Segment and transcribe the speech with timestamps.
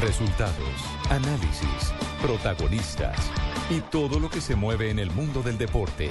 [0.00, 0.54] Resultados,
[1.10, 3.18] análisis, protagonistas
[3.68, 6.10] y todo lo que se mueve en el mundo del deporte.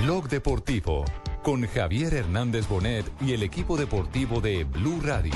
[0.00, 1.04] Blog Deportivo
[1.42, 5.34] con Javier Hernández Bonet y el equipo deportivo de Blue Radio.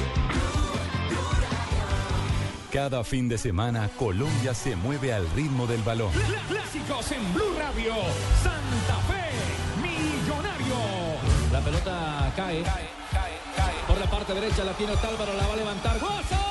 [2.73, 6.13] Cada fin de semana Colombia se mueve al ritmo del balón.
[6.49, 7.95] Clásicos en Blue Radio.
[8.41, 10.77] Santa Fe, Millonario.
[11.51, 12.63] La pelota cae.
[13.89, 15.99] Por la parte derecha la tiene Otálvaro, la va a levantar.
[15.99, 16.50] ¡Gozo!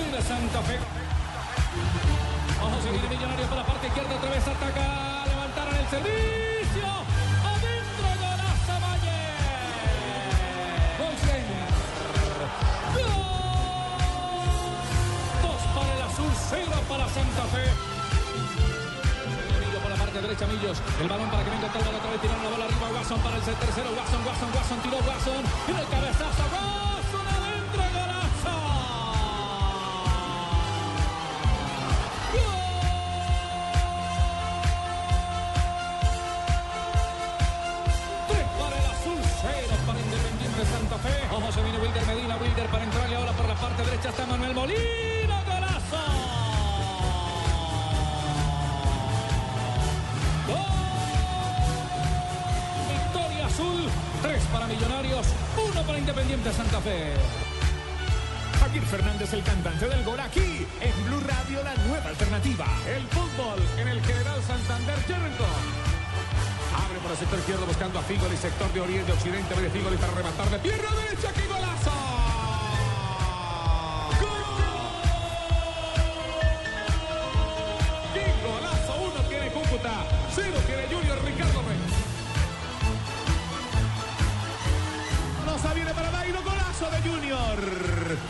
[0.00, 0.78] Tiene Santa Fe.
[2.62, 6.88] Ojo, se viene Millonario por la parte izquierda, otra vez ataca, levantaron el servicio.
[7.52, 9.20] Adentro, golazo Valle.
[11.00, 11.14] ¡Gol!
[15.42, 17.64] Dos para el azul, cero para Santa Fe.
[19.80, 20.78] Por la parte derecha, Millos.
[21.00, 22.88] El balón para que venga Talbot otra vez, tirando la bola arriba.
[22.94, 23.90] Watson para el tercero.
[23.96, 25.44] Watson, Watson, Watson, tiró Watson.
[25.68, 26.42] Y el cabezazo.
[26.52, 26.89] Watson
[44.00, 46.04] derecha está Manuel Molina, golazo.
[50.46, 50.56] Gol.
[52.88, 53.88] Victoria azul,
[54.22, 57.14] tres para Millonarios, uno para Independiente Santa Fe.
[58.60, 62.66] Javier Fernández, el cantante del gol aquí en Blue Radio, la nueva alternativa.
[62.86, 65.90] El fútbol en el General Santander Jerrington.
[66.72, 70.12] Abre por el sector izquierdo buscando a Figoli, sector de oriente, occidente, de Figoli para
[70.12, 71.50] rematar de pierna derecha, ¡qué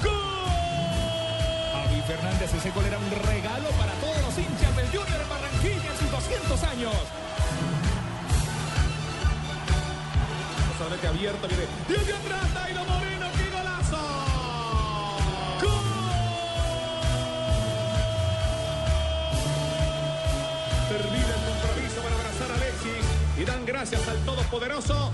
[0.03, 0.11] ¡Gol!
[2.07, 6.11] Fernández, ese gol era un regalo para todos los hinchas del Junior Barranquilla en sus
[6.11, 6.95] 200 años.
[11.01, 11.67] Que abierto viene.
[11.89, 13.97] Desde atrás, Dairo Moreno, ¡qué golazo!
[15.63, 15.71] ¡Gol!
[20.89, 23.07] Termina el compromiso para abrazar a Alexis
[23.39, 25.13] y dan gracias al Todopoderoso.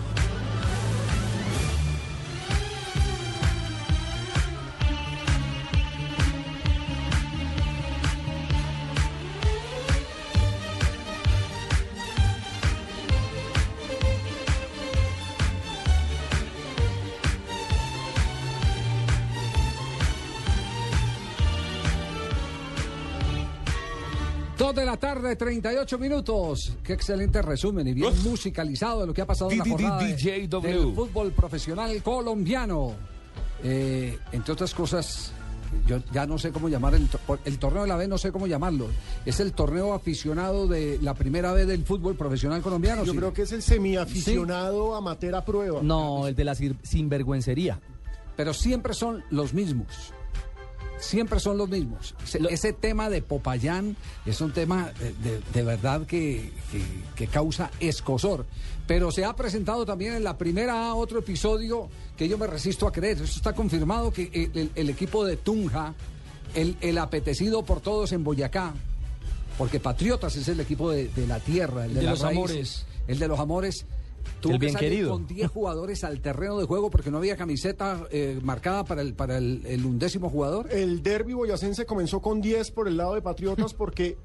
[24.76, 26.76] De la tarde, 38 minutos.
[26.82, 30.06] Qué excelente resumen y bien musicalizado de lo que ha pasado en la jornada de-
[30.62, 32.92] del fútbol profesional colombiano.
[33.62, 35.32] Eh, entre otras cosas,
[35.86, 38.30] yo ya no sé cómo llamar el, to- el torneo de la B, no sé
[38.30, 38.86] cómo llamarlo.
[39.24, 43.04] Es el torneo aficionado de la primera vez del fútbol profesional colombiano.
[43.04, 43.18] Yo ¿sí?
[43.18, 45.80] creo que es el semiaficionado amateur a prueba.
[45.82, 47.80] No, el de la sinvergüencería.
[48.36, 50.12] Pero siempre son los mismos.
[50.98, 52.14] Siempre son los mismos.
[52.24, 56.84] Ese, ese tema de Popayán es un tema eh, de, de verdad que, que-
[57.14, 58.46] que causa escosor.
[58.86, 62.86] Pero se ha presentado también en la primera A otro episodio que yo me resisto
[62.86, 63.16] a creer.
[63.16, 65.94] Eso está confirmado que el, el- el equipo de Tunja,
[66.54, 68.72] el, el apetecido por todos en Boyacá,
[69.58, 72.86] porque Patriotas es el equipo de, de la tierra, el de, de los amores.
[73.08, 73.86] el de los amores.
[74.40, 75.10] Tuvo El que bien salir querido.
[75.12, 79.14] con 10 jugadores al terreno de juego porque no había camiseta eh, marcada para el
[79.14, 80.68] para el, el undécimo jugador.
[80.70, 84.16] El derby boyacense comenzó con 10 por el lado de Patriotas porque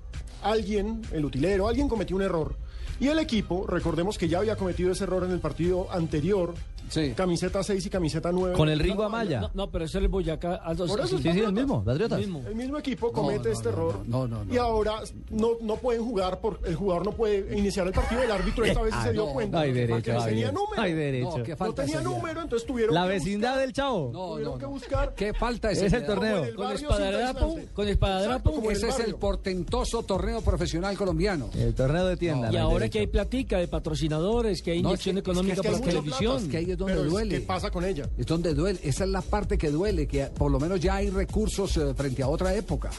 [0.44, 2.56] alguien, el utilero, alguien cometió un error.
[3.00, 6.54] Y el equipo, recordemos que ya había cometido ese error en el partido anterior,
[6.92, 7.14] Sí.
[7.16, 8.56] camiseta 6 y camiseta 9.
[8.56, 9.42] Con el Ringo Amaya.
[9.42, 10.56] No, no, pero ese es el Boyacá.
[10.56, 12.20] Aldo, Por eso sí, es el mismo, Patriotas.
[12.20, 12.44] mismo.
[12.46, 15.00] El mismo equipo comete no, este no, error no, no, no, y ahora
[15.30, 18.22] no, no pueden jugar por el jugador no puede iniciar el partido.
[18.24, 20.52] El árbitro esta vez sí Ah, se dio cuenta no hay porque derecho, no tenía
[20.52, 20.82] número.
[20.82, 21.38] Hay derecho.
[21.60, 24.10] No, tenía número, entonces tuvieron La que vecindad buscar- del Chavo.
[24.14, 26.44] No, tuvieron no, que buscar Qué falta de Es el torneo.
[26.44, 28.72] el Con espadadrapo, con espadadrapo.
[28.72, 31.50] Ese es el portentoso torneo profesional colombiano.
[31.56, 32.52] El torneo de tienda.
[32.52, 35.80] Y ahora que hay platica de patrocinadores, que hay inyección es económica es hay la
[35.80, 36.50] televisión.
[36.82, 37.40] Donde Pero duele.
[37.40, 38.10] ¿qué pasa con ella?
[38.18, 38.80] Es donde duele.
[38.84, 42.24] Esa es la parte que duele, que por lo menos ya hay recursos eh, frente
[42.24, 42.90] a otra época.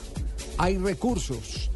[0.58, 1.70] Hay recursos.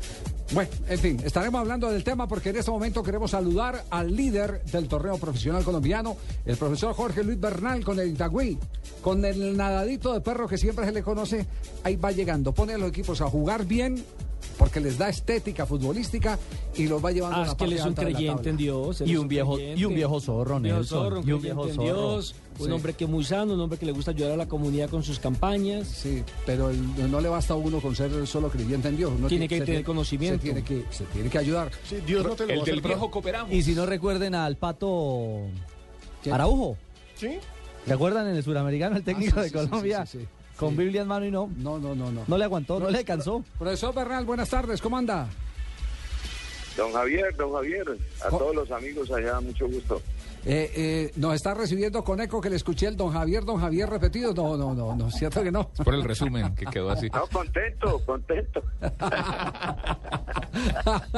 [0.52, 4.62] Bueno, en fin, estaremos hablando del tema porque en este momento queremos saludar al líder
[4.64, 8.56] del torneo profesional colombiano, el profesor Jorge Luis Bernal con el Itagüí,
[9.02, 11.44] con el nadadito de perro que siempre se le conoce,
[11.82, 14.04] ahí va llegando, pone a los equipos a jugar bien
[14.58, 16.38] porque les da estética futbolística
[16.76, 18.56] y los va llevando a Ah, la es que él es un la creyente en
[18.56, 19.00] Dios.
[19.04, 19.80] Y es un viejo- creyente.
[19.80, 21.84] y un viejo zorro, Un viejo Nelson, zorro, un y un viejo en zorro.
[21.84, 22.72] Dios, un Sí.
[22.72, 25.02] hombre que es muy sano, un hombre que le gusta ayudar a la comunidad con
[25.02, 25.86] sus campañas.
[25.88, 29.12] Sí, pero el- no le basta a uno con ser solo creyente en Dios.
[29.18, 30.38] uno Tiene que se tener tiene- conocimiento.
[30.38, 31.70] Se tiene que, se tiene que ayudar.
[31.88, 33.52] Sí, Dios no te lo va a El del viejo cooperamos.
[33.52, 35.40] Y si no recuerden al Pato
[36.22, 36.34] ¿Quién?
[36.34, 36.76] Araujo.
[37.16, 37.38] ¿Sí?
[37.86, 40.06] ¿Recuerdan en el suramericano el técnico Ah, sí, de Colombia?
[40.06, 40.28] sí, sí, sí.
[40.58, 40.76] Con Sí.
[40.76, 41.50] Biblia en mano y no.
[41.58, 42.24] No, no, no, no.
[42.26, 43.44] No le aguantó, no le alcanzó.
[43.58, 45.28] Profesor Bernal, buenas tardes, ¿cómo anda?
[46.76, 47.84] Don Javier, don Javier,
[48.24, 50.02] a todos los amigos allá, mucho gusto.
[50.48, 53.90] Eh, eh, nos está recibiendo con eco que le escuché el don Javier, don Javier
[53.90, 54.32] repetido.
[54.32, 55.70] No, no, no, no, cierto que no.
[55.70, 57.08] Por el resumen que quedó así.
[57.08, 58.62] No, contento, contento.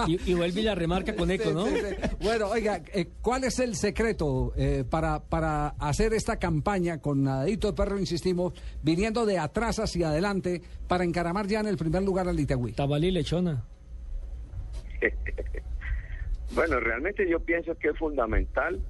[0.07, 1.67] Y, y vuelve y la remarca con eco, ¿no?
[1.67, 2.17] Sí, sí, sí.
[2.23, 7.69] Bueno, oiga, eh, ¿cuál es el secreto eh, para, para hacer esta campaña con Nadadito
[7.69, 12.29] de Perro, insistimos, viniendo de atrás hacia adelante para encaramar ya en el primer lugar
[12.29, 12.73] al Itagüí?
[12.73, 13.65] Tabalí lechona.
[16.55, 18.81] Bueno, realmente yo pienso que es fundamental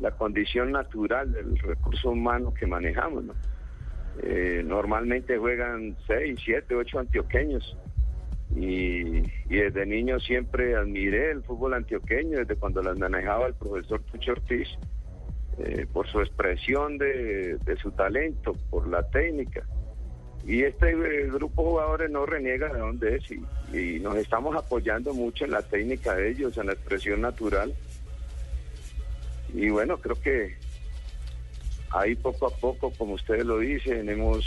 [0.00, 3.24] la condición natural del recurso humano que manejamos.
[4.22, 7.76] Eh, normalmente juegan seis, siete, ocho antioqueños
[8.56, 14.32] y, desde niño siempre admiré el fútbol antioqueño, desde cuando las manejaba el profesor Tucho
[14.32, 14.68] Ortiz,
[15.58, 19.64] eh, por su expresión de, su talento, por la técnica.
[20.44, 25.12] Y este eh, grupo de jugadores no reniega de dónde es y nos estamos apoyando
[25.12, 27.72] mucho en la técnica de ellos, en la expresión natural.
[29.54, 30.56] Y bueno, creo que
[31.90, 34.46] ahí poco a poco, como ustedes lo dicen, hemos,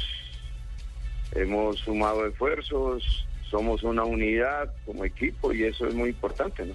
[1.33, 6.73] hemos sumado esfuerzos, somos una unidad como equipo y eso es muy importante, ¿no?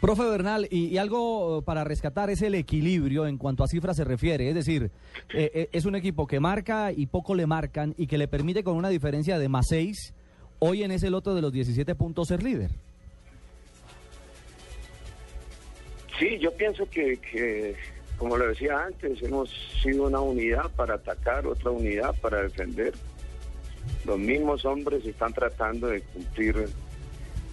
[0.00, 4.48] Profe Bernal, y, algo para rescatar es el equilibrio en cuanto a cifras se refiere.
[4.48, 4.90] Es decir,
[5.34, 8.62] eh, eh, es un equipo que marca y poco le marcan y que le permite
[8.62, 10.12] con una diferencia de más 6,
[10.58, 12.72] hoy en ese loto de los 17 puntos ser líder.
[16.18, 17.76] Sí, yo pienso que, que,
[18.16, 19.50] como lo decía antes, hemos
[19.82, 22.94] sido una unidad para atacar, otra unidad para defender.
[24.04, 26.68] Los mismos hombres están tratando de cumplir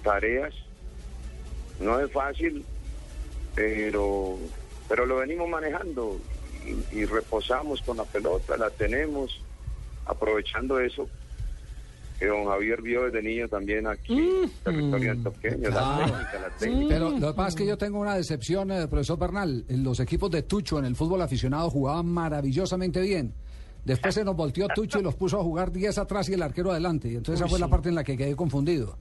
[0.04, 0.54] tareas.
[1.80, 2.64] No es fácil,
[3.56, 4.38] pero,
[4.88, 6.18] pero lo venimos manejando
[6.66, 9.42] y, y reposamos con la pelota, la tenemos,
[10.06, 11.10] aprovechando eso
[12.20, 16.88] que don Javier vio desde niño también aquí, territorio antioqueño, la técnica, la técnica.
[16.90, 19.66] Pero lo que pasa es que yo tengo una decepción, eh, profesor Bernal.
[19.70, 23.34] Los equipos de Tucho en el fútbol aficionado jugaban maravillosamente bien.
[23.86, 26.72] Después se nos volteó Tucho y los puso a jugar 10 atrás y el arquero
[26.72, 27.10] adelante.
[27.10, 28.98] Y entonces esa fue la parte en la que quedé confundido.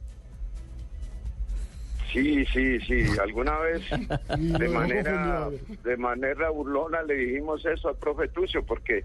[2.13, 3.05] Sí, sí, sí.
[3.23, 3.83] Alguna vez
[4.39, 5.49] de manera
[5.83, 9.05] de manera burlona le dijimos eso al profe Tucio porque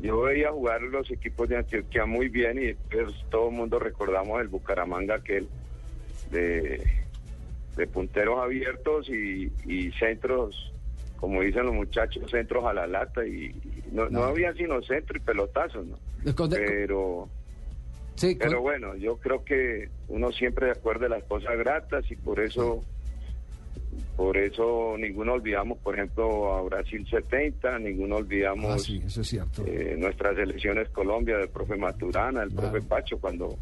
[0.00, 4.40] yo veía jugar los equipos de Antioquia muy bien y pues todo el mundo recordamos
[4.40, 5.48] el Bucaramanga aquel
[6.30, 6.82] de,
[7.76, 10.72] de punteros abiertos y, y centros,
[11.16, 15.16] como dicen los muchachos, centros a la lata y, y no, no había sino centro
[15.16, 15.98] y pelotazos, ¿no?
[16.56, 17.28] Pero
[18.16, 22.82] Sí, pero bueno, yo creo que uno siempre recuerda las cosas gratas y por eso,
[24.16, 29.28] por eso ninguno olvidamos, por ejemplo, a Brasil 70, ninguno olvidamos Ah, sí, eso es
[29.28, 29.62] cierto.
[29.66, 32.70] eh, nuestras elecciones Colombia del profe Maturana, el Claro.
[32.72, 33.56] profe Pacho, cuando,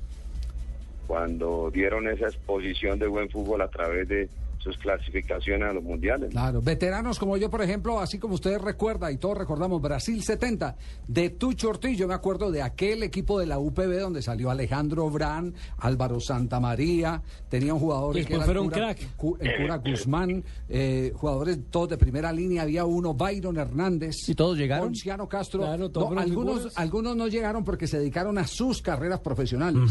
[1.07, 4.29] cuando dieron esa exposición de buen fútbol a través de
[4.65, 6.31] sus clasificaciones a los mundiales.
[6.31, 10.75] Claro, veteranos como yo, por ejemplo, así como ustedes recuerda y todos recordamos Brasil 70
[11.07, 15.11] de Tucho Ortiz, yo me acuerdo de aquel equipo de la UPB donde salió Alejandro
[15.11, 19.17] Brán, Álvaro Santamaría, tenía un jugador Y que fueron cura, crack.
[19.17, 24.17] Cu- el cura Guzmán, eh, jugadores todos de primera línea, había uno, Byron Hernández.
[24.29, 24.87] ¿Y todos llegaron?
[24.89, 25.61] Ponciano Castro.
[25.61, 26.79] Claro, todos No, algunos, figuras.
[26.79, 29.91] algunos no llegaron porque se dedicaron a sus carreras profesionales.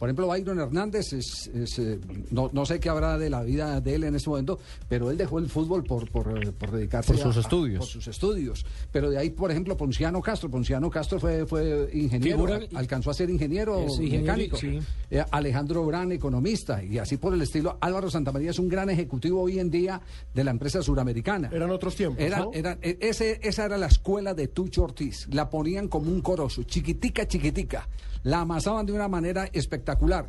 [0.00, 3.82] Por ejemplo, Byron Hernández, es, es, eh, no, no sé qué habrá de la vida
[3.82, 7.12] de él en este momento, pero él dejó el fútbol por, por, eh, por dedicarse
[7.12, 7.78] Por sus a- a- estudios.
[7.80, 8.64] por sus estudios.
[8.90, 10.50] Pero de ahí, por ejemplo, Ponciano Castro.
[10.50, 14.56] Ponciano Castro fue, fue ingeniero, Figura- alcanzó a ser ingeniero ingeniero, mecánico.
[14.56, 14.78] sí.
[15.10, 17.76] Eh, Alejandro Brán, economista, y así por el estilo.
[17.82, 20.00] Álvaro Santamaría es un gran ejecutivo hoy en día
[20.34, 21.50] de la empresa suramericana.
[21.52, 22.50] Eran otros tiempos, Era, ¿no?
[22.54, 25.28] era- e- ese, esa era la escuela de Tucho Ortiz.
[25.30, 27.86] La ponían como un corozo, chiquitica, chiquitica.
[28.24, 30.26] La amasaban de una manera espectacular.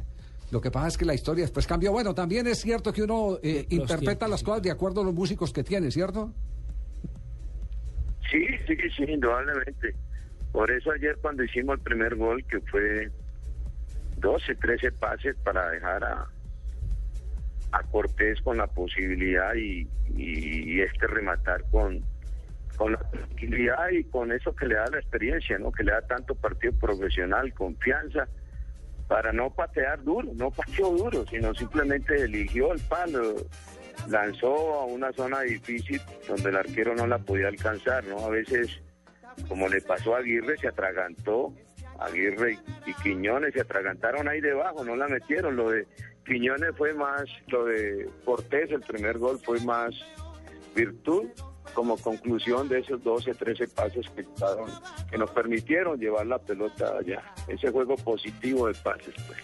[0.52, 1.92] Lo que pasa es que la historia después cambió.
[1.92, 5.14] Bueno, también es cierto que uno eh, interpreta tiempos, las cosas de acuerdo a los
[5.14, 6.34] músicos que tiene, ¿cierto?
[8.30, 9.96] Sí, sí, sí, indudablemente.
[10.52, 13.10] Por eso ayer cuando hicimos el primer gol, que fue
[14.18, 16.28] 12, 13 pases para dejar a,
[17.72, 22.02] a Cortés con la posibilidad y, y- y este rematar con,
[22.78, 25.72] con la tranquilidad y con eso que le da la experiencia, ¿no?
[25.72, 28.28] Que le da tanto partido profesional, confianza,
[29.08, 33.36] para no patear duro, no pateó duro, sino simplemente eligió el palo,
[34.10, 38.26] lanzó a una zona difícil donde el arquero no la podía alcanzar, ¿no?
[38.26, 38.82] A veces,
[39.50, 41.54] como le pasó a Aguirre, se atragantó,
[42.00, 45.86] Aguirre y, Quiñones se atragantaron ahí debajo, no la metieron, lo de
[46.26, 49.94] Quiñones fue más, lo de Cortés, el primer gol fue más
[50.74, 51.28] virtud
[51.74, 54.70] como conclusión de esos 12, 13 pases que, estaban-
[55.10, 57.22] que nos permitieron llevar la pelota allá.
[57.48, 59.14] Ese juego positivo de pases.
[59.28, 59.40] Pues.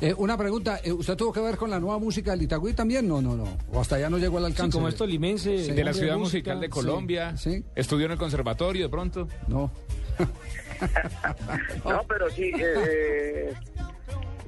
[0.00, 3.06] Eh, una pregunta, eh, ¿usted tuvo que ver con la nueva música del Itagüí también?
[3.08, 3.56] No, no, no.
[3.72, 4.76] O hasta allá no llegó al Sí, alcance.
[4.76, 5.72] como es tolimense, Sí.
[5.72, 6.54] De la ciudad música.
[6.54, 7.36] musical de Colombia.
[7.36, 7.64] sí.
[7.74, 9.28] Estudió en el conservatorio de pronto.
[9.48, 9.70] No.
[11.84, 13.52] No, pero sí, eh,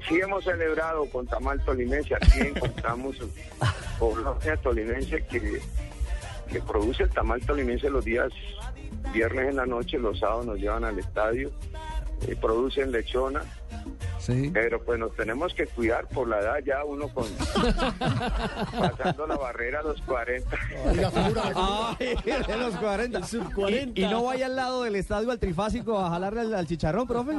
[0.08, 2.14] sí hemos celebrado con Tamal Tolimense.
[2.16, 3.16] Aquí encontramos
[3.98, 5.60] población tolimense que,
[6.50, 8.32] que produce el Tamal Tolimense los días
[9.12, 11.50] viernes en la noche, los sábados nos llevan al estadio,
[12.26, 13.42] eh, producen lechona.
[14.26, 14.50] Sí.
[14.52, 17.26] Pero pues nos tenemos que cuidar por la edad ya uno con
[18.78, 20.56] pasando la barrera a los 40.
[20.92, 21.42] Y la figura
[22.00, 23.24] de- Ay, de los 40.
[23.26, 24.00] sub 40.
[24.00, 27.06] ¿Y, y no vaya al lado del estadio al trifásico a jalarle al, al chicharrón,
[27.06, 27.36] profe?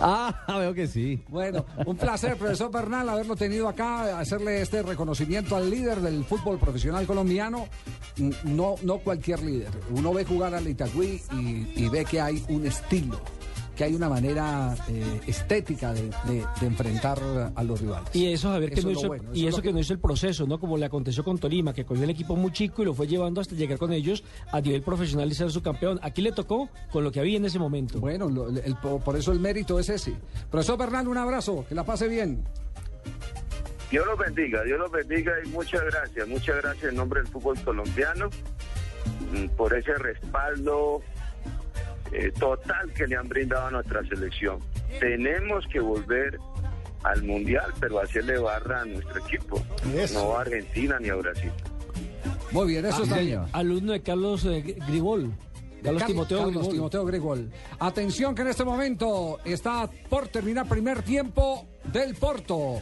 [0.00, 1.22] Ah, veo que sí.
[1.28, 6.58] Bueno, un placer, profesor Bernal, haberlo tenido acá, hacerle este reconocimiento al líder del fútbol
[6.58, 7.66] profesional colombiano.
[8.44, 9.70] No, no cualquier líder.
[9.90, 13.20] Uno ve jugar al Itagüí y, y ve que hay un estilo,
[13.76, 17.18] que hay una manera eh, estética de, de- de enfrentar
[17.54, 18.08] a los rivales.
[18.14, 19.68] Y eso, Javier, que Eso no hizo, bueno, eso y es eso que...
[19.68, 20.60] que- no hizo el proceso, ¿no?
[20.60, 23.40] Como le aconteció con Tolima, que cogió el equipo muy chico y lo fue llevando
[23.40, 25.98] hasta llegar con ellos a nivel profesional y ser su campeón.
[26.02, 27.98] Aquí le tocó con lo que había en ese momento.
[28.00, 30.14] Bueno, lo- el- por por eso el mérito es ese.
[30.50, 32.44] Profesor Bernal, un abrazo, que la pase bien.
[33.90, 37.58] Dios los bendiga, Dios los bendiga y muchas gracias, muchas gracias en nombre del fútbol
[37.62, 38.30] colombiano
[39.32, 41.00] mm, por ese respaldo
[42.12, 44.58] eh, total que le han brindado a nuestra selección.
[45.00, 46.38] Tenemos que volver
[47.04, 49.60] al Mundial, pero hacerle barra a nuestro equipo,
[49.94, 50.22] Eso.
[50.22, 51.50] no a Argentina ni a Brasil.
[52.52, 53.40] Muy bien, eso está bien.
[53.52, 55.32] Alumno de Carlos eh, Gribol.
[55.82, 56.72] Carlos Car- Timoteo Carlos Gribol.
[56.74, 57.50] Timoteo Grigol.
[57.80, 62.78] Atención que en este momento está por terminar primer tiempo del Porto.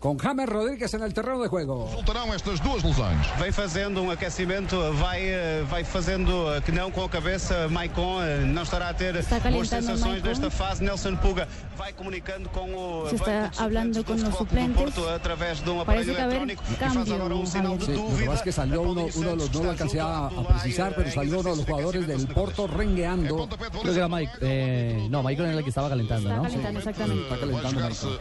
[0.00, 1.84] Con James Rodríguez en el terreno de juego.
[1.84, 3.20] Voltarão estas duas lesões.
[3.38, 7.68] Vem fazendo um aquecimento, vai, eh, vai fazendo eh, que não com a cabeça.
[7.68, 10.82] Maicon eh, não estará a ter Está boas sensações nesta fase.
[10.82, 14.74] Nelson Puga vai comunicando com o Se está com os suplentes.
[14.82, 18.16] Porto através de um aparelho eletrónico e faz agora um sinal de Sí, lo que
[18.16, 18.52] dúvida.
[18.52, 21.56] salió uno, uno de los no lo alcancé a, a precisar, pero salió uno de
[21.56, 23.46] los jugadores del Porto rengueando.
[23.48, 24.32] Creo que era Mike.
[24.40, 26.42] Eh, no, Michael era el que estaba calentando, Está ¿no?
[26.44, 27.22] calentando, exactamente.
[27.22, 28.18] Está calentando Michael.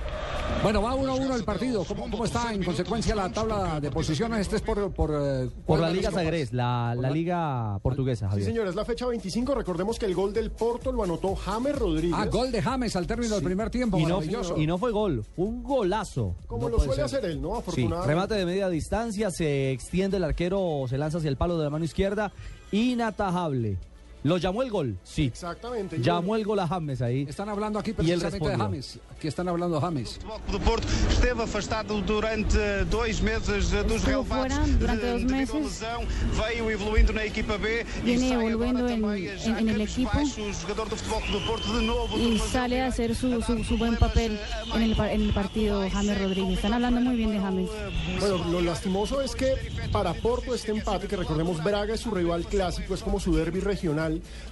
[0.63, 1.68] Bueno, va 1-1 el partido.
[1.73, 4.39] ¿Cómo, ¿Cómo está en consecuencia la tabla de posiciones?
[4.41, 4.91] Este es por...
[4.93, 6.11] Por, eh, Por ¿cuál la Liga?
[6.11, 8.47] Sagres, la, la Liga Portuguesa, Sí, Javier.
[8.47, 9.53] señor, es la fecha 25.
[9.55, 12.15] Recordemos que el gol del Porto lo anotó James Rodríguez.
[12.19, 13.97] Ah, gol de James al término del primer tiempo.
[13.99, 14.57] Y no, maravilloso.
[14.57, 16.35] y no fue gol, fue un golazo.
[16.47, 17.05] Como no lo suele ser.
[17.05, 17.49] hacer él, ¿no?
[17.53, 18.07] Sí, Afortunadamente.
[18.07, 21.69] remate de media distancia, se extiende el arquero, se lanza hacia el palo de la
[21.69, 22.31] mano izquierda,
[22.71, 23.77] inatajable.
[24.23, 24.97] ¿Lo llamó el gol?
[25.03, 25.25] Sí.
[25.27, 25.95] Exactamente.
[25.95, 27.25] Y Llamó el gol a James ahí.
[27.29, 28.57] Están hablando aquí Y precisamente de.
[28.57, 28.99] James.
[29.15, 30.19] Aquí están hablando de James.
[30.51, 35.81] Do Porto esteve afastado durante dois meses eh, dos relevados de- meses.
[35.81, 36.01] lesão,
[36.37, 40.11] veio evoluindo na equipa B e Viene sai agora evoluindo en- en- el equipo.
[40.13, 43.41] Baixo, o jogador do Futebol Clube do Porto de novo y sale a hacer su,
[43.41, 44.37] su, su buen papel
[44.75, 46.55] en el, en el partido James Rodríguez.
[46.57, 47.69] Están hablando muy bien de James.
[48.19, 49.53] Bueno, lo lastimoso es que
[49.93, 53.59] para Porto este empate, que recordemos Braga es su rival clásico, es como su derby
[53.61, 54.08] regional.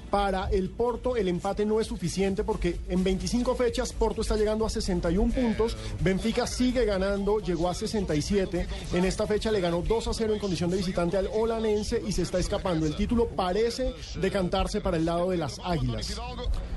[0.09, 4.65] Para el Porto el empate no es suficiente porque en 25 fechas Porto está llegando
[4.65, 8.67] a 61 puntos, Benfica sigue ganando, llegó a 67.
[8.93, 12.13] En esta fecha le ganó 2 a 0 en condición de visitante al Olanense y
[12.13, 12.85] se está escapando.
[12.85, 16.17] El título parece decantarse para el lado de las Águilas.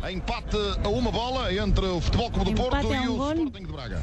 [0.02, 3.32] Empate a uma bola entre Futebol Clube do Empate Porto e um o gol.
[3.32, 4.02] Sporting de Braga.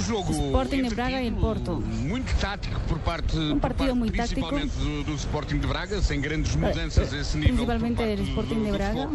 [0.00, 1.72] Jogo Sporting de Braga e el Porto.
[1.80, 4.40] muito tático por parte, Um por partido muy tático.
[4.48, 7.66] principalmente do, do Sporting de Braga, sem grandes mudanças a esse nível.
[7.66, 9.08] Principalmente del Sporting de Braga.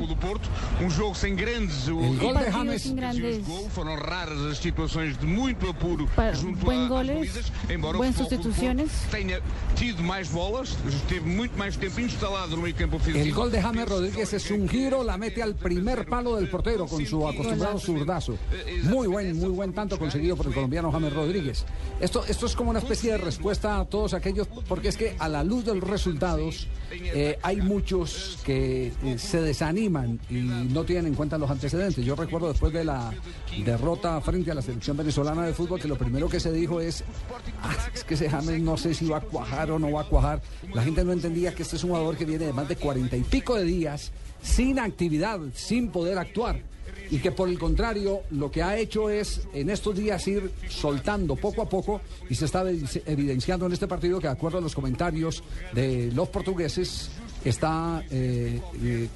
[0.81, 2.81] Um jogo sem grandes El gol de James.
[2.81, 3.45] sin grandes.
[3.69, 6.09] Foram raras as situações de muito apuro
[6.61, 8.91] buen goles, balizas, embora buen o Futebol Clube do sustituciones.
[9.11, 9.41] Tenha
[9.75, 13.25] tido mais bolas, esteve muito mais tempo instalado no meio campo ofensivo.
[13.25, 16.85] El gol de James Rodríguez es un giro, la mete al primer palo del portero
[16.87, 18.37] con su acostumbrado zurdazo.
[18.83, 21.65] Muy buen, muy buen tanto conseguido por el colombiano James Rodríguez.
[21.99, 25.27] Esto, esto es como una especie de respuesta a todos aquellos, porque es que a
[25.27, 31.07] la luz de los resultados eh, hay muchos que eh, se desaniman y no tienen
[31.07, 32.03] en cuenta los antecedentes.
[32.03, 33.11] Yo recuerdo después de la
[33.65, 37.03] derrota frente a la selección venezolana de fútbol que lo primero que se dijo es,
[37.61, 40.05] "Ah, es que ese James no sé si va a cuajar o no va a
[40.05, 40.41] cuajar.
[40.73, 43.15] La gente no entendía que este es un jugador que viene de más de cuarenta
[43.17, 46.61] y pico de días sin actividad, sin poder actuar.
[47.11, 51.35] Y que por el contrario, lo que ha hecho es en estos días ir soltando
[51.35, 54.61] poco a poco y se está evi- evidenciando en este partido que de acuerdo a
[54.61, 55.43] los comentarios
[55.73, 57.09] de los portugueses
[57.45, 58.59] está eh,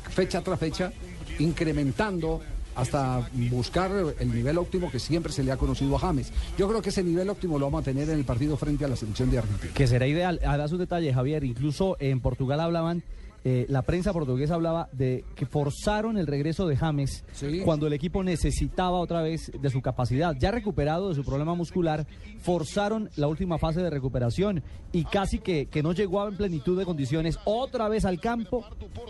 [0.09, 0.91] fecha tras fecha
[1.39, 2.41] incrementando
[2.75, 6.31] hasta buscar el nivel óptimo que siempre se le ha conocido a James.
[6.57, 8.87] Yo creo que ese nivel óptimo lo vamos a tener en el partido frente a
[8.87, 9.73] la selección de Argentina.
[9.73, 10.39] Que será ideal.
[10.43, 13.03] Además, un detalle, Javier, incluso en Portugal hablaban,
[13.43, 17.25] eh, la prensa portuguesa hablaba de que forzaron el regreso de James
[17.65, 20.35] cuando el equipo necesitaba otra vez de su capacidad.
[20.39, 22.07] Ya recuperado de su problema muscular,
[22.41, 26.85] forzaron la última fase de recuperación y casi que, que no llegó en plenitud de
[26.85, 28.65] condiciones otra vez al campo,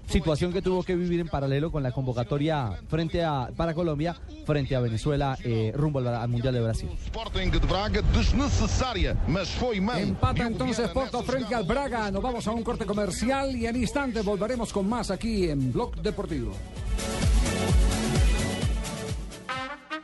[0.08, 4.76] situación que tuvo que vivir en paralelo con la convocatoria frente a, para Colombia, frente
[4.76, 6.90] a Venezuela, eh, rumbo al, al Mundial de Brasil.
[7.06, 10.00] Sporting de Braga desnecessária, mas foi mão.
[10.00, 12.12] Empata entonces Porto frente al Braga.
[12.12, 15.96] Nos vamos a un corte comercial y en instantes volveremos con más aquí en Blog
[16.02, 16.54] Deportivo.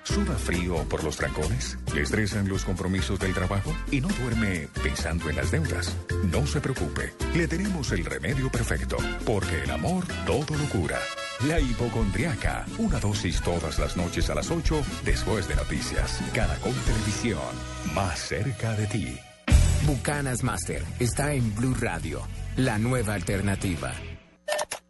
[0.04, 1.78] ¿Suda frío por los trancones?
[1.94, 3.72] ¿Le estresan los compromisos del trabajo?
[3.92, 5.96] ¿Y no duerme pensando en las deudas?
[6.32, 11.00] No se preocupe, le tenemos el remedio perfecto, porque el amor todo lo cura.
[11.48, 16.20] La hipocondriaca, una dosis todas las noches a las 8 después de noticias.
[16.34, 17.40] Caracol Televisión,
[17.94, 19.20] más cerca de ti.
[19.86, 22.22] Bucanas Master está en Blue Radio,
[22.58, 23.94] la nueva alternativa.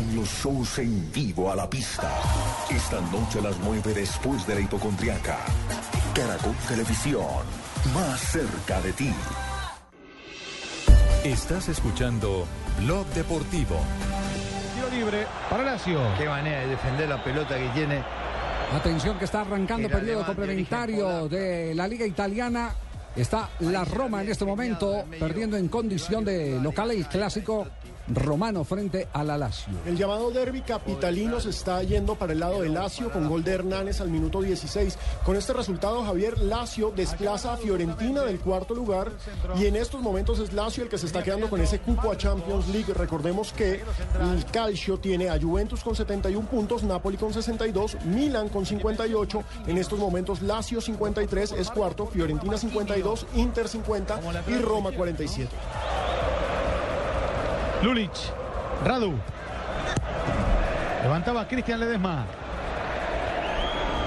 [0.00, 2.10] Llegan los shows en vivo a la pista.
[2.70, 5.38] Esta noche a las 9 después de la hipocondriaca.
[6.14, 7.44] Caracol Televisión,
[7.94, 9.12] más cerca de ti.
[11.24, 12.46] Estás escuchando
[12.80, 13.80] Blog Deportivo.
[14.74, 16.00] Tiro libre para Lazio.
[16.16, 18.02] Qué manera de defender la pelota que tiene.
[18.72, 22.72] Atención que está arrancando Era periodo complementario de la Liga Italiana.
[23.16, 27.66] Está la Roma en este momento perdiendo en condición de local el clásico
[28.14, 29.72] romano frente a la Lazio.
[29.86, 33.52] El llamado derby capitalino se está yendo para el lado de Lazio con gol de
[33.52, 34.98] Hernández al minuto 16.
[35.24, 39.12] Con este resultado, Javier Lazio desplaza a Fiorentina del cuarto lugar
[39.58, 42.16] y en estos momentos es Lazio el que se está quedando con ese cupo a
[42.16, 42.92] Champions League.
[42.92, 43.82] Recordemos que
[44.20, 49.42] el Calcio tiene a Juventus con 71 puntos, Napoli con 62, Milan con 58.
[49.66, 55.48] En estos momentos Lazio 53 es cuarto, Fiorentina 52, Inter 50 y Roma 47.
[57.82, 58.10] Lulic.
[58.84, 59.14] Radu.
[61.02, 62.39] Levantaba Cristian Ledesma.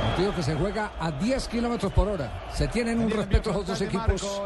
[0.04, 2.44] Partido que se juega a 10 kilómetros por hora.
[2.54, 4.42] Se tienen un respeto a los dos equipos.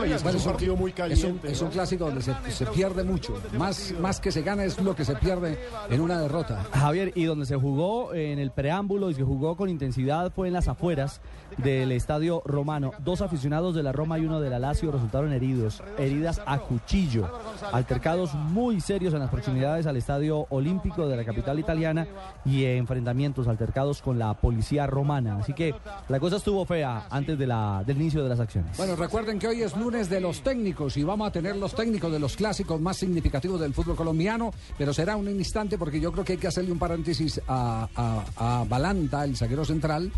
[0.00, 3.04] Oye, es un partido muy es un, caliente, es un clásico donde se, se pierde
[3.04, 3.34] mucho.
[3.58, 5.58] Más, más que se gana es lo que se pierde
[5.90, 6.64] en una derrota.
[6.72, 10.54] Javier, y donde se jugó en el preámbulo y se jugó con intensidad fue en
[10.54, 11.20] las afueras
[11.58, 12.92] del estadio romano.
[13.00, 17.28] Dos aficionados de la Roma y uno de la Lazio resultaron heridos, heridas a cuchillo.
[17.72, 22.06] Altercados muy serios en las proximidades al estadio olímpico de la capital italiana
[22.44, 24.99] y enfrentamientos altercados con la policía romana.
[25.40, 25.74] Así que
[26.08, 28.76] la cosa estuvo fea antes de la, del inicio de las acciones.
[28.76, 32.10] Bueno, recuerden que hoy es lunes de los técnicos y vamos a tener los técnicos
[32.12, 36.24] de los clásicos más significativos del fútbol colombiano, pero será un instante porque yo creo
[36.24, 40.10] que hay que hacerle un paréntesis a, a- a Balanta, el zaguero central.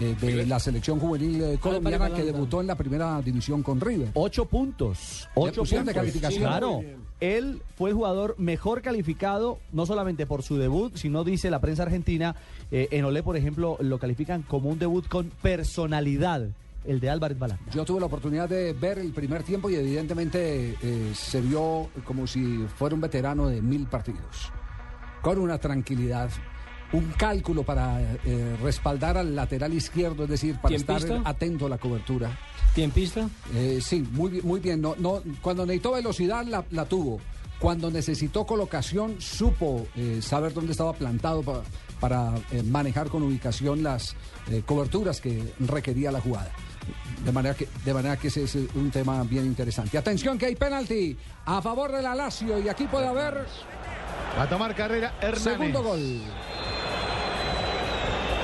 [0.00, 4.10] eh, de la selección juvenil eh, colombiana que debutó en la primera división con River.
[4.14, 5.28] Ocho puntos.
[5.36, 5.86] Ocho puntos.
[5.86, 6.42] de calificación.
[6.42, 6.80] Claro.
[7.20, 11.84] Él fue el jugador mejor calificado, no solamente por su debut, sino dice la prensa
[11.84, 12.34] argentina.
[12.70, 16.48] eh, en Olé, por ejemplo, lo califican como un debut con personalidad,
[16.84, 17.58] el de Álvarez Balán.
[17.72, 22.26] Yo tuve la oportunidad de ver el primer tiempo y evidentemente eh, se vio como
[22.26, 24.52] si fuera un veterano de mil partidos.
[25.22, 26.30] Con una tranquilidad,
[26.94, 31.78] un cálculo para eh, respaldar al lateral izquierdo, es decir, para estar atento a la
[31.78, 32.38] cobertura.
[32.74, 33.28] ¿Tiempista?
[33.54, 34.80] Eh, sí, muy, bien- muy bien.
[34.80, 37.20] No, no, cuando necesitó velocidad la, la tuvo.
[37.58, 41.62] Cuando necesitó colocación, supo eh, saber dónde estaba plantado pa-
[42.00, 44.14] para eh, manejar con ubicación las
[44.50, 46.50] eh, coberturas que requería la jugada.
[47.24, 49.96] De manera que, de manera que ese es un tema bien interesante.
[49.96, 53.46] Atención que hay penalti a favor de la Lazio y aquí puede haber
[54.38, 55.42] Va a tomar carrera Hernández.
[55.44, 56.20] segundo gol.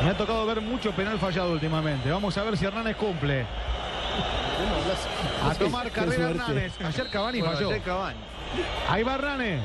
[0.04, 2.10] Me ha tocado ver mucho penal fallado últimamente.
[2.10, 3.46] Vamos a ver si Hernández cumple.
[5.44, 6.30] A tomar Qué carrera.
[6.30, 6.72] Hernández.
[6.80, 7.68] Ayer Cavani Bueno, falló.
[7.70, 8.18] ayer Cavani.
[8.88, 9.60] Ahí va Hernández.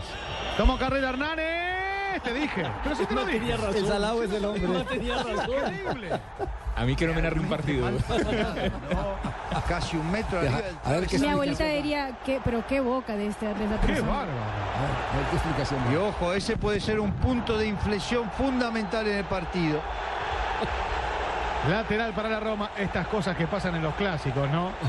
[0.58, 2.22] Toma carrera Hernández.
[2.24, 2.64] Te dije.
[2.84, 3.54] Pero si te lo dije.
[3.76, 4.68] El salado es el hombre.
[4.68, 5.50] No tenía razón.
[5.50, 6.20] Increíble.
[6.76, 7.90] A mí que no me narre un partido.
[9.70, 13.16] Casi un metro arriba del a ver qué Mi abuelita diría, que, pero qué boca
[13.16, 14.32] de, este, de esa Qué bárbaro.
[14.32, 15.80] A ver qué explicación.
[15.92, 19.80] Y ojo, ese puede ser un punto de inflexión fundamental en el partido.
[21.70, 22.72] Lateral para la Roma.
[22.78, 24.72] Estas cosas que pasan en los clásicos, ¿no?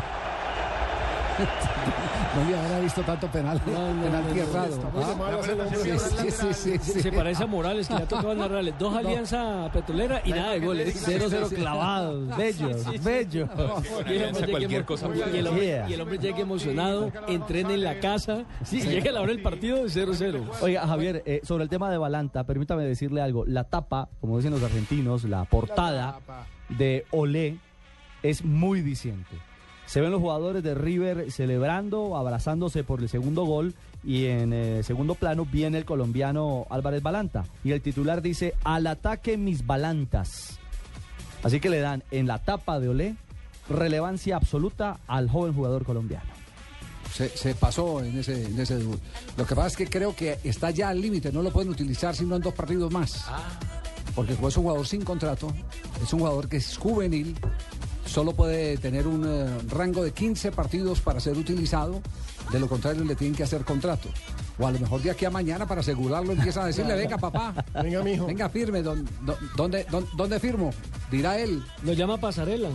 [2.34, 4.68] No había habrá visto tanto penal, no, penal no, no, tierrado.
[5.82, 7.00] sí, sí, sí, sí, Se, sí.
[7.00, 10.60] se parece a Morales, que le ha tocado narrarle dos alianzas petroleras y nada de
[10.60, 11.06] goles.
[11.08, 13.48] 0-0 clavados, bellos, bellos.
[14.06, 15.06] Y el hombre Cualquier llegue cosa.
[15.06, 15.88] emo- y el hombre- Yeah.
[15.88, 19.42] y el hombre llegue emocionado, entrena en la casa y llega a la hora del
[19.42, 20.42] partido de 0-0.
[20.60, 23.44] Oiga, Javier, eh, sobre el tema de Balanta, permítame decirle algo.
[23.46, 26.18] La tapa, como dicen los argentinos, la portada
[26.68, 27.59] de Olé
[28.22, 29.37] es muy diciente.
[29.87, 34.83] Se ven los jugadores de River celebrando, abrazándose por el segundo gol y en eh,
[34.83, 37.44] segundo plano viene el colombiano Álvarez Balanta.
[37.62, 40.59] Y el titular dice, al ataque mis Balantas.
[41.44, 43.14] Así que le dan en la tapa de Olé
[43.68, 46.31] relevancia absoluta al joven jugador colombiano.
[47.12, 49.00] Se, se pasó en ese, en ese debut.
[49.37, 52.14] Lo que pasa es que creo que está ya al límite, no lo pueden utilizar
[52.14, 53.24] sino en dos partidos más.
[54.16, 55.52] Porque como es un jugador sin contrato,
[56.02, 57.37] es un jugador que es juvenil,
[58.07, 62.00] solo puede tener un eh, rango de 15 partidos para ser utilizado,
[62.50, 64.09] de lo contrario le tienen que hacer contrato.
[64.59, 67.52] O a lo mejor de aquí a mañana para asegurarlo empiezan a decirle, venga papá,
[67.83, 68.24] Venga, mijo.
[68.26, 70.70] venga firme, don- don- ¿dónde, dónde, dónde firmo?
[71.11, 71.62] Dirá él.
[71.83, 72.70] Lo llama Pasarela.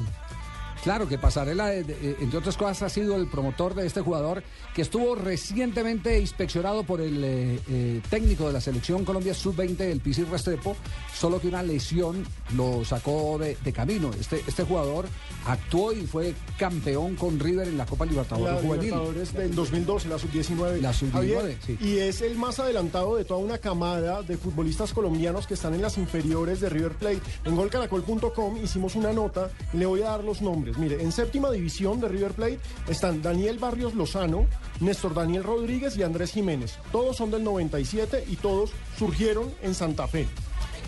[0.84, 4.44] Claro que Pasarela, eh, eh, entre otras cosas, ha sido el promotor de este jugador
[4.74, 10.00] que estuvo recientemente inspeccionado por el eh, eh, técnico de la selección Colombia Sub-20, el
[10.00, 10.76] Pisi Restrepo,
[11.14, 12.24] solo que una lesión
[12.56, 14.12] lo sacó de, de camino.
[14.20, 15.06] Este, este jugador
[15.46, 18.86] actuó y fue campeón con River en la Copa Libertadores La Juvenil.
[18.86, 20.82] Libertadores del 2012, la sub-19.
[20.82, 21.78] La sub-19, Javier, sí.
[21.82, 25.82] Y es el más adelantado de toda una camada de futbolistas colombianos que están en
[25.82, 27.22] las inferiores de River Plate.
[27.46, 30.71] En golcaracol.com hicimos una nota y le voy a dar los nombres.
[30.78, 34.48] Mire, en séptima división de River Plate están Daniel Barrios Lozano,
[34.80, 36.78] Néstor Daniel Rodríguez y Andrés Jiménez.
[36.92, 40.28] Todos son del 97 y todos surgieron en Santa Fe.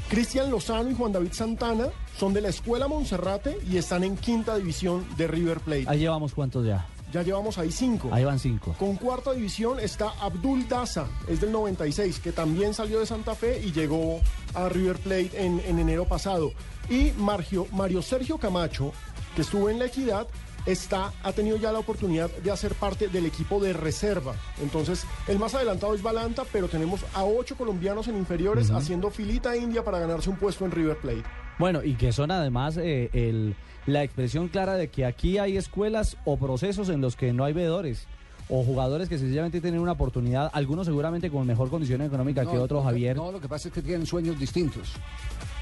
[0.10, 4.56] Cristian Lozano y Juan David Santana son de la Escuela Monserrate y están en quinta
[4.58, 5.86] división de River Plate.
[5.88, 6.88] Ahí llevamos cuántos ya.
[7.12, 8.10] Ya llevamos ahí cinco.
[8.12, 8.76] Ahí van cinco.
[8.80, 13.62] Con cuarta división está Abdul Daza, es del 96, que también salió de Santa Fe
[13.64, 14.20] y llegó
[14.56, 16.54] a River Plate en, en enero pasado.
[16.90, 18.94] Y Mario Sergio Camacho,
[19.36, 20.28] que estuvo en la Equidad,
[20.66, 24.36] está, ha tenido ya la oportunidad de hacer parte del equipo de reserva.
[24.62, 29.56] Entonces, el más adelantado es Balanta, pero tenemos a ocho colombianos en inferiores haciendo filita
[29.56, 31.24] india para ganarse un puesto en River Plate.
[31.60, 36.18] Bueno, y que son además eh, el, la expresión clara de que aquí hay escuelas
[36.26, 38.08] o procesos en los que no hay veedores.
[38.50, 42.84] O jugadores que sencillamente tienen una oportunidad, algunos seguramente con mejor condición económica que otros,
[42.84, 43.16] Javier.
[43.16, 44.92] No, lo que pasa es que tienen sueños distintos.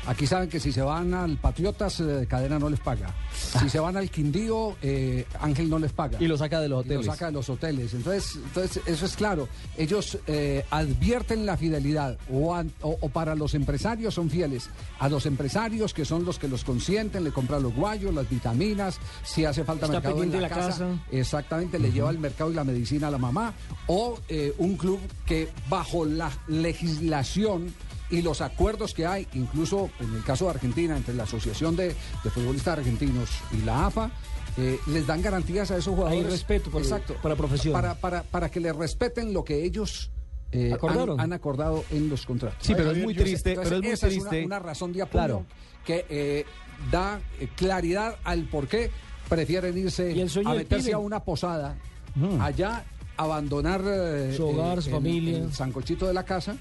[0.07, 3.13] Aquí saben que si se van al Patriotas, eh, Cadena no les paga.
[3.35, 6.17] Si se van al Quindío, eh, Ángel no les paga.
[6.19, 7.05] Y lo saca de los Y lo hoteles.
[7.13, 7.93] saca de los hoteles.
[7.93, 9.47] Entonces, entonces eso es claro.
[9.77, 14.71] Ellos eh, advierten la fidelidad o, an- o- o para los empresarios son fieles.
[14.97, 18.97] A los empresarios que son los que los consienten, le compran los guayos, las vitaminas,
[19.23, 20.87] si hace falta Está mercado en la, la casa, casa.
[21.11, 23.53] exactamente, le lleva el mercado y la medicina a la mamá.
[23.87, 27.73] O eh, un club que bajo la legislación
[28.09, 31.95] y los acuerdos que hay, incluso en el caso de Argentina, entre la Asociación de,
[32.23, 34.11] de Futbolistas Argentinos y la AFA,
[34.57, 36.25] eh, les dan garantías a esos jugadores.
[36.29, 37.73] respeto por- Exacto, por la profesión.
[37.73, 40.11] Para, para, para que les respeten lo que ellos
[40.51, 41.19] eh, han- Acordaron.
[41.21, 42.57] Han, acordado en los contratos.
[42.61, 44.37] Sí, pero es Entonces, muy triste, pero es muy esa triste.
[44.39, 45.45] una, una razón de apoyo Claro.
[45.85, 46.45] que eh,
[46.91, 48.91] da eh, claridad al por qué
[49.29, 50.11] prefieren irse
[50.45, 51.77] a meterse a una posada
[52.15, 52.41] Mm.
[52.41, 52.83] allá,
[53.17, 55.37] abandonar eh, Su hogar, eh, su el- familia.
[55.39, 56.55] el sancochito de la casa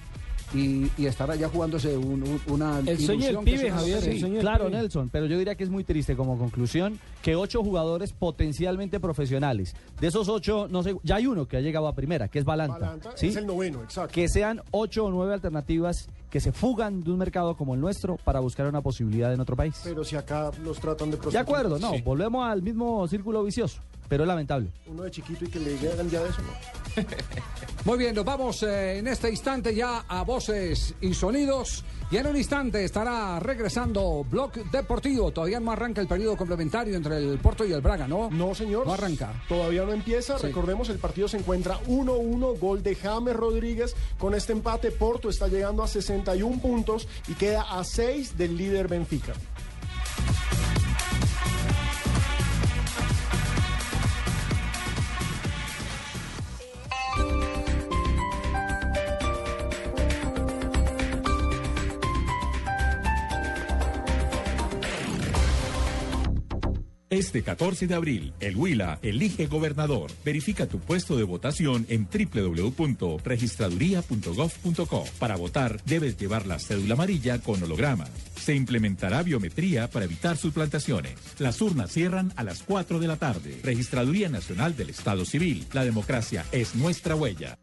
[0.52, 4.00] y, y estar allá jugándose un- un- una El sueño del ilusión que pibe, Javier,
[4.02, 4.78] Sí, claro, pibe.
[4.78, 9.74] Nelson, pero yo diría que es muy triste como conclusión que ocho jugadores potencialmente profesionales.
[10.00, 12.44] De esos ocho, no sé, ya hay uno que ha llegado a primera, que es
[12.44, 12.78] Balanta.
[12.78, 13.28] Balanta ¿sí?
[13.28, 14.12] es el noveno, exacto.
[14.12, 18.16] Que sean ocho o nueve alternativas que se fugan de un mercado como el nuestro
[18.24, 19.80] para buscar una posibilidad en otro país.
[19.84, 21.42] Pero si acá los tratan de De prostitutas.
[21.42, 23.80] acuerdo, no, volvemos al mismo círculo vicioso.
[24.10, 24.68] Pero es lamentable.
[24.88, 27.02] Uno de chiquito y que le llegan ya de eso, ¿no?
[27.84, 31.84] Muy bien, nos vamos eh, en este instante ya a voces y sonidos.
[32.10, 35.30] Y en un instante estará regresando Blog Deportivo.
[35.30, 38.28] Todavía no arranca el periodo complementario entre el Porto y el Braga, ¿no?
[38.32, 38.84] No, señor.
[38.84, 39.32] No arranca.
[39.48, 40.36] Todavía no empieza.
[40.36, 40.48] Sí.
[40.48, 43.94] Recordemos, el partido se encuentra 1-1, gol de James Rodríguez.
[44.18, 48.88] Con este empate, Porto está llegando a 61 puntos y queda a 6 del líder
[48.88, 49.34] Benfica.
[67.20, 70.10] Este 14 de abril, el Huila elige gobernador.
[70.24, 75.04] Verifica tu puesto de votación en www.registraduría.gov.co.
[75.18, 78.06] Para votar, debes llevar la cédula amarilla con holograma.
[78.36, 81.12] Se implementará biometría para evitar suplantaciones.
[81.38, 83.60] Las urnas cierran a las 4 de la tarde.
[83.64, 85.66] Registraduría Nacional del Estado Civil.
[85.74, 87.58] La democracia es nuestra huella.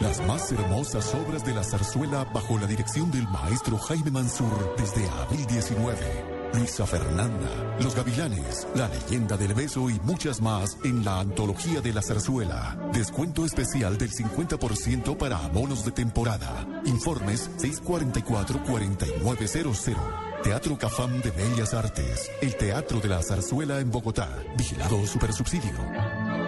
[0.00, 5.06] Las más hermosas obras de la zarzuela bajo la dirección del maestro Jaime Mansur desde
[5.10, 6.37] abril 19.
[6.54, 11.92] Luisa Fernanda, Los Gavilanes, La leyenda del beso y muchas más en la antología de
[11.92, 12.76] la zarzuela.
[12.92, 16.66] Descuento especial del 50% para abonos de temporada.
[16.84, 19.96] Informes 644-4900.
[20.42, 22.30] Teatro Cafam de Bellas Artes.
[22.40, 24.28] El Teatro de la Zarzuela en Bogotá.
[24.56, 26.47] Vigilado Supersubsidio.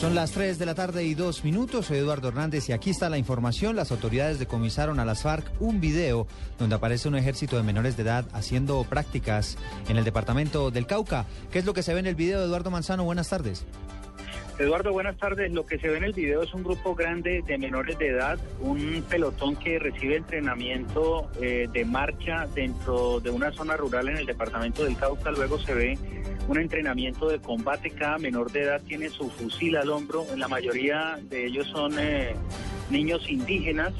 [0.00, 1.86] Son las 3 de la tarde y dos minutos.
[1.86, 3.74] Soy Eduardo Hernández y aquí está la información.
[3.74, 8.04] Las autoridades decomisaron a las FARC un video donde aparece un ejército de menores de
[8.04, 9.58] edad haciendo prácticas
[9.88, 11.26] en el departamento del Cauca.
[11.50, 13.02] ¿Qué es lo que se ve en el video, Eduardo Manzano?
[13.02, 13.64] Buenas tardes.
[14.58, 15.52] Eduardo, buenas tardes.
[15.52, 18.40] Lo que se ve en el video es un grupo grande de menores de edad,
[18.58, 24.26] un pelotón que recibe entrenamiento eh, de marcha dentro de una zona rural en el
[24.26, 25.30] departamento del Cauca.
[25.30, 25.98] Luego se ve
[26.48, 27.90] un entrenamiento de combate.
[27.92, 30.26] Cada menor de edad tiene su fusil al hombro.
[30.36, 32.34] La mayoría de ellos son eh,
[32.90, 33.94] niños indígenas.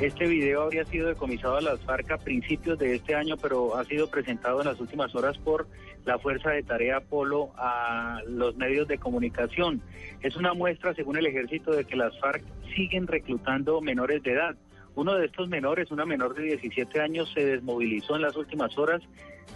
[0.00, 3.84] Este video habría sido decomisado a las FARC a principios de este año, pero ha
[3.84, 5.68] sido presentado en las últimas horas por
[6.06, 9.82] la Fuerza de Tarea Polo a los medios de comunicación.
[10.22, 12.42] Es una muestra, según el ejército, de que las FARC
[12.74, 14.56] siguen reclutando menores de edad.
[14.94, 19.00] Uno de estos menores, una menor de 17 años, se desmovilizó en las últimas horas,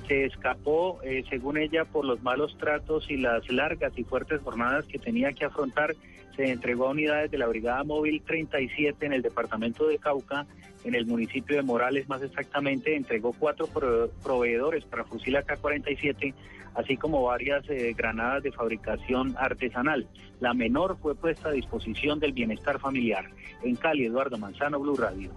[0.07, 4.87] se escapó, eh, según ella, por los malos tratos y las largas y fuertes jornadas
[4.87, 5.95] que tenía que afrontar.
[6.37, 10.47] Se entregó a unidades de la Brigada Móvil 37 en el departamento de Cauca,
[10.85, 12.95] en el municipio de Morales más exactamente.
[12.97, 16.35] Entregó cuatro prove- proveedores para fusil AK-47,
[16.75, 20.07] así como varias eh, granadas de fabricación artesanal.
[20.41, 23.31] La menor fue puesta a disposición del bienestar familiar.
[23.63, 25.31] En Cali, Eduardo Manzano, Blue Radio.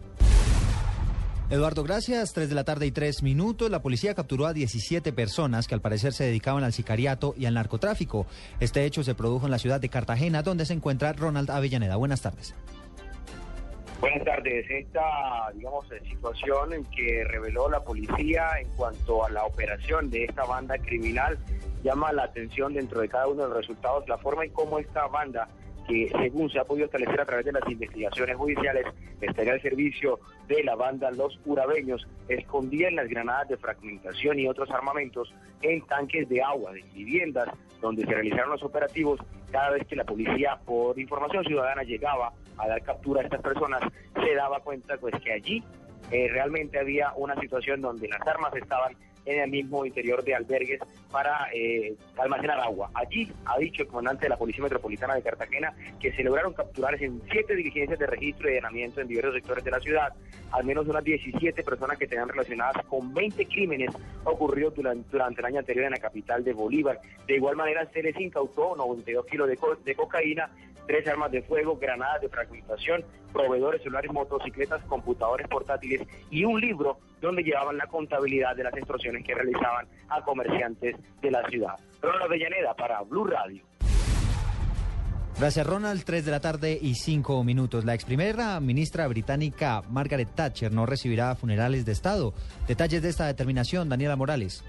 [1.50, 2.34] Eduardo, gracias.
[2.34, 3.70] 3 de la tarde y 3 minutos.
[3.72, 7.54] La policía capturó a 17 personas que al parecer se dedicaban al sicariato y al
[7.54, 8.28] narcotráfico.
[8.60, 11.96] Este hecho se produjo en la ciudad de Cartagena, donde se encuentra Ronald Avellaneda.
[11.96, 12.54] Buenas tardes.
[14.00, 14.66] Buenas tardes.
[14.70, 15.02] Esta,
[15.56, 20.78] digamos, situación en que reveló la policía en cuanto a la operación de esta banda
[20.78, 21.38] criminal
[21.84, 25.08] llama la atención dentro de cada uno de los resultados, la forma en cómo esta
[25.08, 25.48] banda
[25.88, 28.86] que según se ha podido establecer a través de las investigaciones judiciales,
[29.22, 34.70] estaría al servicio de la banda Los Urabeños, escondían las granadas de fragmentación y otros
[34.70, 37.50] armamentos en tanques de agua de viviendas
[37.82, 42.68] donde se realizaron los operativos cada vez que la policía, por información ciudadana, llegaba a
[42.68, 43.82] dar captura a estas personas,
[44.14, 45.64] se daba cuenta pues que allí
[46.12, 48.96] eh, realmente había una situación donde las armas estaban
[49.28, 50.80] en el mismo interior de albergues
[51.12, 52.90] para eh, almacenar agua.
[52.94, 57.02] Allí ha dicho el comandante de la Policía Metropolitana de Cartagena que se lograron capturar
[57.04, 60.14] en siete diligencias de registro y allanamiento en diversos sectores de la ciudad,
[60.52, 63.92] al menos unas 17 personas que tenían relacionadas con 20 crímenes
[64.24, 67.00] ocurridos durante, durante el año anterior en la capital de Bolívar.
[67.28, 70.50] De igual manera se les incautó 92 kilos de, co- de cocaína,
[70.88, 76.98] tres armas de fuego, granadas de fragmentación, proveedores celulares, motocicletas, computadores portátiles y un libro
[77.22, 81.76] donde llevaban la contabilidad de las extorsiones que realizaban a comerciantes de la ciudad.
[82.02, 83.64] Ronald Avellaneda para Blue Radio.
[85.40, 86.04] Gracias, Ronald.
[86.04, 87.86] Tres de la tarde y cinco minutos.
[87.86, 92.34] La ex primera ministra británica Margaret Thatcher no recibirá funerales de Estado.
[92.68, 94.64] Detalles de esta determinación, Daniela Morales.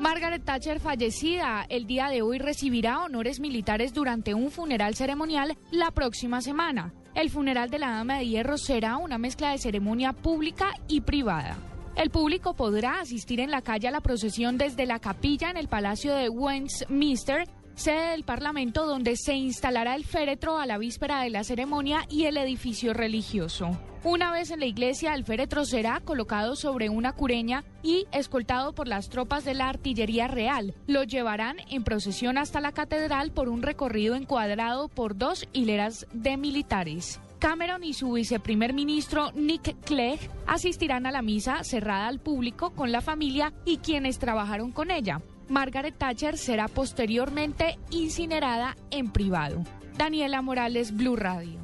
[0.00, 5.90] Margaret Thatcher, fallecida el día de hoy, recibirá honores militares durante un funeral ceremonial la
[5.90, 6.94] próxima semana.
[7.14, 11.58] El funeral de la Dama de Hierro será una mezcla de ceremonia pública y privada.
[11.98, 15.66] El público podrá asistir en la calle a la procesión desde la capilla en el
[15.66, 21.30] Palacio de Westminster sede del Parlamento donde se instalará el féretro a la víspera de
[21.30, 23.76] la ceremonia y el edificio religioso.
[24.04, 28.86] Una vez en la iglesia, el féretro será colocado sobre una cureña y escoltado por
[28.86, 30.74] las tropas de la artillería real.
[30.86, 36.36] Lo llevarán en procesión hasta la catedral por un recorrido encuadrado por dos hileras de
[36.36, 37.20] militares.
[37.38, 42.92] Cameron y su viceprimer ministro Nick Clegg asistirán a la misa cerrada al público con
[42.92, 45.20] la familia y quienes trabajaron con ella.
[45.48, 49.62] Margaret Thatcher será posteriormente incinerada en privado.
[49.96, 51.58] Daniela Morales, Blue Radio.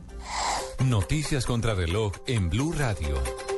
[0.84, 3.53] Noticias contra reloj en Blue Radio.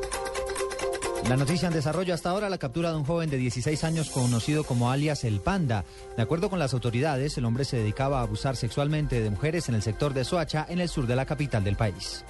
[1.29, 4.63] La noticia en desarrollo hasta ahora, la captura de un joven de 16 años conocido
[4.63, 5.85] como alias El Panda.
[6.17, 9.75] De acuerdo con las autoridades, el hombre se dedicaba a abusar sexualmente de mujeres en
[9.75, 12.25] el sector de Soacha, en el sur de la capital del país.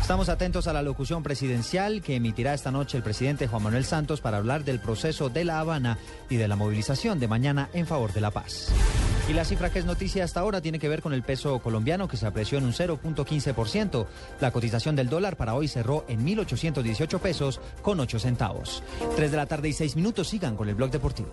[0.00, 4.20] Estamos atentos a la locución presidencial que emitirá esta noche el presidente Juan Manuel Santos
[4.20, 8.12] para hablar del proceso de La Habana y de la movilización de mañana en favor
[8.12, 8.72] de la paz.
[9.28, 12.08] Y la cifra que es noticia hasta ahora tiene que ver con el peso colombiano
[12.08, 14.06] que se apreció en un 0.15%.
[14.40, 18.82] La cotización del dólar para hoy cerró en 1.818 pesos con 8 centavos.
[19.14, 21.32] 3 de la tarde y 6 minutos sigan con el blog deportivo.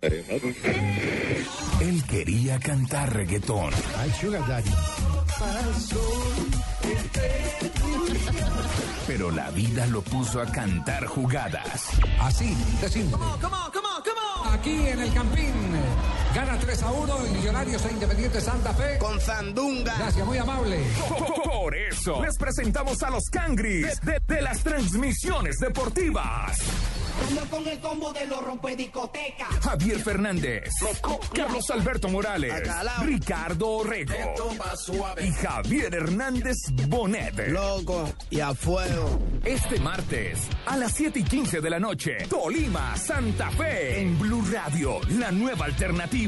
[0.00, 0.24] Él
[2.08, 3.72] quería cantar reggaetón.
[3.98, 4.70] Ay, Sugar Daddy.
[9.06, 11.90] Pero la vida lo puso a cantar jugadas.
[12.20, 13.18] Así, de simple.
[14.52, 15.52] Aquí en el Campín.
[16.38, 18.96] Gana 3 a 1 en Millonarios e Independiente Santa Fe.
[18.98, 19.92] Con Zandunga.
[19.98, 20.78] Gracias, muy amable.
[21.44, 26.60] Por eso les presentamos a los Cangris de, de las transmisiones deportivas.
[27.28, 29.46] Ando con el combo de los rompediscoteca.
[29.60, 30.70] Javier Fernández,
[31.34, 33.02] Carlos Alberto Morales, Acalao.
[33.02, 34.14] Ricardo Orrego
[35.20, 37.48] y Javier Hernández Bonet.
[37.48, 39.18] Loco y a fuego.
[39.44, 44.44] Este martes a las 7 y 15 de la noche, Tolima, Santa Fe, en Blue
[44.52, 46.27] Radio, la nueva alternativa.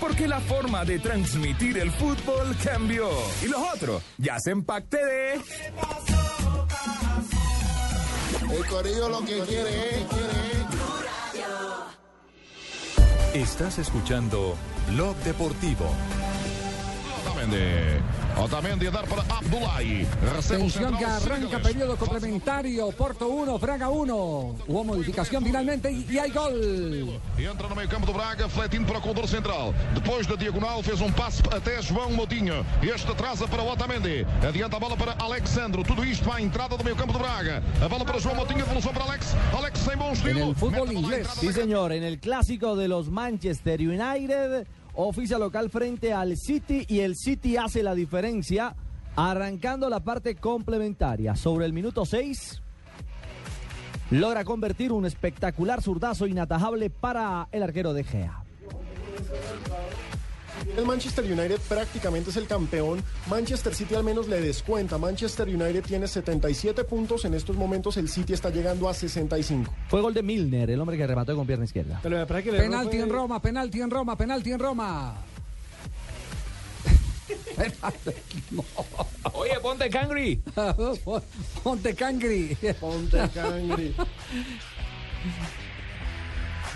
[0.00, 3.08] Porque la forma de transmitir el fútbol cambió.
[3.42, 5.34] Y los otros ya se empacte de.
[8.54, 10.06] El corillo lo que quiere es,
[13.34, 14.56] Estás escuchando
[14.88, 15.88] Blog Deportivo.
[17.20, 18.00] Otamendi.
[18.36, 20.06] Otamendi a dar para Abdullahi.
[20.34, 22.90] Recebe o Atención que arranca periodo complementario.
[22.92, 24.14] Porto 1, Fraga 1.
[24.66, 27.20] Hubo modificación finalmente y, y hay gol.
[27.38, 29.74] Entra no meio campo do Braga, fletindo para o corredor central.
[29.94, 32.64] Depois da diagonal, fez um passe até João Moutinho.
[32.82, 34.26] Este atrasa para o Otamendi.
[34.46, 35.82] Adianta a bola para Alexandro.
[35.84, 37.62] Tudo isto para a entrada do meio campo do Braga.
[37.84, 39.34] A bola para João Moutinho, devolução para Alex.
[39.56, 40.48] Alex sem bom En estilo.
[40.50, 41.26] el fútbol inglés.
[41.38, 44.66] Sí, señor, en el clásico de los Manchester United,
[45.08, 48.74] oficia local frente al City y el City hace la diferencia,
[49.16, 51.36] arrancando la parte complementaria.
[51.36, 52.62] Sobre el minuto 6,
[54.10, 58.44] logra convertir un espectacular zurdazo inatajable para el arquero de Gea.
[60.76, 63.02] El Manchester United prácticamente es el campeón.
[63.28, 64.96] Manchester City al menos le descuenta.
[64.98, 67.24] Manchester United tiene 77 puntos.
[67.24, 69.72] En estos momentos el City está llegando a 65.
[69.88, 72.00] Fue gol de Milner, el hombre que remató con pierna izquierda.
[72.02, 75.14] Pero que Penalti fue- en Roma, penalti en Roma, penalti en Roma.
[79.34, 80.42] Oye, ponte cangri.
[81.62, 82.56] Ponte cangri.
[82.80, 83.94] Ponte cangri.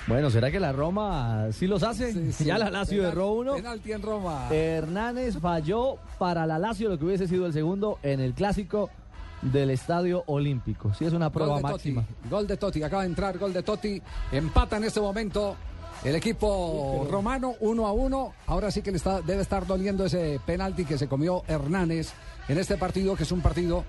[0.07, 2.13] Bueno, ¿será que la Roma sí los hace?
[2.13, 2.45] Sí, sí.
[2.45, 3.55] Ya la Lazio Penal- erró uno.
[3.55, 4.49] Penalti en Roma.
[4.51, 8.91] Hernández falló para la Lazio lo que hubiese sido el segundo en el clásico
[9.41, 10.93] del Estadio Olímpico.
[10.93, 12.03] Sí, es una prueba Gol de máxima.
[12.03, 12.29] Totti.
[12.29, 12.83] Gol de Totti.
[12.83, 14.03] Acaba de entrar gol de Totti.
[14.33, 15.57] Empata en este momento
[16.05, 18.33] el equipo romano 1 a 1.
[18.47, 22.13] Ahora sí que le está, debe estar doliendo ese penalti que se comió Hernández
[22.49, 23.85] en este partido, que es un partido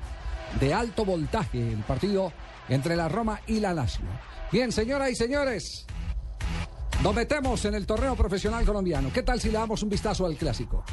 [0.62, 1.74] de alto voltaje.
[1.74, 2.32] El partido
[2.70, 4.06] entre la Roma y la Lazio.
[4.52, 5.86] Bien, señoras y señores.
[7.04, 9.12] Nos metemos en el torneo profesional colombiano.
[9.14, 10.84] ¿Qué tal si le damos un vistazo al clásico?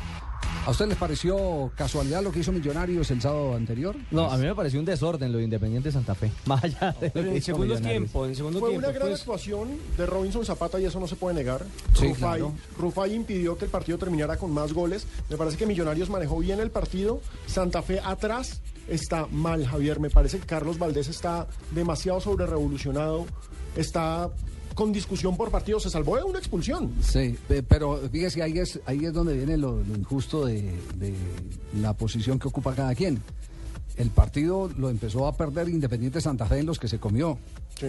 [0.65, 3.97] ¿A usted les pareció casualidad lo que hizo Millonarios el sábado anterior?
[4.13, 6.31] No, a mí me pareció un desorden lo de Independiente Santa Fe.
[6.47, 8.87] Más allá de lo que en hizo segundo tiempo, en segundo Fue tiempo.
[8.87, 11.65] una gran pues, actuación de Robinson Zapata y eso no se puede negar.
[11.95, 12.53] Sí, claro.
[12.79, 15.07] Rufai impidió que el partido terminara con más goles.
[15.31, 17.21] Me parece que Millonarios manejó bien el partido.
[17.47, 19.99] Santa Fe atrás está mal, Javier.
[19.99, 23.27] Me parece que Carlos Valdés está demasiado sobre revolucionado.
[23.75, 24.31] Está
[24.75, 25.79] con discusión por partido.
[25.81, 26.93] Se salvó de una expulsión.
[27.03, 30.63] Sí, pe- pero fíjese, ahí es, ahí es donde viene lo, lo injusto de,
[30.97, 31.15] de
[31.81, 33.21] la posición que ocupa cada quien.
[33.97, 37.39] El partido lo empezó a perder Independiente Santa Fe en los que se comió,
[37.79, 37.87] Sí.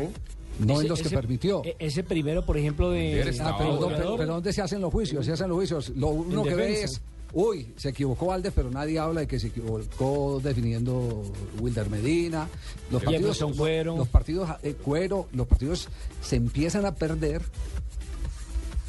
[0.60, 1.62] no ese- en los que ese- permitió.
[1.64, 3.22] e- Ese primero, por ejemplo, de.
[3.42, 3.88] Ah, pero, otro.
[3.90, 5.26] pero- pero ¿dónde se hacen los juicios?
[5.26, 5.90] Se hacen los juicios.
[5.96, 7.02] Lo uno que ve es,
[7.34, 11.24] uy, se equivocó Valdés, pero nadie habla de que se equivocó definiendo
[11.60, 12.48] Wilder Medina.
[12.92, 13.98] Los partidos, Emerson Cuero.
[13.98, 15.88] los partidos eh, Cuero, los partidos
[16.22, 17.42] se empiezan a perder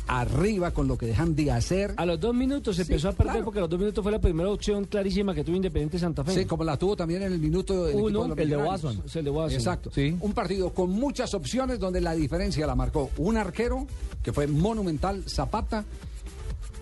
[0.06, 1.94] arriba con lo que dejan de hacer.
[1.96, 3.44] A los dos minutos se empezó a perder claro.
[3.44, 6.34] porque a los dos minutos fue la primera opción clarísima que tuvo Independiente Santa Fe.
[6.34, 8.56] Sí, como la tuvo también en el minuto Uno, los el de.
[8.56, 9.02] Watson.
[9.14, 9.58] El de Watson.
[9.58, 9.90] Exacto.
[9.94, 10.16] Sí.
[10.20, 13.86] Un partido con muchas opciones donde la diferencia la marcó un arquero
[14.22, 15.84] que fue monumental, Zapata,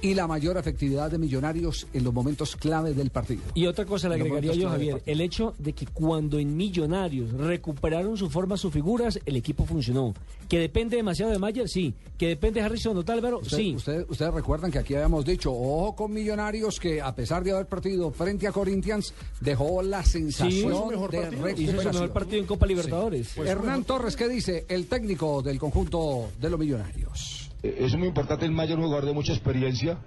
[0.03, 3.43] y la mayor efectividad de Millonarios en los momentos clave del partido.
[3.55, 8.17] Y otra cosa le agregaría yo, Javier, el hecho de que cuando en Millonarios recuperaron
[8.17, 10.13] su forma, sus figuras, el equipo funcionó.
[10.49, 11.95] Que depende demasiado de Mayer, sí.
[12.19, 13.75] Que depende de Harrison o Álvaro, Usted- sí.
[13.77, 17.67] usted- ustedes recuerdan que aquí habíamos dicho, ojo con Millonarios, que a pesar de haber
[17.67, 21.49] partido frente a Corinthians, dejó la sensación mejor de partido.
[21.49, 21.93] Hizo su recuperación.
[21.95, 23.37] mejor partido en Copa Libertadores.
[23.39, 27.42] Hernán Torres, ¿qué dice el técnico del conjunto de los Millonarios?
[27.63, 29.99] Eh, Es muy importante el mayor jugador de mucha experiencia,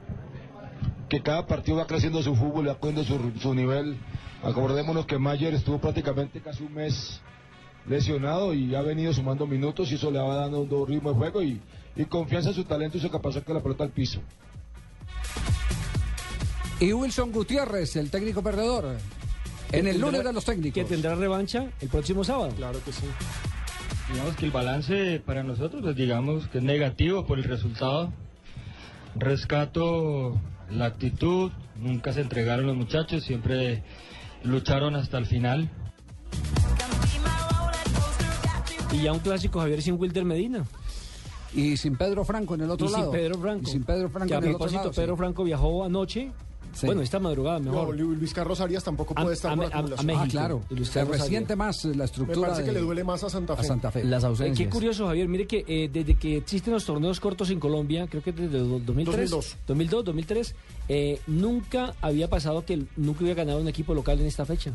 [1.09, 3.97] que cada partido va creciendo su fútbol, va cogiendo su, su nivel.
[4.43, 7.21] Acordémonos que Mayer estuvo prácticamente casi un mes
[7.87, 11.41] lesionado y ha venido sumando minutos y eso le va dando un ritmo de juego
[11.43, 11.61] y,
[11.95, 14.19] y confianza en su talento y su capacidad que la pelota al piso.
[16.79, 18.97] Y Wilson Gutiérrez, el técnico perdedor,
[19.71, 20.73] en el lunes de los técnicos.
[20.73, 22.51] Que tendrá revancha el próximo sábado.
[22.57, 23.05] Claro que sí.
[24.11, 28.13] Digamos que el balance para nosotros, pues, digamos que es negativo por el resultado.
[29.15, 30.39] Rescato
[30.69, 33.83] la actitud, nunca se entregaron los muchachos, siempre
[34.43, 35.69] lucharon hasta el final.
[38.91, 40.65] Y ya un clásico Javier sin Wilder Medina.
[41.53, 43.11] Y sin Pedro Franco en el otro y sin lado.
[43.11, 43.63] Pedro Franco.
[43.67, 45.01] Y sin Pedro Franco Que a en el otro propósito, sí.
[45.01, 46.31] Pedro Franco viajó anoche.
[46.75, 46.85] Sí.
[46.87, 47.97] Bueno, esta madrugada No, mejor.
[47.97, 50.05] Lu- Luis Carlos Arias tampoco A- puede estar a- por a- a acumulación.
[50.07, 50.23] México.
[50.25, 50.61] Ah, claro.
[50.69, 53.53] Luis Se resiente más la Me estructura parece que de- le duele más a Santa
[53.53, 53.63] a Fe.
[53.63, 54.03] Santa Fe.
[54.03, 54.57] Las Eh, ausencias.
[54.67, 55.27] qué curioso, Javier.
[55.29, 58.85] Mire que eh, desde que existen los torneos cortos en Colombia, creo que desde el
[58.85, 59.57] 2003, 2002.
[59.65, 60.55] 2002, 2003,
[60.89, 64.73] eh, nunca había pasado que nunca hubiera ganado un equipo local en esta fecha.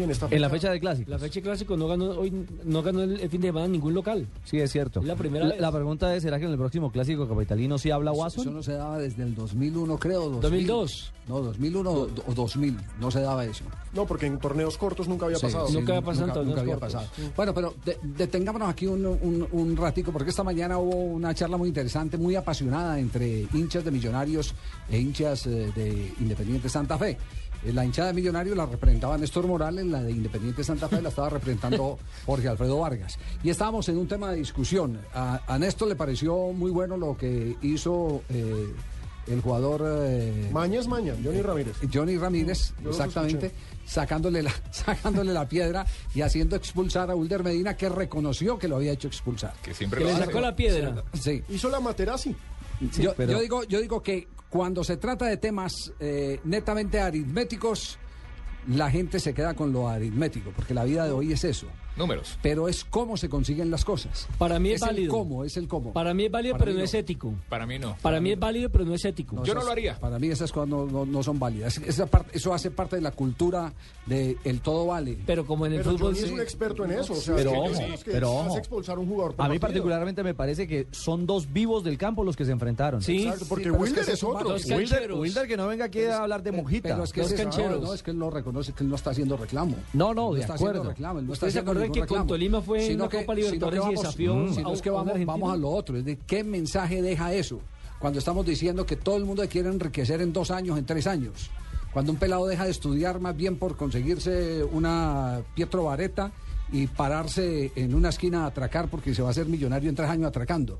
[0.00, 1.10] Sí, en esta En la fecha de clásico.
[1.10, 2.32] La fecha de clásico no ganó hoy,
[2.64, 4.26] no ganó el, fin de semana ningún local.
[4.44, 5.02] Sí, es cierto.
[5.02, 8.20] La primera la, pregunta es, ¿será que en el próximo clásico capitalino sí habla Eso
[8.20, 8.54] Watson?
[8.54, 10.20] no se daba desde el 2001, creo.
[10.30, 10.40] 2000.
[10.42, 11.12] 2002.
[11.28, 12.76] No, 2001 o o 2000.
[12.98, 13.62] No se daba eso.
[13.92, 15.68] No, porque en torneos cortos nunca había Sí, pasado.
[15.68, 16.76] sí, Nunca había pasado nunca, había.
[17.36, 21.56] Bueno, pero de- detengámonos aquí un, un, un ratico, porque esta mañana hubo una charla
[21.56, 24.54] muy interesante, muy apasionada entre hinchas de Millonarios
[24.88, 27.16] e hinchas eh, de Independiente Santa Fe.
[27.64, 31.10] Eh, La hinchada de Millonarios la representaba Néstor Morales, la de Independiente Santa Fe la
[31.10, 33.18] estaba representando Jorge Alfredo Vargas.
[33.42, 34.98] Y estábamos en un tema de discusión.
[35.14, 38.66] A, a Néstor le pareció muy bueno lo que hizo eh,
[39.26, 39.82] el jugador...
[39.86, 41.76] eh, Maña es Maña, Johnny Ramírez.
[41.92, 43.52] Johnny Ramírez, exactamente,
[43.84, 45.84] sacándole la, sacándole la piedra
[46.14, 49.52] y haciendo expulsar a Ulder Medina, que reconoció que lo había hecho expulsar.
[49.62, 50.24] Que siempre Que lo le hace.
[50.26, 51.04] sacó la piedra.
[51.12, 51.42] Sí.
[51.50, 52.34] Hizo la Materazzi.
[52.98, 57.98] yo, pero- yo digo, yo digo que cuando se trata de temas eh, netamente aritméticos,
[58.66, 61.68] la gente se queda con lo aritmético, porque la vida de hoy es eso.
[61.96, 62.38] Números.
[62.42, 64.26] Pero es cómo se consiguen las cosas.
[64.38, 65.04] Para mí es, es válido.
[65.04, 65.92] el cómo, es el cómo.
[65.92, 67.34] Para mí es válido, Para pero no es ético.
[67.48, 67.96] Para mí no.
[68.00, 69.42] Para mí es válido, pero no es ético.
[69.44, 69.98] Yo no lo haría.
[69.98, 71.76] Para mí esas cosas no, no- no son válidas.
[71.78, 73.72] Esa parte, eso hace parte de la cultura
[74.06, 75.18] de el todo vale.
[75.26, 77.12] Pero como en el Pero fútbol Johnny es un experto en eso.
[77.12, 78.56] O sea, Pero es que ojo, es que pero ojo.
[78.58, 79.82] expulsar a un jugador por A mí partido.
[79.82, 83.02] particularmente me parece que son dos vivos del campo los que se enfrentaron.
[83.02, 84.54] Sí, Exacto, porque es que Wilder es es otro.
[84.54, 85.12] Wilder.
[85.12, 86.88] Wilder que no venga aquí a hablar de monjita.
[86.90, 87.80] Pero es que ese- cancheros.
[87.80, 89.76] No, no, es que él no reconoce que él no está haciendo reclamo.
[89.92, 90.84] No, no, No de acuerdo.
[90.84, 92.26] reclamo, él no está ¿Ustedes se haciendo acuerdan ningún que con.
[92.26, 94.82] Tolima fue en Sino la que- Copa sino que Libertadores y desafió mm, a- es
[94.82, 97.60] que vamos a lo otro, es de qué mensaje deja eso.
[97.98, 101.50] Cuando estamos diciendo que todo el mundo quiere enriquecer en dos años, en tres años.
[101.92, 106.30] Cuando un pelado deja de estudiar más bien por conseguirse una Pietro Vareta
[106.72, 110.08] y pararse en una esquina a atracar porque se va a hacer millonario en tres
[110.08, 110.78] años atracando.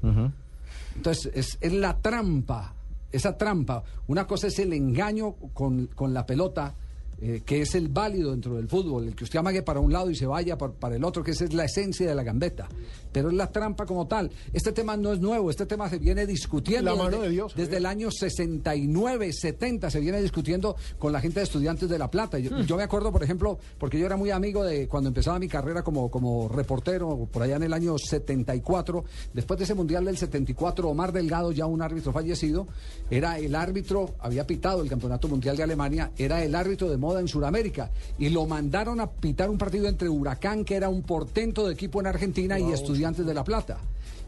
[0.96, 2.74] Entonces, es, es la trampa,
[3.12, 3.82] esa trampa.
[4.06, 6.74] Una cosa es el engaño con, con la pelota,
[7.22, 10.10] eh, que es el válido dentro del fútbol, el que usted amague para un lado
[10.10, 12.68] y se vaya para el otro, que esa es la esencia de la gambeta.
[13.12, 14.30] Pero es la trampa como tal.
[14.52, 17.76] Este tema no es nuevo, este tema se viene discutiendo La desde, de Dios, desde
[17.76, 22.38] el año 69, 70, se viene discutiendo con la gente de estudiantes de La Plata.
[22.38, 25.48] Yo, yo me acuerdo, por ejemplo, porque yo era muy amigo de cuando empezaba mi
[25.48, 29.04] carrera como, como reportero, por allá en el año 74,
[29.34, 32.66] después de ese Mundial del 74, Omar Delgado, ya un árbitro fallecido,
[33.10, 37.20] era el árbitro, había pitado el Campeonato Mundial de Alemania, era el árbitro de moda
[37.20, 41.66] en Sudamérica, y lo mandaron a pitar un partido entre Huracán, que era un portento
[41.66, 43.78] de equipo en Argentina, y Estudiantes de La Plata.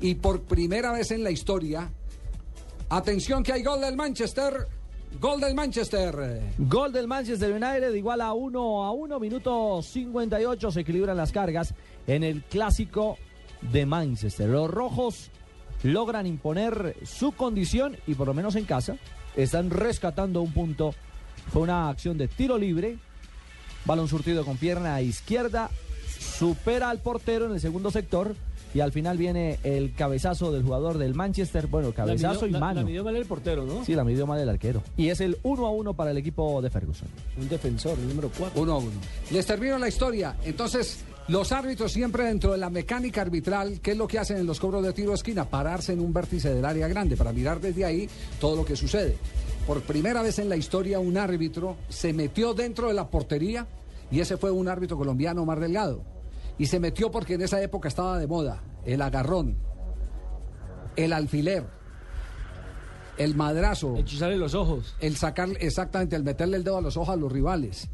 [0.01, 1.91] Y por primera vez en la historia,
[2.93, 4.67] Atención que hay gol del Manchester.
[5.19, 6.43] Gol del Manchester.
[6.59, 11.75] Gol del Manchester United igual a 1 a 1, minuto 58, se equilibran las cargas
[12.07, 13.17] en el clásico
[13.63, 14.51] de Manchester.
[14.51, 15.31] Los rojos
[15.85, 18.99] logran imponer su condición y por lo menos en casa
[19.37, 20.95] están rescatando un punto.
[21.53, 22.99] Fue una acción de tiro libre,
[23.85, 25.71] balón surtido con pierna izquierda,
[26.19, 28.35] supera al portero en el segundo sector
[28.75, 32.53] y al final viene el cabezazo del jugador del Manchester, bueno, cabezazo la midió, y
[32.53, 32.81] la- mano.
[32.81, 33.85] La, midió mal el portero, ¿no?
[33.85, 34.83] Sí, la midió mal el arquero.
[34.97, 37.09] Y es el 1 a 1 para el equipo de Ferguson.
[37.39, 38.61] Un defensor, el número 4.
[38.63, 38.93] Uno a uno.
[39.31, 40.37] Les termino la historia.
[40.45, 44.47] Entonces, los árbitros siempre dentro de la mecánica arbitral, ¿qué es lo que hacen en
[44.47, 45.45] los cobros de tiro de esquina?
[45.45, 48.09] Pararse en un vértice del área grande para mirar desde ahí
[48.41, 49.17] todo lo que sucede.
[49.67, 53.67] Por primera vez en la historia, un árbitro se metió dentro de la portería
[54.11, 56.03] y ese fue un árbitro colombiano, Omar Delgado.
[56.59, 59.57] Y se metió porque en esa época estaba de moda el agarrón,
[60.97, 61.65] el alfiler,
[63.17, 63.97] el madrazo.
[63.97, 64.97] Hechizarle los ojos.
[65.01, 67.89] El sacar, exactamente, el meterle el dedo a los ojos a los rivales.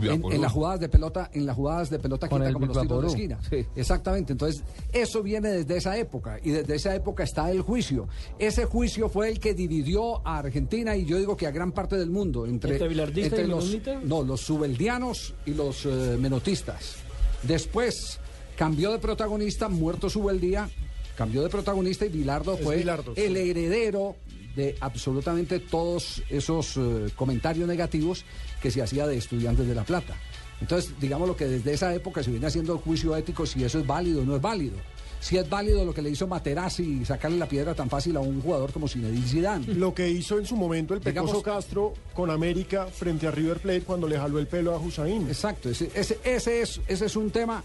[0.00, 2.80] En, las jugadas de pelota, en las jugadas de pelota Con quita el como los
[2.80, 3.38] tiros de esquina.
[3.74, 4.32] Exactamente.
[4.32, 4.62] Entonces,
[4.92, 6.38] eso viene desde esa época.
[6.42, 8.08] Y desde esa época está el juicio.
[8.38, 11.96] Ese juicio fue el que dividió a Argentina y yo digo que a gran parte
[11.96, 12.46] del mundo.
[12.46, 16.96] Entre, ¿Entre bilardista entre y los, no, los subeldianos y los eh, menotistas.
[17.42, 18.18] Después
[18.56, 20.68] cambió de protagonista, muerto Subeldía,
[21.16, 23.22] cambió de protagonista y Bilardo Es fue Bilardo, sí.
[23.22, 24.16] el heredero
[24.56, 28.24] de absolutamente todos esos eh, comentarios negativos
[28.60, 30.14] que se hacía de estudiantes de La Plata.
[30.60, 33.78] Entonces, digamos lo que desde esa época se viene haciendo el juicio ético si eso
[33.78, 34.76] es válido o no es válido.
[35.20, 38.40] Si es válido lo que le hizo Materazzi sacarle la piedra tan fácil a un
[38.40, 39.66] jugador como Zinedine Zidane.
[39.74, 43.58] Lo que hizo en su momento el Pecoso Digamos- Castro con América frente a River
[43.58, 45.26] Plate cuando le jaló el pelo a Hussein.
[45.28, 47.62] Exacto, ese, ese, ese es, ese es un tema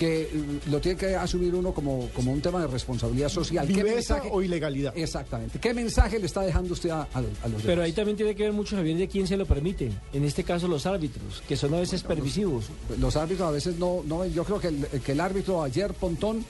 [0.00, 0.30] que
[0.70, 3.66] lo tiene que asumir uno como, como un tema de responsabilidad social.
[3.66, 4.96] ¿Qué ¿Viveza mensaje- o ilegalidad?
[4.96, 5.58] Exactamente.
[5.58, 8.44] ¿Qué mensaje le está dejando usted a, a- a los Pero ahí también tiene que
[8.44, 9.90] ver mucho, Javier, de quién se lo permite.
[10.14, 12.64] En este caso, los árbitros, que son a veces permisivos.
[12.98, 14.24] Los árbitros a veces no, no.
[14.24, 16.44] Yo creo que el, que el árbitro ayer, Pontón,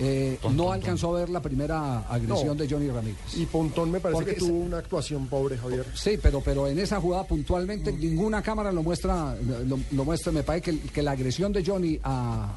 [0.00, 2.54] eh, no alcanzó a ver la primera agresión No.
[2.62, 3.18] de Johnny Ramírez.
[3.36, 5.84] Y Pontón me parece Porque que tuvo una actuación pobre, Javier.
[5.94, 9.34] Sí, pero, pero en esa jugada puntualmente ninguna cámara lo muestra,
[9.66, 10.32] lo, lo muestra.
[10.32, 12.54] Me parece que, que la agresión de Johnny a,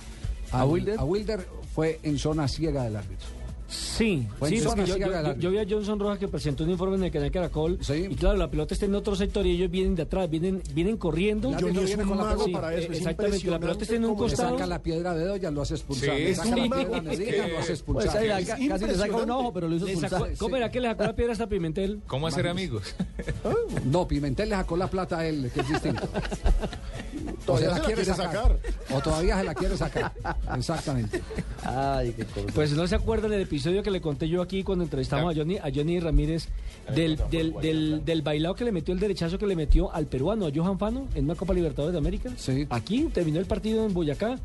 [0.62, 1.00] ¿A Wilder?
[1.00, 3.28] a Wilder fue en zona ciega del árbitro.
[3.68, 5.42] Sí, Fue en sí, porque yo, ciega yo- del yo- árbitro.
[5.42, 7.80] yo vi a Johnson Rojas que presentó un informe en el canal Caracol.
[8.10, 10.98] Y claro, la pelota está en otro sector y ellos vienen de atrás, vienen, vienen
[10.98, 11.50] corriendo.
[11.50, 12.70] El árbitro viene con la pelota.
[12.72, 14.52] Sí, eh, exactamente, la pelota está en un Le costado.
[14.52, 16.16] saca la piedra de ya lo hace expulsar.
[16.16, 18.18] Sí, le es saca la un piedra de Medina, lo hace Pues expulsar.
[18.18, 20.38] ahí la- ca- casi le saca un ojo, pero lo hizo Le sacó- expulsar.
[20.38, 22.02] ¿Cómo era que le sacó la piedra hasta Pimentel?
[22.06, 22.96] ¿Cómo hacer amigos?
[23.86, 26.08] No, Pimentel le sacó la plata a él, que es distinto.
[27.46, 28.60] Todavía se la se la quiere quiere sacar.
[28.92, 30.12] O todavía se la quiere sacar.
[30.58, 31.22] Exactamente.
[31.64, 32.48] Ay, qué cosa.
[32.54, 35.58] Pues no se acuerdan del episodio que le conté yo aquí cuando entrevistamos a Johnny,
[35.58, 36.48] a Johnny Ramírez
[36.94, 40.46] del, del, del, del bailado que le metió el derechazo que le metió al peruano,
[40.46, 42.32] a Johan Fano, en una Copa Libertadores de América.
[42.38, 42.68] Sí.
[42.70, 44.38] Aquí terminó el partido en Boyacá.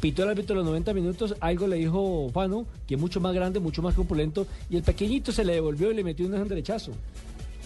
[0.00, 3.58] Pitó el árbitro los 90 minutos, algo le dijo Fano, que es mucho más grande,
[3.58, 6.92] mucho más corpulento, y el pequeñito se le devolvió y le metió un derechazo.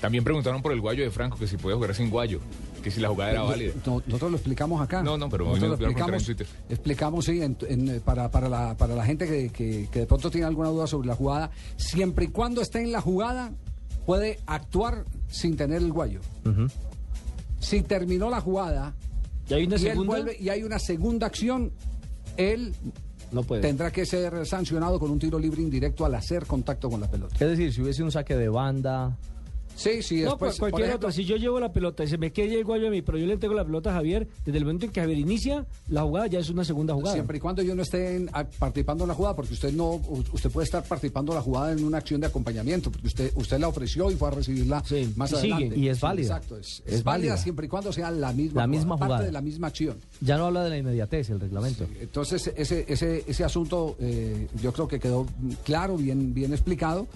[0.02, 2.40] También preguntaron por el guayo de Franco, que si podía jugar sin guayo,
[2.82, 3.72] que si la jugada era válida.
[3.86, 5.00] No- nosotros lo explicamos acá.
[5.02, 6.68] No, no, pero a mí nosotros me lo preguntaron en explicamos, Twitter.
[6.68, 10.06] explicamos sí, en- en, eh, para, para, la, para la gente que, que- que de
[10.06, 13.52] pronto tiene alguna duda sobre la jugada, siempre y cuando esté en la jugada,
[14.04, 16.20] puede actuar sin tener el guayo.
[17.60, 18.94] Si terminó la jugada
[19.48, 20.12] ¿Y hay una y, él segunda?
[20.16, 21.70] vuelve y hay una segunda acción,
[22.36, 22.74] él
[23.30, 23.62] No puede.
[23.62, 27.34] tendrá que ser sancionado con un tiro libre indirecto al hacer contacto con la pelota.
[27.34, 29.16] Es decir, si hubiese un saque de banda.
[29.76, 31.12] Sí, sí, No, después, cual- cualquier por ejemplo, otra.
[31.16, 33.26] Si yo llevo la pelota y se me queda el guayo a mí, pero yo
[33.26, 36.26] le entrego la pelota a Javier, desde el momento en que Javier inicia, la jugada
[36.28, 37.14] ya es una segunda jugada.
[37.14, 38.26] Siempre y cuando yo no esté
[38.58, 40.00] participando en la jugada, porque usted no,
[40.32, 43.58] usted puede estar participando en la jugada en una acción de acompañamiento, porque usted, usted
[43.58, 44.82] la ofreció y fue a recibirla
[45.16, 45.52] más y sigue.
[45.54, 45.78] adelante.
[45.78, 46.36] Y es Sí, válida.
[46.36, 47.36] Exacto, es, es Es válida válida.
[47.42, 49.24] siempre y cuando sea la misma, La misma parte jugada.
[49.26, 49.96] de la misma acción.
[50.20, 51.86] Ya no habla de la inmediatez el reglamento.
[52.00, 55.26] Entonces, ese, ese, ese asunto eh, yo creo que quedó
[55.64, 57.06] claro, bien, bien explicado,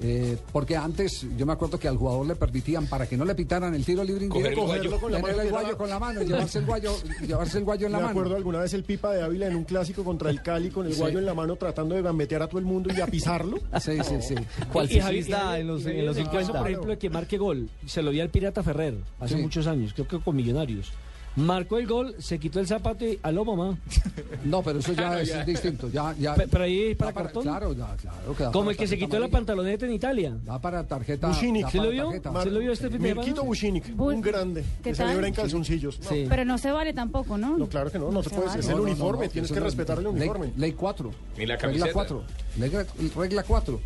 [0.00, 3.34] Eh, porque antes yo me acuerdo que al jugador le permitían para que no le
[3.34, 5.88] pitaran el tiro libre indirecto, guayo con la tener mano el y guayo era- con
[5.88, 6.92] la mano llevarse el guayo,
[7.26, 8.18] llevarse el guayo en la Me mano.
[8.18, 10.94] acuerdo alguna vez el Pipa de Ávila en un clásico contra el Cali con el
[10.94, 10.98] Sí.
[11.00, 13.58] guayo en la mano tratando de gambetear a todo el mundo y a pisarlo.
[13.80, 14.34] Sí, sí, sí.
[14.72, 16.58] ¿Cuál Y Javi- Javi- en los, y en los el caso, 50?
[16.58, 19.40] por ejemplo, de que marque gol, se lo di al Pirata Ferrer hace Sí.
[19.42, 20.92] muchos años, creo que con Millonarios.
[21.36, 23.76] Marcó el gol, se quitó el zapato y aló mamá.
[24.44, 25.88] No, pero eso ya es distinto.
[25.90, 27.42] Ya, ya, Pe- pero ahí para da cartón.
[27.44, 28.34] Claro, ya, claro.
[28.36, 29.38] que da Como para el que se tarjeta quitó la amarilla.
[29.38, 30.36] pantaloneta en Italia.
[30.44, 31.28] Da para tarjeta.
[31.28, 31.62] Bushinic.
[31.64, 32.04] da ¿Sí lo para vio?
[32.04, 32.42] tarjeta.
[32.42, 33.26] ¿Se lo vio este fin de semana?
[33.26, 35.06] Mirquito Bushinic, un grande, ¿Qué que tal?
[35.08, 36.00] celebra en calzoncillos.
[36.00, 36.26] No, Sí.
[36.28, 37.56] Pero no se vale tampoco, ¿no?
[37.56, 38.60] No, claro que no, no se puede, vale.
[38.60, 40.52] es el No, no, no, uniforme, no, tienes eso que no- respetar el uniforme.
[40.56, 41.10] Ley 4.
[41.10, 41.92] Y la Regla camiseta.
[41.92, 42.22] 4.
[42.58, 43.80] Regla, regla 4.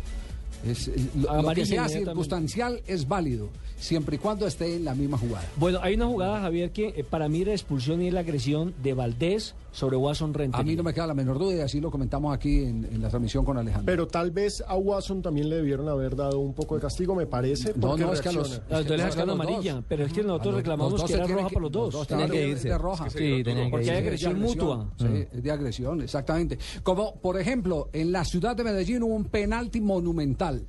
[0.65, 5.17] Es, lo, lo que sea circunstancial es válido, siempre y cuando esté en la misma
[5.17, 5.47] jugada.
[5.55, 8.93] Bueno, hay una jugada, Javier, que eh, para mí era expulsión y la agresión de
[8.93, 10.61] Valdés sobre Watson Rentería.
[10.61, 13.01] A mí no me queda la menor duda y así lo comentamos aquí en, en
[13.01, 13.85] la transmisión con Alejandro.
[13.85, 17.25] Pero tal vez a Watson también le debieron haber dado un poco de castigo, me
[17.27, 19.29] parece, No, porque no, es que a los- Es que sacaron los dos.
[19.29, 21.61] amarilla, pero es que nosotros A los- reclamamos los dos que era roja que- para
[21.63, 22.07] los dos.
[22.07, 22.69] Tenían Tenían que que irse.
[22.69, 23.09] de roja.
[23.09, 24.07] Sí, tenían que Porque hay irse.
[24.07, 24.89] agresión de mutua.
[24.97, 26.57] Sí, es de agresión, exactamente.
[26.83, 30.65] Como, por ejemplo, en la ciudad de Medellín hubo un penalti monumental.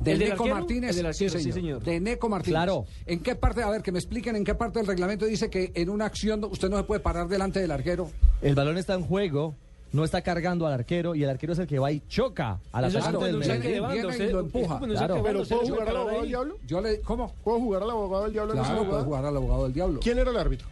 [0.00, 0.56] De ¿El del Neco arquero?
[0.58, 0.90] Martínez.
[0.90, 1.82] El del arquero, sí, señor.
[1.82, 2.54] De Neco Martínez.
[2.56, 2.86] Claro.
[3.06, 5.72] ¿En qué parte, a ver, que me expliquen en qué parte del reglamento dice que
[5.74, 8.10] en una acción usted no se puede parar delante del arquero?
[8.40, 9.54] El balón está en juego,
[9.92, 12.84] no está cargando al arquero y el arquero es el que va y choca al
[12.86, 14.78] Eso es atacante como del de banda, Viene y lo empuja.
[14.78, 15.14] Claro.
[15.16, 16.58] de Pero ¿puedo jugar al abogado del diablo?
[16.66, 17.34] Yo le, ¿Cómo?
[17.44, 19.04] ¿Puedo jugar al abogado del diablo Claro, jugada?
[19.04, 20.00] jugar al abogado del diablo.
[20.00, 20.68] ¿Quién era el árbitro?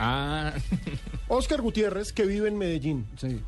[0.00, 0.52] Ah,
[1.28, 3.06] Oscar Gutiérrez, que vive en Medellín.
[3.20, 3.40] Sí.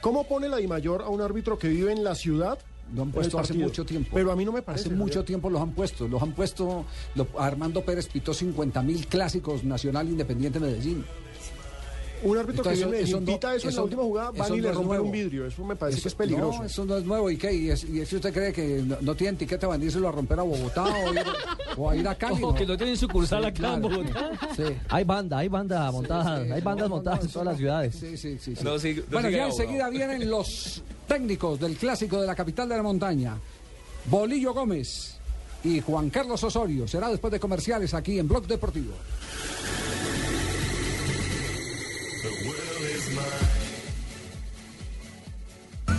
[0.00, 2.58] ¿Cómo pone la DIMAYOR a un árbitro que vive en la ciudad?
[2.94, 4.10] Lo han puesto hace mucho tiempo.
[4.14, 4.86] Pero a mí no me parece.
[4.88, 6.06] Hace mucho tiempo los han puesto.
[6.06, 6.84] Los han puesto.
[7.14, 11.04] lo- Armando Pérez pitó 50 mil clásicos Nacional Independiente Medellín.
[12.22, 14.56] Un árbitro Entonces, que vive en eso pita eso, en la última jugada, van y
[14.56, 15.46] no le rompen un vidrio.
[15.46, 16.58] Eso me parece Eso- que es peligroso.
[16.60, 17.30] No, eso no es nuevo.
[17.30, 17.52] ¿Y qué?
[17.52, 20.40] ¿Y, es- y es que usted cree que no, no tiene etiqueta írselo a romper
[20.40, 21.20] a Bogotá o, ir,
[21.76, 22.42] o a ir a Cali?
[22.42, 23.82] Ojo, que no tienen sucursal Sí, acá en.
[23.82, 24.30] Bogotá.
[24.56, 24.62] Sí.
[24.88, 27.94] Hay banda, hay banda montada, sí, hay bandas montadas en todas las ciudades.
[27.94, 28.56] Sí, sí, sí.
[28.56, 28.64] sí.
[28.64, 32.76] No, sí, no bueno, ya enseguida vienen los técnicos del clásico de la capital de
[32.76, 33.36] la montaña.
[34.06, 35.16] Bolillo Gómez
[35.64, 36.88] y Juan Carlos Osorio.
[36.88, 38.92] Será después de comerciales aquí en Blog Deportivo.
[42.26, 43.55] The world is mine.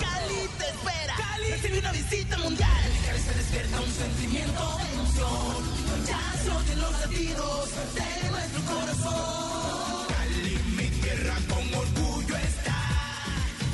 [0.00, 1.14] Cali te espera.
[1.16, 2.84] Cali recibe una visita mundial.
[2.84, 6.06] En Cali se despierta un sentimiento de emoción.
[6.06, 10.06] Ya se los latidos de nuestro corazón.
[10.08, 12.78] Cali, mi tierra con orgullo está.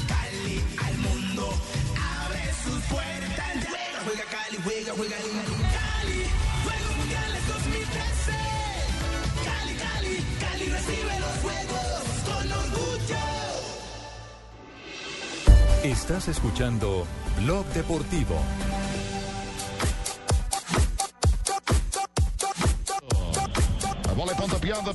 [0.09, 1.45] Cali al mundo
[2.25, 3.67] abre sus puertas.
[3.69, 5.46] Juega, juega Cali, juega, juega Cali.
[15.87, 17.07] Estás escuchando
[17.39, 18.35] Blog Deportivo.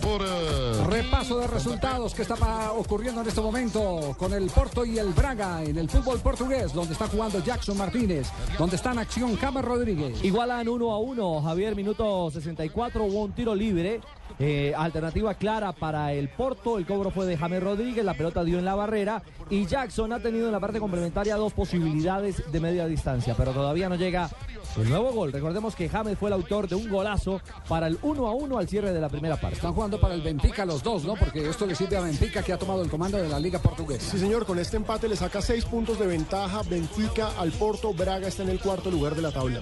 [0.02, 0.22] Por.
[0.22, 5.14] eh, Repaso de resultados que está ocurriendo en este momento con el Porto y el
[5.14, 8.28] Braga en el fútbol portugués, donde está jugando Jackson Martínez,
[8.58, 10.24] donde está en acción James Rodríguez.
[10.24, 14.02] Igualan 1 a 1, Javier, minuto 64, hubo un tiro libre.
[14.40, 18.60] Eh, alternativa clara para el Porto, el cobro fue de James Rodríguez, la pelota dio
[18.60, 22.88] en la barrera y Jackson ha tenido en la parte complementaria dos posibilidades de media
[22.88, 24.30] distancia, pero todavía no llega
[24.78, 25.32] el nuevo gol.
[25.32, 28.68] Recordemos que James fue el autor de un golazo para el 1 a 1 al
[28.68, 29.58] cierre de la primera parte.
[29.58, 31.16] Están jugando para el Benfica los dos, ¿no?
[31.16, 34.12] Porque esto le sirve a Benfica que ha tomado el comando de la Liga Portuguesa.
[34.12, 37.94] Sí, señor, con este empate le saca seis puntos de ventaja Benfica al Porto.
[37.94, 39.62] Braga está en el cuarto lugar de la tabla.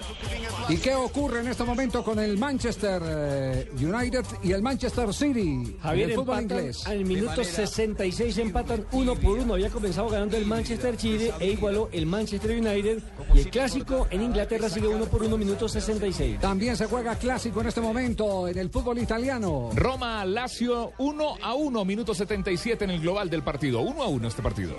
[0.68, 5.78] ¿Y qué ocurre en este momento con el Manchester eh, United y el Manchester City
[5.82, 6.88] Javier en el fútbol empatan inglés?
[6.88, 9.54] al minuto 66 empatan uno por uno.
[9.54, 13.02] Había comenzado ganando el Manchester City e igualó el Manchester United.
[13.34, 16.40] Y el clásico en Inglaterra sigue uno por uno, minuto 66.
[16.40, 19.70] También se juega clásico en este momento en el fútbol italiano.
[19.74, 23.82] Roma, Lazio, 1 a 1, minuto 77 en el global del partido.
[23.82, 24.76] 1 a 1 este partido.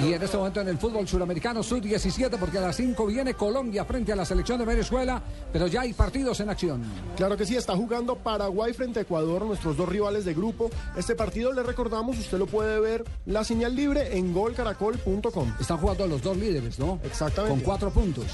[0.00, 3.84] Y en este momento en el fútbol suramericano sub-17, porque a las 5 viene Colombia
[3.84, 5.22] frente a la selección de Venezuela,
[5.52, 6.82] pero ya hay partidos en acción.
[7.16, 7.91] Claro que sí, está jugando
[8.22, 10.70] Paraguay frente a Ecuador, nuestros dos rivales de grupo.
[10.96, 15.52] Este partido, le recordamos, usted lo puede ver la señal libre en golcaracol.com.
[15.60, 16.98] Están jugando los dos líderes, ¿no?
[17.04, 17.56] Exactamente.
[17.56, 18.26] Con cuatro puntos.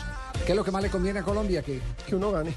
[0.47, 1.63] ¿Qué es lo que más le conviene a Colombia?
[1.63, 2.55] Que, que uno gane.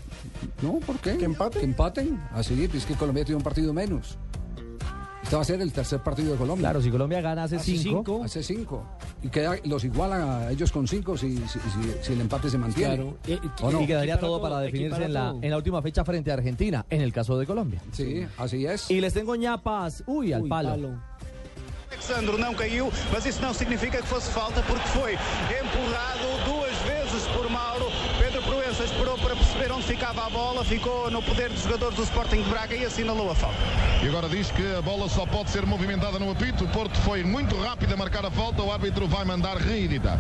[0.62, 1.18] No, ¿por qué?
[1.18, 1.60] Que empate.
[1.60, 2.22] Que empaten.
[2.32, 4.18] Así, es que Colombia tiene un partido menos.
[5.24, 6.70] Este va a ser el tercer partido de Colombia.
[6.70, 8.22] Claro, si Colombia gana hace, cinco.
[8.24, 8.86] Hace cinco.
[9.24, 11.60] Y queda, los igualan a ellos con cinco si, si, si-
[12.02, 12.96] si el empate se mantiene.
[12.96, 13.18] Claro.
[13.62, 13.82] ¿O Y, no?
[13.82, 17.02] y quedaría todo para definirse en la, en la última fecha frente a Argentina, en
[17.02, 17.82] el caso de Colombia.
[17.92, 18.90] Sí, así es.
[18.90, 20.96] Y les tengo ñapas, uy, al palo.
[21.92, 26.61] Alexandro não caiu, mas isso não significa que fosse falta, porque foi empurrado duas
[29.84, 33.36] ficava a bola, ficou no poder dos jogadores do Sporting de Braga e assinalou a
[33.36, 33.58] falta.
[34.04, 36.66] E agora diz que a bola só pode ser movimentada no apito.
[36.66, 38.62] O Porto foi muito rápido a marcar a falta.
[38.62, 40.20] O árbitro vai mandar reeditar.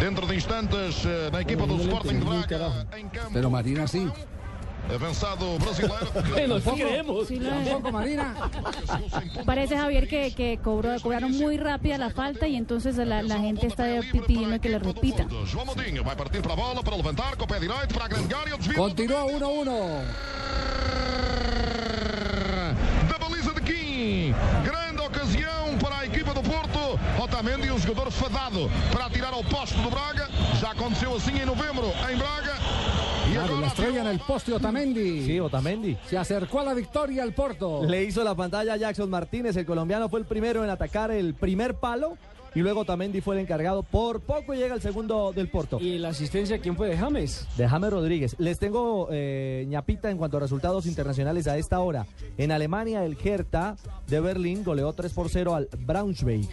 [0.00, 4.10] Dentro de instantes, eh, na equipa do Sporting de Braga, em campo, Pero Marina sí.
[4.94, 6.08] Avançado brasileiro.
[6.32, 7.28] Bueno, sí creemos.
[7.28, 7.40] Sí,
[7.92, 8.34] Marina.
[9.46, 13.66] Parece, Javier, que, que cobró, cobraron muy rápida la falta y entonces la, la gente
[13.66, 15.26] está pidiendo que le repita.
[15.46, 16.58] João Moutinho vai partir para a
[27.38, 30.28] Otamendi, um jogador fadado para atirar ao posto do Braga.
[30.60, 32.54] Já aconteceu assim em novembro em Braga.
[33.30, 35.24] E Claro, la estrella en el poste Otamendi.
[35.24, 35.96] Sí, Otamendi.
[36.08, 37.84] Se acercó a la victoria al Porto.
[37.84, 41.34] Le hizo la pantalla a Jackson Martínez, el colombiano fue el primero en atacar el
[41.34, 42.18] primer palo
[42.56, 43.84] y luego Otamendi fue el encargado.
[43.84, 45.78] Por poco llega el segundo del Porto.
[45.80, 47.46] ¿Y la asistencia quién fue de James?
[47.56, 48.34] De James Rodríguez.
[48.38, 52.04] Les tengo eh, ñapita en cuanto a resultados internacionales a esta hora.
[52.36, 53.76] En Alemania, el Hertha
[54.08, 56.48] de Berlín goleó 3 por 0 al Braunschweig.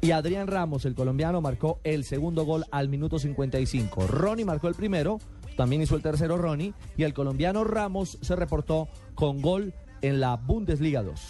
[0.00, 4.06] Y Adrián Ramos, el colombiano, marcó el segundo gol al minuto 55.
[4.06, 5.18] Ronnie marcó el primero,
[5.56, 6.74] también hizo el tercero Ronnie.
[6.96, 9.72] Y el colombiano Ramos se reportó con gol
[10.02, 11.20] en la Bundesliga 2.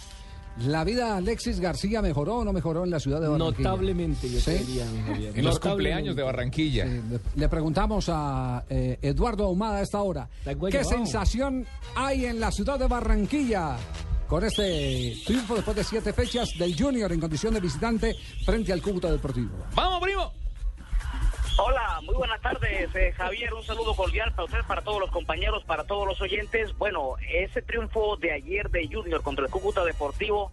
[0.65, 3.69] ¿La vida de Alexis García mejoró o no mejoró en la ciudad de Barranquilla?
[3.69, 4.51] Notablemente, yo ¿Sí?
[4.53, 4.85] diría.
[5.35, 6.85] En los cumpleaños de Barranquilla.
[6.85, 10.27] Sí, le, le preguntamos a eh, Eduardo Ahumada a esta hora.
[10.71, 11.65] ¿Qué sensación
[11.95, 13.77] hay en la ciudad de Barranquilla
[14.27, 18.15] con este triunfo después de siete fechas del Junior en condición de visitante
[18.45, 19.65] frente al Cúcuta Deportivo?
[19.73, 20.33] ¡Vamos, primo!
[21.59, 23.53] Hola, muy buenas tardes, eh, Javier.
[23.53, 26.77] Un saludo cordial para usted, para todos los compañeros, para todos los oyentes.
[26.77, 30.51] Bueno, ese triunfo de ayer de Junior contra el Cúcuta Deportivo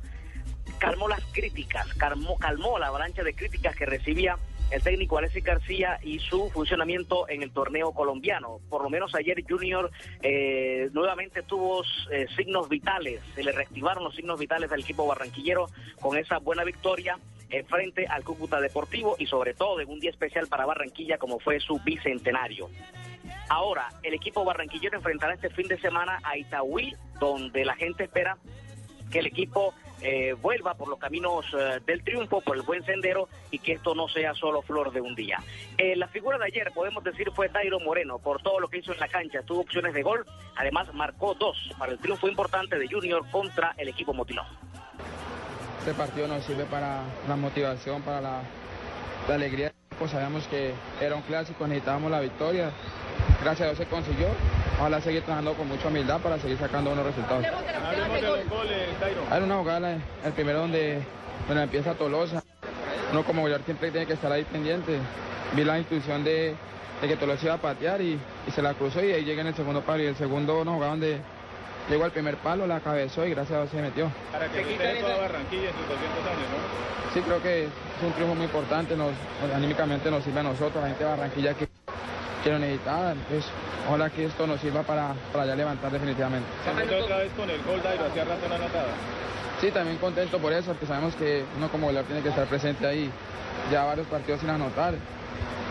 [0.79, 4.39] calmó las críticas, calmó, calmó la avalancha de críticas que recibía
[4.71, 8.61] el técnico Alexis García y su funcionamiento en el torneo colombiano.
[8.69, 9.91] Por lo menos ayer Junior
[10.23, 15.67] eh, nuevamente tuvo eh, signos vitales, se le reactivaron los signos vitales del equipo barranquillero
[16.01, 17.19] con esa buena victoria
[17.51, 21.39] eh, frente al Cúcuta Deportivo y sobre todo en un día especial para Barranquilla como
[21.39, 22.69] fue su bicentenario.
[23.49, 28.39] Ahora, el equipo barranquillero enfrentará este fin de semana a Itaúí, donde la gente espera
[29.11, 29.75] que el equipo
[30.05, 33.95] eh, vuelva por los caminos eh, del triunfo, por el buen sendero y que esto
[33.95, 35.39] no sea solo flor de un día.
[35.79, 38.93] Eh, la figura de ayer, podemos decir, fue Dairo Moreno, por todo lo que hizo
[38.93, 40.27] en la cancha, tuvo opciones de gol,
[40.57, 44.47] además marcó dos para el triunfo importante de Junior contra el equipo Motilón.
[45.79, 48.43] Este partido nos sirve para la motivación, para la,
[49.29, 49.73] alegría.
[49.99, 52.71] Pues sabíamos que era un clásico, necesitábamos la victoria.
[53.45, 54.27] Gracias a Dios se consiguió.
[54.79, 57.45] Ojalá seguir trabajando con mucha humildad para seguir sacando buenos resultados.
[57.47, 59.21] Hablemos de los goles, Dairo.
[59.31, 61.01] Hay una jugada, el primero donde,
[61.47, 62.43] donde empieza Tolosa.
[63.13, 64.99] Uno como goleador siempre tiene que estar ahí pendiente.
[65.55, 66.57] Vi la intuición de,
[67.03, 69.49] de que Tolosa iba a patear y, y se la cruzó y ahí llega en
[69.49, 70.03] el segundo palo.
[70.03, 71.19] Y el segundo una jugada donde
[71.89, 74.11] llegó al primer palo, la cabezó y gracias a Dios se metió.
[74.33, 77.13] Para que supere toda Barranquilla en sus 200 años, ¿no?
[77.15, 77.71] Sí, creo que es
[78.03, 81.11] un triunfo muy importante, nos, nos- anímicamente nos sirve a nosotros, a la gente de
[81.11, 81.69] Barranquilla que,
[82.45, 83.13] que lo necesitaba.
[83.13, 83.47] Entonces,
[83.89, 86.47] ojalá que esto nos sirva para, para ya levantar definitivamente.
[86.63, 88.93] Se otra vez con el gol, Dairo, hacía rato no anotaba.
[89.61, 92.87] Sí, también contento por eso, porque sabemos que uno como goleador tiene que estar presente
[92.87, 93.11] ahí.
[93.73, 94.95] Ya varios partidos sin anotar.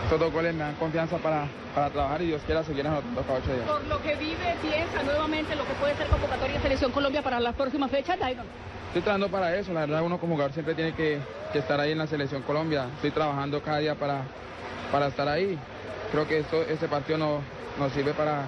[0.04, 3.38] Estos dos goles me dan confianza para, para trabajar y Dios quiera seguir anotando cada
[3.38, 3.66] ocho días.
[3.66, 7.40] Por lo que vive, piensa nuevamente lo que puede ser convocatoria de Selección Colombia para
[7.40, 8.44] las próximas fechas, Dairon.
[8.88, 11.18] Estoy trabajando para eso, la verdad uno como jugador siempre tiene que,
[11.52, 12.86] que estar ahí en la selección Colombia.
[12.96, 14.22] Estoy trabajando cada día para,
[14.92, 15.58] para estar ahí.
[16.10, 17.42] Creo que esto, este partido no-
[17.78, 18.44] nos sirve para,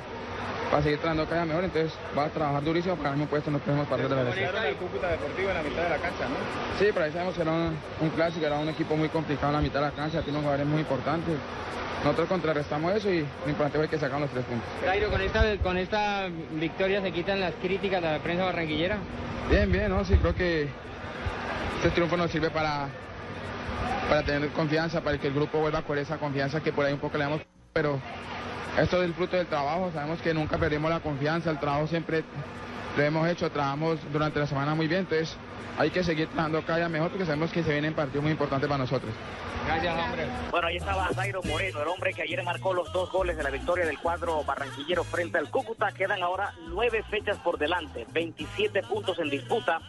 [0.70, 3.62] para seguir trabajando cada mejor, entonces voy a trabajar durísimo para un puesto en los
[3.62, 4.54] próximos partidos de la selección.
[4.54, 6.78] Ganaron al Cúcuta Deportivo en la mitad de la cancha, ¿no?
[6.78, 9.54] Sí, pero ahí sabemos que era un, un clásico, era un equipo muy complicado en
[9.56, 11.34] la mitad de la cancha, tiene jugadores muy importantes.
[12.04, 14.68] Nosotros contrarrestamos eso y lo importante fue que sacamos los tres puntos.
[14.84, 18.98] Jairo, con esta, con esta victoria se quitan las críticas de la prensa barranquillera.
[19.50, 20.04] Bien, bien, ¿no?
[20.04, 20.68] Sí, creo que
[21.76, 22.86] este triunfo nos sirve para,
[24.08, 27.00] para tener confianza, para que el grupo vuelva con esa confianza que por ahí un
[27.00, 27.40] poco le damos,
[27.72, 28.00] pero
[28.78, 32.24] esto es el fruto del trabajo, sabemos que nunca perdimos la confianza, el trabajo siempre
[32.96, 35.36] lo hemos hecho, trabajamos durante la semana muy bien, entonces
[35.78, 38.68] hay que seguir trabajando cada día mejor porque sabemos que se vienen partidos muy importantes
[38.68, 39.12] para nosotros.
[39.66, 40.26] Gracias, hombre.
[40.50, 43.50] Bueno, ahí estaba Zairo Moreno, el hombre que ayer marcó los dos goles de la
[43.50, 45.90] victoria del cuadro barranquillero frente al Cúcuta.
[45.92, 49.80] Quedan ahora nueve fechas por delante, 27 puntos en disputa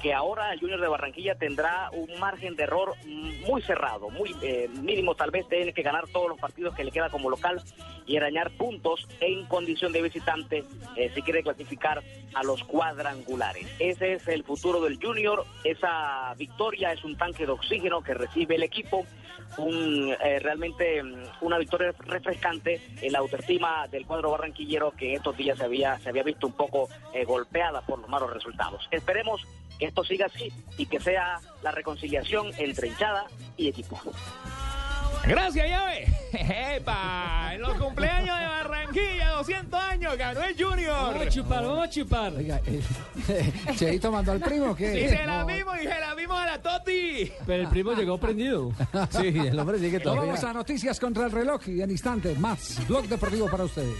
[0.00, 4.68] que ahora el Junior de Barranquilla tendrá un margen de error muy cerrado, muy eh,
[4.80, 7.62] mínimo, tal vez tiene que ganar todos los partidos que le queda como local
[8.06, 10.64] y arañar puntos en condición de visitante
[10.96, 12.02] eh, si quiere clasificar
[12.34, 13.66] a los cuadrangulares.
[13.78, 18.54] Ese es el futuro del Junior, esa victoria es un tanque de oxígeno que recibe
[18.54, 19.04] el equipo,
[19.56, 25.36] un, eh, realmente mm, una victoria refrescante en la autoestima del cuadro barranquillero que estos
[25.36, 26.88] días se había, se había visto un poco
[27.26, 28.86] golpeada por los malos resultados.
[28.90, 29.46] Esperemos
[29.78, 33.26] que esto siga así y que sea la reconciliación entre hinchada
[33.56, 34.00] y equipo.
[35.26, 36.06] Gracias, llave.
[36.76, 37.54] ¡Epa!
[37.54, 40.94] En los cumpleaños de Barranquilla, 200 años, ganó el Junior.
[40.94, 42.32] Vamos a chupar, vamos a chupar.
[42.34, 45.04] Oiga, eh, Cheito mandó al primo que.
[45.04, 47.32] Y se la vimos y se la vimos a la Toti.
[47.46, 48.72] Pero el primo llegó prendido.
[49.10, 50.24] Sí, el hombre sigue todavía.
[50.24, 52.86] Vamos a noticias contra el reloj y en instantes más.
[52.86, 53.96] Blog deportivo para ustedes.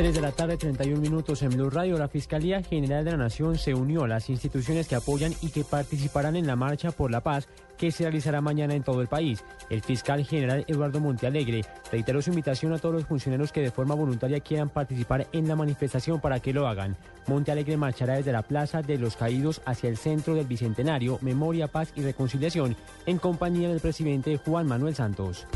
[0.00, 1.98] 3 de la tarde, 31 minutos en Blue Radio.
[1.98, 5.62] La Fiscalía General de la Nación se unió a las instituciones que apoyan y que
[5.62, 9.44] participarán en la Marcha por la Paz que se realizará mañana en todo el país.
[9.68, 13.94] El fiscal general Eduardo Montealegre reiteró su invitación a todos los funcionarios que de forma
[13.94, 16.96] voluntaria quieran participar en la manifestación para que lo hagan.
[17.26, 21.92] Montealegre marchará desde la Plaza de los Caídos hacia el centro del Bicentenario, Memoria, Paz
[21.94, 22.74] y Reconciliación,
[23.04, 25.46] en compañía del presidente Juan Manuel Santos.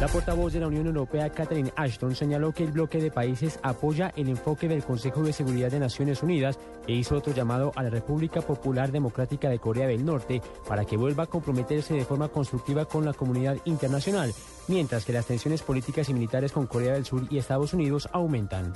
[0.00, 4.14] La portavoz de la Unión Europea, Catherine Ashton, señaló que el bloque de países apoya
[4.16, 7.90] el enfoque del Consejo de Seguridad de Naciones Unidas e hizo otro llamado a la
[7.90, 12.86] República Popular Democrática de Corea del Norte para que vuelva a comprometerse de forma constructiva
[12.86, 14.32] con la comunidad internacional,
[14.68, 18.72] mientras que las tensiones políticas y militares con Corea del Sur y Estados Unidos aumentan.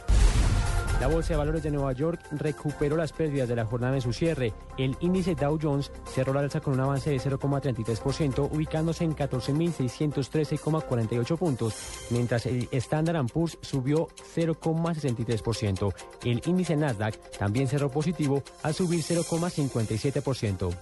[1.00, 4.12] La Bolsa de Valores de Nueva York recuperó las pérdidas de la jornada en su
[4.12, 4.52] cierre.
[4.78, 11.36] El índice Dow Jones cerró la alza con un avance de 0,33%, ubicándose en 14.613,48
[11.36, 11.74] puntos,
[12.10, 15.94] mientras el Standard Poor's subió 0,63%.
[16.24, 20.74] El índice Nasdaq también cerró positivo al subir 0,57%.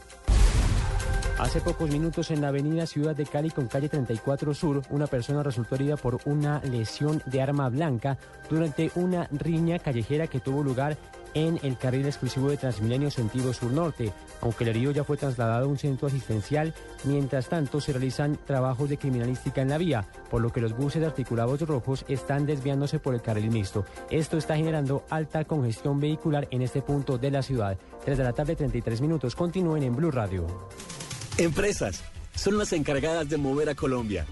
[1.43, 5.43] Hace pocos minutos en la avenida Ciudad de Cali con calle 34 Sur, una persona
[5.43, 8.17] resultó herida por una lesión de arma blanca
[8.49, 10.97] durante una riña callejera que tuvo lugar
[11.35, 14.13] en el carril exclusivo de Transmilenio sentido sur-norte.
[14.41, 18.89] Aunque el herido ya fue trasladado a un centro asistencial, mientras tanto se realizan trabajos
[18.89, 23.15] de criminalística en la vía, por lo que los buses articulados rojos están desviándose por
[23.15, 23.85] el carril mixto.
[24.11, 27.77] Esto está generando alta congestión vehicular en este punto de la ciudad.
[28.05, 29.35] 3 de la tarde, 33 minutos.
[29.35, 30.47] Continúen en Blue Radio.
[31.39, 32.03] Empresas
[32.35, 34.27] son las encargadas de mover a Colombia.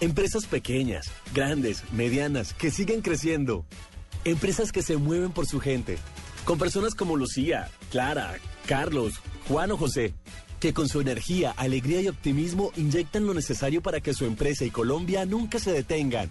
[0.00, 3.66] Empresas pequeñas, grandes, medianas, que siguen creciendo.
[4.24, 5.98] Empresas que se mueven por su gente.
[6.46, 10.14] Con personas como Lucía, Clara, Carlos, Juan o José,
[10.58, 14.70] que con su energía, alegría y optimismo inyectan lo necesario para que su empresa y
[14.70, 16.30] Colombia nunca se detengan.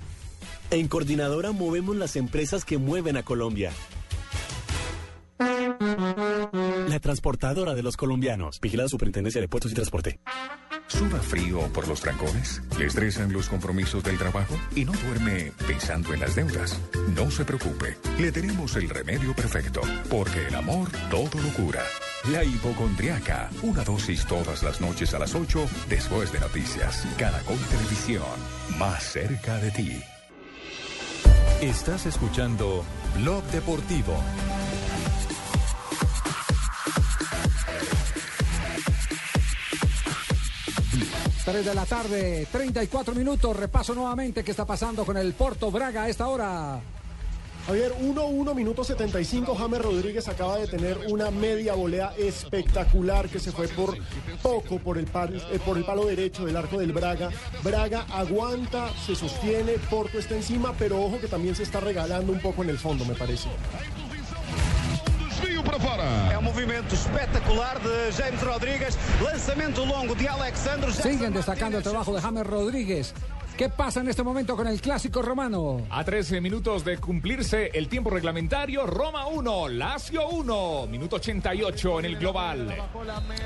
[0.72, 3.72] En Coordinadora movemos las empresas que mueven a Colombia.
[5.38, 8.60] La transportadora de los colombianos.
[8.62, 10.20] Vigilada Superintendencia de Puertos y Transporte.
[10.88, 12.62] ¿Suda frío por los trancones?
[12.78, 14.56] ¿Le estresan los compromisos del trabajo?
[14.76, 16.80] ¿Y no duerme pensando en las deudas?
[17.16, 21.82] No se preocupe, le tenemos el remedio perfecto, porque el amor todo lo cura.
[22.32, 27.06] La hipocondriaca, una dosis todas las noches a las 8 después de noticias.
[27.18, 28.24] Caracol Televisión,
[28.78, 29.92] más cerca de ti.
[31.62, 32.86] Estás escuchando
[33.18, 34.22] Blog Deportivo.
[41.46, 43.56] 3 de la tarde, 34 minutos.
[43.56, 46.82] Repaso nuevamente qué está pasando con el Porto Braga a esta hora.
[47.68, 49.56] Javier, 1-1, minuto 75.
[49.56, 53.96] James Rodríguez acaba de tener una media volea espectacular que se fue por
[54.42, 57.30] poco eh, por el palo derecho del arco del Braga.
[57.64, 62.40] Braga aguanta, se sostiene, Porto está encima, pero ojo que también se está regalando un
[62.40, 63.50] poco en el fondo, me parece.
[65.66, 66.04] Para fora.
[66.32, 68.98] É um movimento espetacular de James Rodrigues.
[69.20, 70.94] Lançamento longo de Alexandre.
[70.94, 73.14] Siguen destacando el trabajo de James Rodríguez.
[73.58, 75.88] ¿Qué pasa en este momento con el clásico romano?
[75.90, 82.06] A 13 minutos de cumplirse el tiempo reglamentario, Roma 1, Lazio 1, minuto 88 en
[82.06, 82.76] el global.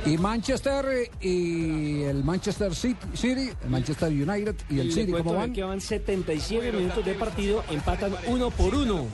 [0.07, 5.53] Y Manchester y el Manchester City, City, el Manchester United y el City, ¿cómo van?
[5.53, 9.05] que van 77 minutos de partido, empatan uno por uno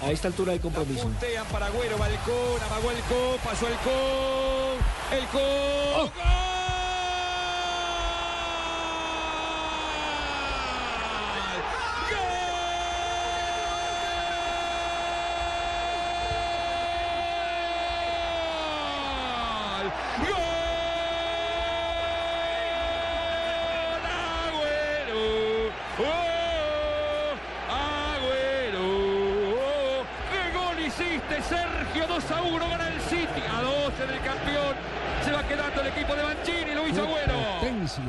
[0.00, 1.10] a esta altura del compromiso.
[1.50, 6.12] Para Agüero, balcón, amagó el co, pasó el co, el co.
[30.30, 32.06] ¿Qué gol hiciste, Sergio?
[32.06, 33.42] 2 a 1 gana el City.
[33.50, 34.74] A 12 del campeón.
[35.24, 36.74] Se va quedando el equipo de Mancini.
[36.74, 37.34] Lo hizo Agüero.
[37.60, 38.02] Potencia.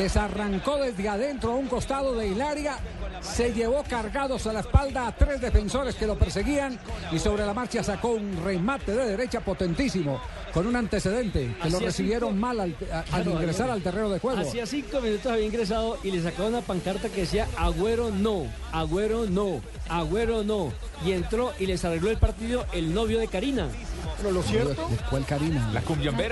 [0.00, 2.78] Les arrancó desde adentro a un costado de Hilaria.
[3.20, 6.78] Se llevó cargados a la espalda a tres defensores que lo perseguían
[7.12, 10.18] y sobre la marcha sacó un remate de derecha potentísimo
[10.54, 14.08] con un antecedente que lo recibieron cinco- mal al, a- al Claro, ingresar al terreno
[14.08, 14.40] de juego.
[14.40, 19.26] Hacía cinco minutos había ingresado y le sacaba una pancarta que decía Agüero no, Agüero
[19.26, 20.72] no, Agüero no.
[21.04, 23.68] Y entró y les arregló el partido el novio de Karina.
[24.22, 24.88] Pero lo cierto.
[25.08, 25.70] ¿Cuál Karina?
[25.72, 25.80] La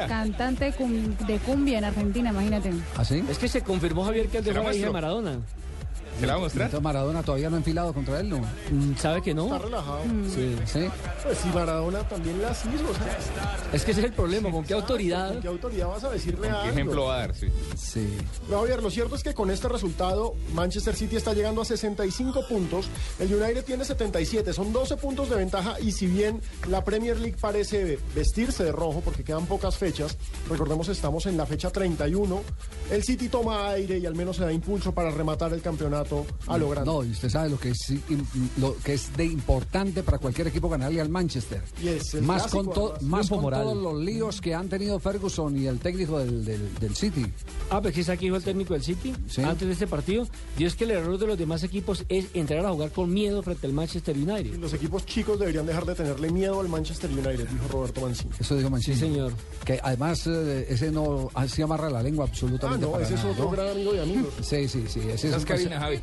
[0.09, 2.73] Cantante cum- de cumbia en Argentina, imagínate.
[2.97, 3.25] ¿Así?
[3.31, 4.93] Es que se confirmó Javier que él ¿Se la dejó la hija de?
[4.93, 5.39] Maradona.
[6.19, 6.81] ¿Se la va a mostrar?
[6.81, 8.39] Maradona todavía no ha enfilado contra él, ¿no?
[8.39, 9.45] Mm, ¿Sabe que no?
[9.47, 10.01] Está relajado.
[10.35, 10.57] Sí.
[10.67, 10.89] ¿Sí?
[11.23, 12.85] Pues si Maradona también las hizo.
[13.73, 15.33] Es que ese es el problema, ¿con qué autoridad?
[15.33, 16.71] ¿Con qué autoridad vas a decirle ¿Qué algo?
[16.71, 17.35] ejemplo va a dar?
[17.35, 17.47] Sí.
[17.77, 18.17] Sí.
[18.51, 22.47] No, Javier, lo cierto es que con este resultado Manchester City está llegando a 65
[22.49, 22.89] puntos,
[23.21, 27.37] el United tiene 77, son 12 puntos de ventaja y si bien la Premier League
[27.41, 30.17] parece vestirse de rojo porque quedan pocas fechas,
[30.49, 32.43] recordemos estamos en la fecha 31,
[32.91, 36.08] el City toma aire y al menos se da impulso para rematar el campeonato
[36.47, 36.91] a lo grande.
[36.91, 37.93] No, y usted sabe lo que es
[38.59, 41.63] lo que es de importante para cualquier equipo ganarle al Manchester.
[41.83, 45.57] Y es el más clásico, con, to- más todos los líos que han tenido Ferguson
[45.57, 47.27] y el técnico del, del- del City.
[47.71, 49.13] Ah, pues que está aquí dijo el técnico del City
[49.45, 50.27] antes de este partido.
[50.59, 53.43] Y es que el error de los demás equipos es entrar a jugar con miedo
[53.43, 54.55] frente al Manchester United.
[54.59, 58.31] Los equipos chicos deberían dejar de tenerle miedo al Manchester United, dijo Roberto Mancini.
[58.39, 58.97] Eso dijo Mancini.
[58.97, 59.33] Sí, señor.
[59.65, 62.85] Que además eh, ese no así amarra la lengua absolutamente.
[62.85, 63.51] Ah, no, para ese es otro ¿no?
[63.51, 64.33] gran amigo de amigos.
[64.43, 65.01] Sí, sí, sí.
[65.09, 65.98] Ese es, cabinas, Javi.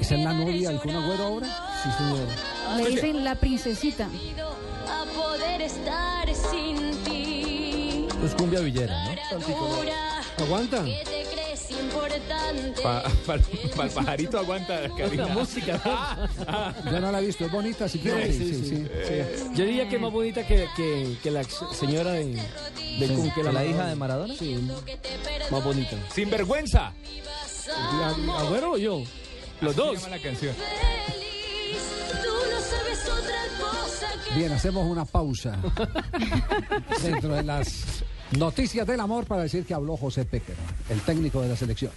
[0.00, 1.46] ¿Esa es la novia del Kun Agüero ahora?
[1.82, 2.28] Sí, señor.
[2.76, 4.06] Le dicen la princesita.
[4.88, 8.06] a poder estar sin ti.
[8.24, 10.44] Es cumbia villera, ¿no?
[10.44, 10.84] Aguanta.
[10.84, 12.82] que te crees importante.
[12.82, 14.80] Para el pajarito aguanta.
[15.14, 15.80] La música.
[16.90, 18.36] Yo no la he visto, es bonita, si quieres.
[18.36, 18.88] Sí, sí, sí.
[19.06, 19.44] Sí.
[19.54, 22.24] Yo diría que es más bonita que, que, que la señora de,
[22.98, 23.64] de Sí, Kun, que ¿que la Maradona.
[23.74, 24.34] hija de Maradona?
[24.36, 24.68] Sí,
[25.50, 25.96] más bonita.
[26.12, 26.92] Sin vergüenza.
[27.72, 29.02] ¿A- ¿Agüero o yo?
[29.60, 29.94] Los dos.
[30.02, 30.54] llama la canción.
[30.54, 35.58] Tú no sabes otra cosa que Bien, hacemos una pausa
[37.02, 37.84] dentro de las
[38.36, 40.56] noticias del amor para decir que habló José Pecker,
[40.90, 41.92] el técnico de la selección.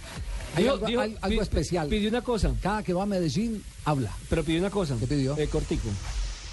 [0.54, 1.88] Hay Dijo- algo, dijo- hay algo pi- especial.
[1.88, 4.12] Pidió una cosa, Cada que va a Medellín, habla.
[4.30, 4.96] pero pidió una cosa.
[4.98, 5.36] ¿Qué pidió?
[5.36, 5.88] Eh, cortico.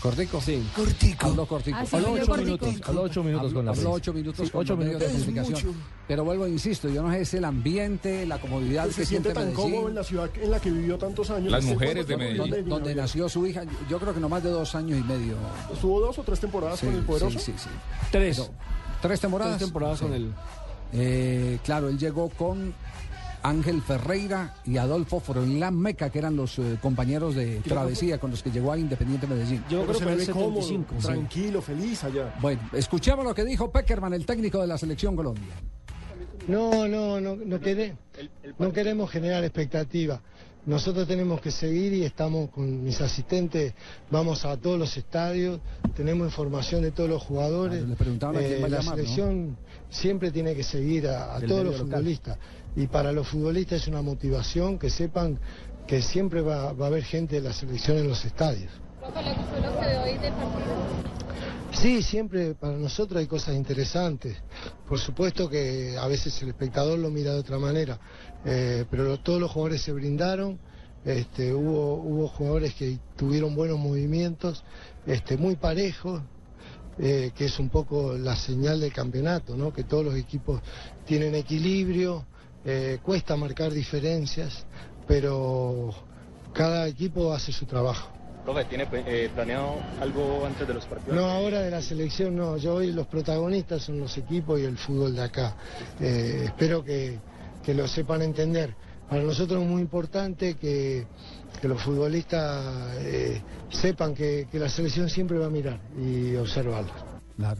[0.05, 0.39] ¿Cortico?
[0.41, 0.63] Sí.
[1.19, 1.77] Habló cortico.
[1.79, 2.45] Ah, sí, Habló ocho cortico.
[2.65, 2.89] minutos.
[2.89, 5.25] Habló ocho minutos Habló, con la habló ocho minutos Sí, con ocho medios de minutos.
[5.25, 5.73] comunicación.
[6.07, 9.31] Pero vuelvo, insisto, yo no sé, es el ambiente, la comodidad Que que se siente
[9.33, 11.51] siente tan cómodo en Medellín, la ciudad en la que vivió tantos años.
[11.51, 12.69] Las ¿Usted mujeres de Medellín.
[12.69, 13.63] donde nació su hija.
[13.89, 15.35] Yo creo que no más de dos años y medio.
[15.73, 17.39] Estuvo dos o tres temporadas Sí, con el poderoso.
[17.39, 17.69] sí, sí, sí.
[18.11, 18.37] Tres.
[18.37, 18.51] Pero,
[19.01, 19.57] Tres temporadas.
[19.57, 20.31] Tres temporadas con él.
[20.93, 22.73] Eh, claro, él llegó con
[23.49, 28.41] Ángel Ferreira y Adolfo Froilán Meca, que eran los eh, compañeros de travesía con los
[28.41, 29.63] que llegó a Independiente Medellín.
[29.69, 31.07] Yo Pero creo se que ve cómodo, 75.
[31.07, 32.33] tranquilo, feliz allá.
[32.41, 35.53] Bueno, escuchemos lo que dijo Peckerman, el técnico de la selección Colombia.
[36.47, 37.95] No, no, no, no, quere-
[38.59, 40.21] no queremos generar expectativa.
[40.65, 43.75] Nosotros tenemos que seguir y estamos con mis asistentes,
[44.09, 45.59] vamos a todos los estadios,
[45.95, 47.77] tenemos información de todos los jugadores.
[47.77, 49.03] Claro, le preguntaban a quién va a la llamar, ¿no?
[49.03, 49.57] selección
[49.91, 51.97] siempre tiene que seguir a, todos los local.
[51.99, 52.37] futbolistas.
[52.75, 55.39] Y para los futbolistas es una motivación que sepan
[55.87, 58.71] que siempre va, va a haber gente de la selección en los estadios.
[61.71, 64.37] Sí, siempre para nosotros hay cosas interesantes.
[64.87, 67.99] Por supuesto que a veces el espectador lo mira de otra manera,
[68.45, 70.57] eh, pero todos los jugadores se brindaron.
[71.03, 74.63] Este, hubo, hubo jugadores que tuvieron buenos movimientos,
[75.05, 76.23] este, muy parejos,
[76.97, 79.71] eh, que es un poco la señal del campeonato, ¿no?
[79.71, 80.61] que todos los equipos
[81.05, 82.25] tienen equilibrio,
[82.65, 84.65] eh, cuesta marcar diferencias,
[85.07, 85.93] pero
[86.53, 88.09] cada equipo hace su trabajo.
[88.43, 91.15] Profe, ¿tiene eh, planeado algo antes de los partidos?
[91.15, 92.57] No, ahora de la selección no.
[92.57, 95.55] Yo hoy los protagonistas son los equipos y el fútbol de acá.
[95.99, 97.17] Eh, espero que,
[97.63, 98.75] que lo sepan entender.
[99.09, 101.07] Para nosotros es muy importante que,
[101.59, 103.41] que los futbolistas eh,
[103.71, 107.14] sepan que, que la selección siempre va a mirar y observarlos.
[107.37, 107.59] Claro.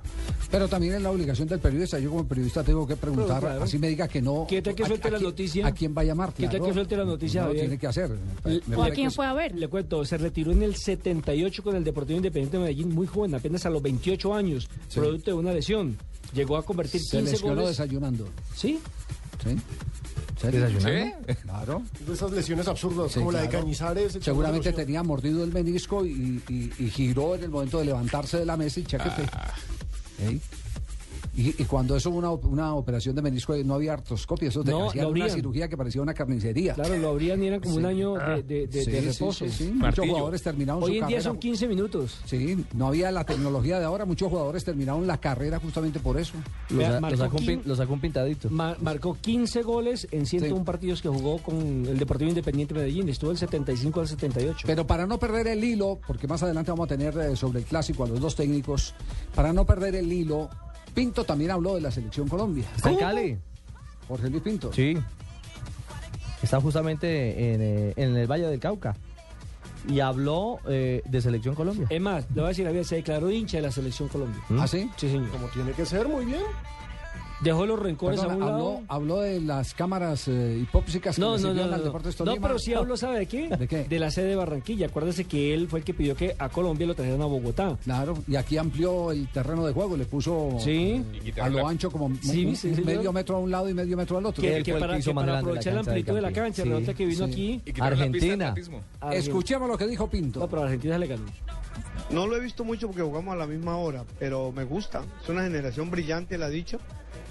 [0.50, 2.00] Pero también es la obligación del periodista.
[2.00, 3.64] Yo como periodista tengo que preguntar, claro.
[3.64, 4.46] así me diga que no.
[4.48, 5.68] ¿Qué tal que a- suelte a la quién- noticia?
[5.68, 6.34] ¿A quién va a llamar?
[6.34, 6.66] ¿Qué tal Claro.
[6.68, 7.64] que suelte la noticia, No, Javier?
[7.66, 8.12] tiene que hacer.
[8.68, 9.54] Me ¿O a quién fue a ver?
[9.54, 13.36] Le cuento, se retiró en el 78 con el Deportivo Independiente de Medellín, muy joven,
[13.36, 15.00] apenas a los 28 años, Sí.
[15.00, 15.98] producto de una lesión.
[16.34, 17.70] Llegó a convertir Se 15 lesionó goles.
[17.70, 18.28] desayunando.
[18.56, 18.80] ¿Sí?
[19.44, 19.56] Sí.
[20.42, 21.18] ¿Desayunando?
[21.44, 21.82] Claro.
[22.06, 23.64] De esas lesiones absurdas, Sí, como la de claro.
[23.66, 24.18] Cañizares.
[24.22, 28.46] Seguramente tenía mordido el menisco y, y- y giró en el momento de levantarse de
[28.46, 29.24] la mesa y chaquete.
[29.34, 29.54] Ah.
[30.20, 30.40] ¿Eh?
[31.38, 34.88] Y, y cuando eso una, una operación de menisco no había artroscopia, eso te No,
[34.90, 36.74] hacían una cirugía que parecía una carnicería.
[36.76, 39.46] Claro, lo abrían y eran como un año de, de- de- Sí, de sí, reposo.
[39.46, 39.72] sí, sí.
[39.74, 42.20] Muchos jugadores terminaron Hoy su en día son 15 minutos.
[42.26, 46.34] Sí, no había la tecnología de ahora, muchos jugadores terminaron la carrera justamente por eso.
[46.70, 48.50] Lo, Vea, sa- lo marcó sacó un quin- pin- lo sacó un pintadito.
[48.50, 53.10] Ma- marcó 15 goles en 101 partidos que jugó con el Deportivo Independiente de Medellín.
[53.10, 54.60] Estuvo del 75 al 78.
[54.66, 57.66] Pero para no perder el hilo, porque más adelante vamos a tener eh, sobre el
[57.66, 58.94] clásico a los dos técnicos,
[59.36, 60.50] para no perder el hilo,
[60.96, 62.66] Pinto también habló de la selección Colombia.
[62.76, 63.38] ¿Está en Cali?
[64.08, 64.72] Jorge Luis Pinto.
[64.74, 64.98] Sí.
[66.42, 68.96] Está justamente en, eh, en el Valle del Cauca.
[69.88, 71.86] Y habló eh, de Selección Colombia.
[71.90, 74.42] Es más, le voy a decir, había se declaró hincha de la Selección Colombia.
[74.58, 74.90] ¿Ah, sí?
[74.98, 75.30] Sí, señor.
[75.30, 76.42] Como tiene que ser, muy bien.
[77.42, 78.82] Dejó los rencores Perdona, a un habló, lado.
[78.88, 81.86] habló de las cámaras eh, hipópsicas que No, no, sirvieron no, al no.
[81.88, 83.50] Deportes No, pero sí habló, ¿sabe de qué?
[83.60, 84.00] ¿De qué?
[84.00, 84.88] la sede de Barranquilla.
[84.88, 87.78] Acuérdese que él fue el que pidió que a Colombia lo trajeran a Bogotá.
[87.84, 91.04] Claro, y aquí amplió el terreno de juego, le puso Sí.
[91.26, 93.98] eh, a lo ancho como Sí, un- sí, medio metro a un lado y medio
[93.98, 94.42] metro al otro.
[94.42, 97.26] Que, que para, que para aprovechar la amplitud de la cancha, Sí, resulta que vino
[97.28, 97.32] sí.
[97.32, 97.62] aquí.
[97.66, 98.86] Y quitaron la pista de Argentina.
[99.12, 100.40] Escuchemos lo que dijo Pinto.
[100.40, 101.26] No, pero a Argentina le ganó.
[102.12, 105.02] No lo he visto mucho porque jugamos a la misma hora, pero me gusta.
[105.22, 106.80] Es una generación brillante, la ha dicho.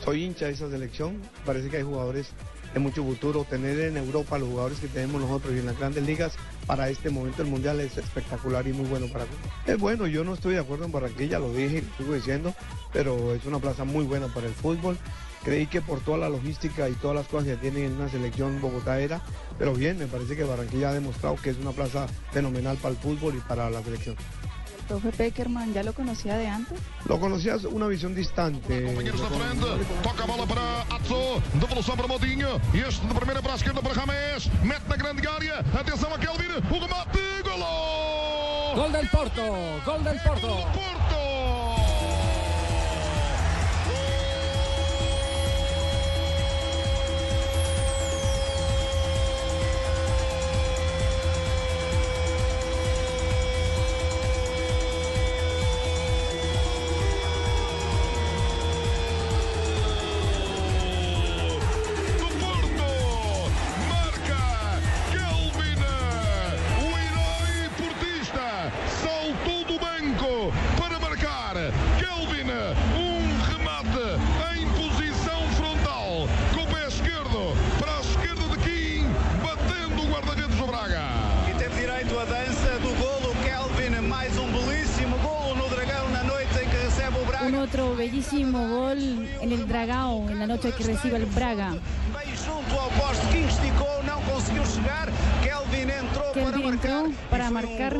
[0.03, 1.21] Soy hincha de esa selección.
[1.45, 2.29] Parece que hay jugadores
[2.73, 3.45] de mucho futuro.
[3.45, 6.35] Tener en Europa los jugadores que tenemos nosotros y en las grandes ligas
[6.67, 9.53] para este momento del mundial es espectacular y muy bueno para Colombia.
[9.67, 12.55] Es bueno, yo no estoy de acuerdo en Barranquilla, lo dije y lo sigo diciendo,
[12.93, 14.99] pero es una plaza muy buena para el fútbol.
[15.45, 18.63] Creí que por toda la logística y todas las cosas que tiene en una selección
[18.63, 19.21] Bogotá era,
[19.59, 23.01] pero bien, me parece que Barranquilla ha demostrado que es una plaza fenomenal para el
[23.01, 24.17] fútbol y para la selección.
[24.85, 26.79] Profe Peckerman ya lo conocía de antes.
[27.07, 28.85] Lo conocías una visión distante.
[28.85, 33.55] Companheiros na frente, toca a bola para Atso, devolução para Modinho, este de primeira para
[33.55, 38.75] a esquerda para James, mete na grande área, atenção a Kelvin, o remate, golo!
[38.77, 39.43] Gol del Porto,
[39.87, 40.49] gol del Porto.
[40.49, 41.24] Kelvin,
[90.55, 91.75] noche que recibe el Braga.
[95.43, 97.05] Kelvin entrou para marcar.
[97.05, 97.97] entró para marcar,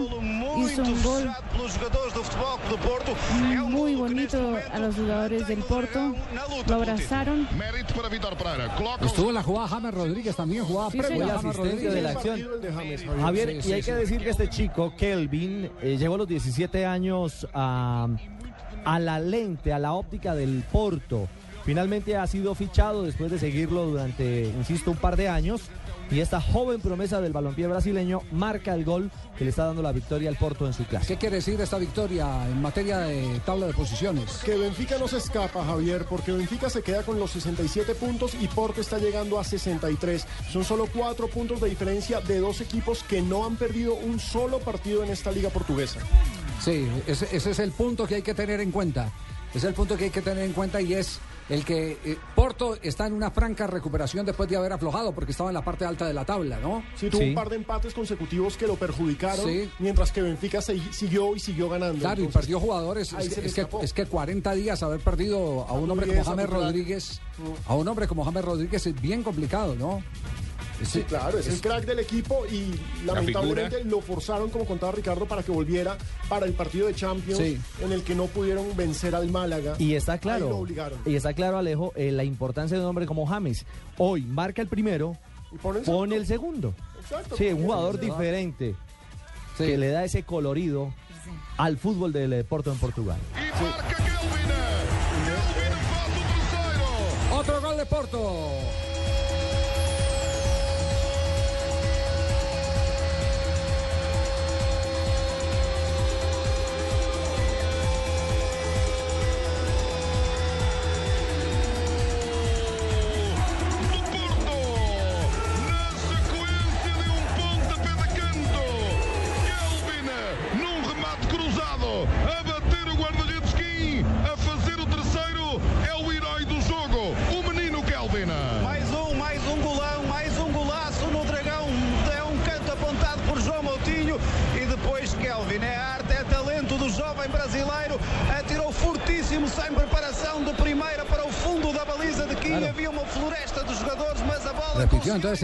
[0.59, 1.31] hizo un gol
[3.69, 6.15] muy bonito a los jugadores del Porto.
[6.69, 7.47] Lo abrazaron.
[9.03, 11.31] Estuvo en la jugada James Rodríguez también, jugaba Sí, previa señor.
[11.31, 11.95] a Fue James Rodríguez.
[11.95, 12.41] de la acción.
[13.21, 17.47] Javier, y hay que decir que este chico, Kelvin, eh, llegó a los 17 años
[17.53, 18.07] a,
[18.85, 21.29] a la lente, a la óptica del Porto.
[21.65, 25.63] Finalmente ha sido fichado después de seguirlo durante, insisto, un par de años.
[26.11, 29.91] Y esta joven promesa del balompié brasileño marca el gol que le está dando la
[29.91, 31.07] victoria al Porto en su clase.
[31.07, 34.43] ¿Qué quiere decir esta victoria en materia de tabla de posiciones?
[34.45, 38.47] Que Benfica no se escapa, Javier, porque Benfica se queda con los 67 puntos y
[38.49, 40.27] Porto está llegando a 63.
[40.53, 44.59] Son solo cuatro puntos de diferencia de dos equipos que no han perdido un solo
[44.59, 46.01] partido en esta liga portuguesa.
[46.61, 49.11] Sí, ese, ese es el punto que hay que tener en cuenta.
[49.55, 51.19] Es el punto que hay que tener en cuenta y es
[51.49, 55.51] el que eh, Porto está en una franca recuperación después de haber aflojado porque estaba
[55.51, 56.83] en la parte alta de la tabla, ¿no?
[56.97, 59.71] Sí, tuvo un par de empates consecutivos que lo perjudicaron, Sí.
[59.79, 61.99] mientras que Benfica se- siguió y siguió ganando.
[62.01, 63.13] Claro, y perdió jugadores.
[63.13, 63.81] ahí Es se que, es, que, escapó.
[63.83, 66.49] es que 40 días haber perdido a un hombre como James.
[66.49, 67.21] Rodríguez,
[67.67, 70.03] a un hombre como James Rodríguez es bien complicado, ¿no?
[70.83, 72.75] Sí, claro, es, el crack del equipo y
[73.07, 73.91] lamentablemente figura.
[73.97, 75.97] lo forzaron, como contaba Ricardo, para que volviera
[76.29, 77.59] para el partido de Champions Sí.
[77.81, 79.77] en el que no pudieron vencer al Málaga.
[79.79, 80.99] Y está lo claro, obligaron.
[81.07, 83.65] y está claro, Alejo, eh, la importancia de un hombre como James.
[83.99, 85.17] Hoy marca el primero,
[85.63, 86.75] pone el segundo.
[87.01, 88.75] Exacto, Sí, un jugador diferente
[89.57, 90.93] que le da ese colorido
[91.57, 93.19] al fútbol del Porto en Portugal.
[97.33, 98.41] Otro gol de Porto.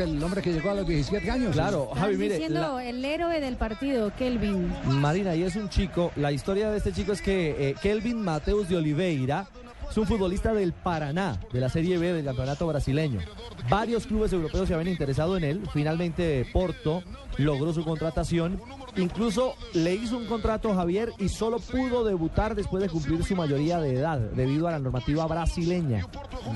[0.00, 1.52] El hombre que llegó a los 17 años.
[1.52, 4.72] Claro, Javi, mire, la- el héroe del partido, Kelvin.
[4.86, 8.68] Marina, y es un chico, la historia de este chico es que eh, Kelvin Mateus
[8.68, 9.46] de Oliveira
[9.90, 13.20] es un futbolista del Paraná, de la Serie B del Campeonato Brasileño.
[13.68, 17.02] Varios clubes europeos se habían interesado en él, finalmente Porto
[17.38, 18.60] logró su contratación,
[18.96, 23.34] incluso le hizo un contrato a Javier y solo pudo debutar después de cumplir su
[23.36, 26.06] mayoría de edad, debido a la normativa brasileña.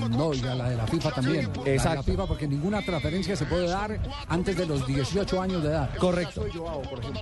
[0.09, 1.47] No, y a la de la FIFA también.
[1.47, 2.03] La de La Exacto.
[2.03, 5.89] FIFA porque ninguna transferencia se puede dar antes de los 18 años de edad.
[5.97, 6.45] Correcto.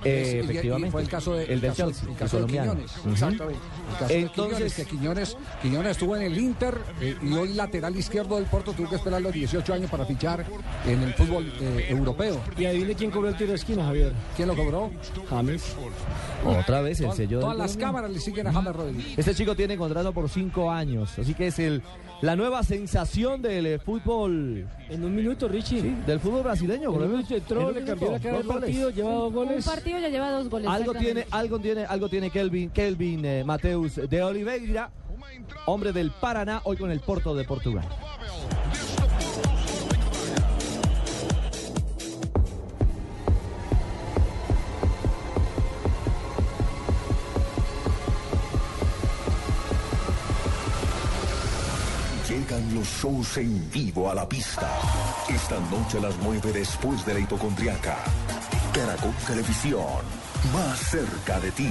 [0.04, 0.90] Eh, y- y efectivamente.
[0.90, 2.46] fue el caso de, El del caso- Chelsea, el caso de.
[2.46, 2.90] Quiñones.
[3.10, 3.60] Exactamente.
[3.60, 7.52] El caso de Entonces- Quiñones, que Quiñones, Quiñones estuvo en el Inter eh, y hoy
[7.54, 10.44] lateral izquierdo del Porto tuvo que esperar los 18 años para fichar
[10.86, 12.40] en el fútbol eh, europeo.
[12.56, 14.12] Y adivine quién cobró el tiro de esquina, Javier.
[14.36, 14.90] ¿Quién lo cobró?
[15.28, 15.74] James.
[16.44, 19.18] Otra vez el Todas- sello Todas las cámaras le siguen a James Rodríguez.
[19.18, 21.82] Este chico tiene contrato por cinco años, así que es el
[22.22, 24.66] la nueva sensación del eh, fútbol.
[24.88, 25.82] En un minuto, Richie.
[25.82, 26.94] Sí, del fútbol brasileño.
[26.94, 28.60] En un minuto entró, en un le cambió la minuto, cara del dos goles.
[28.70, 29.64] partido, lleva dos Un goles.
[29.66, 30.68] partido ya lleva dos goles.
[30.68, 34.90] Algo tiene, algo tiene, algo tiene Kelvin, Kelvin eh, Mateus de Oliveira,
[35.66, 37.84] hombre del Paraná, hoy con el Porto de Portugal.
[52.72, 54.70] Los shows en vivo a la pista.
[55.28, 57.96] Esta noche a las 9 después de la hipocondriaca.
[58.72, 60.02] Caracol Televisión.
[60.52, 61.68] Más cerca de ti.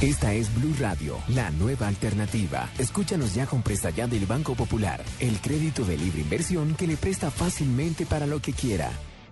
[0.00, 2.70] Esta es Blue Radio, la nueva alternativa.
[2.78, 6.96] Escúchanos ya con presta ya del Banco Popular, el crédito de libre inversión que le
[6.96, 8.90] presta fácilmente para lo que quiera.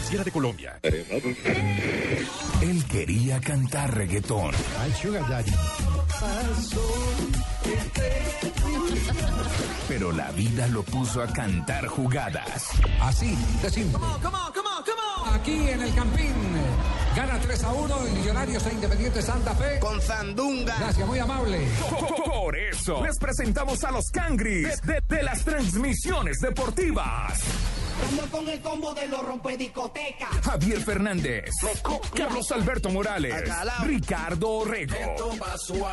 [0.00, 0.80] Superfinanciera de Colombia.
[2.62, 4.54] Él quería cantar reggaetón.
[4.80, 5.52] Ay, Sugar Daddy.
[9.88, 12.70] Pero la vida lo puso a cantar jugadas.
[13.00, 14.00] Así, de simple.
[15.32, 16.34] Aquí en el Campín.
[17.16, 19.78] Gana 3 a 1 el Millonarios e Independiente Santa Fe.
[19.80, 20.76] Con Zandunga.
[20.78, 21.66] Gracias, muy amable.
[22.26, 27.40] Por eso les presentamos a los Cangris de, de las transmisiones deportivas.
[28.08, 30.28] Ando con el combo de los rompediscotecas.
[30.42, 31.50] Javier Fernández,
[32.14, 33.34] Carlos Alberto Morales.
[33.84, 34.94] Ricardo Orrego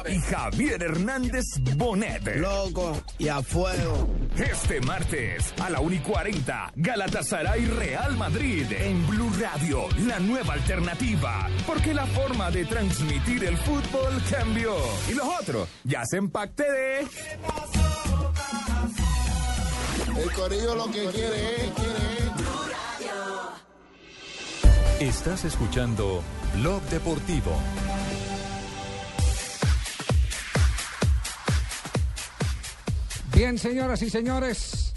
[0.10, 2.38] y Javier Hernández Bonet.
[2.38, 4.08] Loco y a fuego.
[4.38, 10.54] Este martes a la 1 y 40, Galatasaray Real Madrid en Blue Radio, la nueva
[10.54, 11.48] alternativa.
[11.66, 14.76] Porque la forma de transmitir el fútbol cambió.
[15.10, 17.08] Y los otros ya se empacte de.
[20.28, 21.72] El corillo lo que quiere.
[25.00, 26.22] Estás escuchando
[26.56, 27.58] Blog Deportivo.
[33.34, 34.92] Bien, señoras y señores,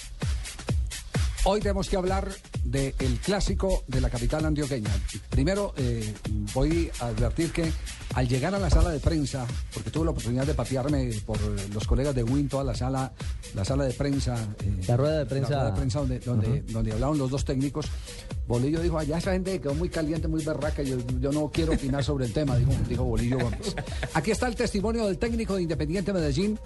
[1.44, 2.28] hoy tenemos que hablar
[2.64, 4.90] del clásico de la capital antioqueña.
[5.28, 6.12] Primero, eh,
[6.54, 7.72] voy a advertir que
[8.14, 11.38] al llegar a la sala de prensa, porque tuve la oportunidad de patearme por
[11.72, 13.12] los colegas de Win, toda la sala,
[13.54, 15.50] la sala de prensa, eh, La rueda de prensa.
[15.50, 17.86] la rueda de prensa donde, donde, donde hablaban los dos técnicos,
[18.48, 22.02] Bolillo dijo, allá esa gente quedó muy caliente, muy berraca, yo, yo no quiero opinar
[22.02, 23.76] sobre el tema, dijo, dijo Bolillo Gómez.
[24.14, 26.58] Aquí está el testimonio del técnico de Independiente Medellín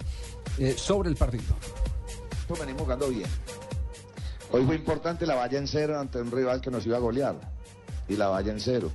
[0.57, 1.55] eh, sobre el partido.
[2.59, 3.29] Venimos jugando bien.
[4.51, 7.35] Hoy fue importante la valla en cero ante un rival que nos iba a golear.
[8.07, 8.91] Y la valla en cero.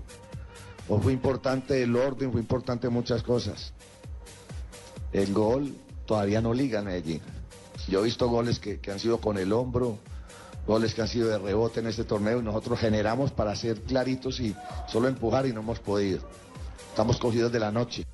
[0.86, 3.72] Fue importante el orden, fue importante muchas cosas.
[5.12, 5.74] El gol
[6.06, 7.20] todavía no liga en Medellín.
[7.88, 9.98] Yo he visto goles que, que han sido con el hombro,
[10.66, 14.40] goles que han sido de rebote en este torneo y nosotros generamos para ser claritos
[14.40, 14.54] y
[14.88, 16.20] solo empujar y no hemos podido.
[16.90, 18.06] Estamos cogidos de la noche.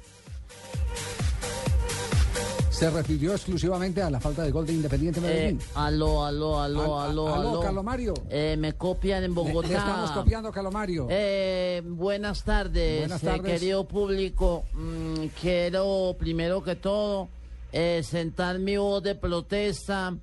[2.77, 5.59] Se refirió exclusivamente a la falta de gol de Independiente Medellín.
[5.59, 7.61] Eh, aló, aló, aló, Al- aló, aló, aló.
[7.61, 8.13] Calomario.
[8.29, 9.69] Eh, me copian en Bogotá.
[9.79, 11.07] estamos copiando, Calomario.
[11.09, 13.11] Eh, buenas tardes,
[13.43, 14.65] querido público.
[14.75, 17.29] Mm, quiero, primero que todo,
[17.73, 20.15] eh, sentar mi voz de protesta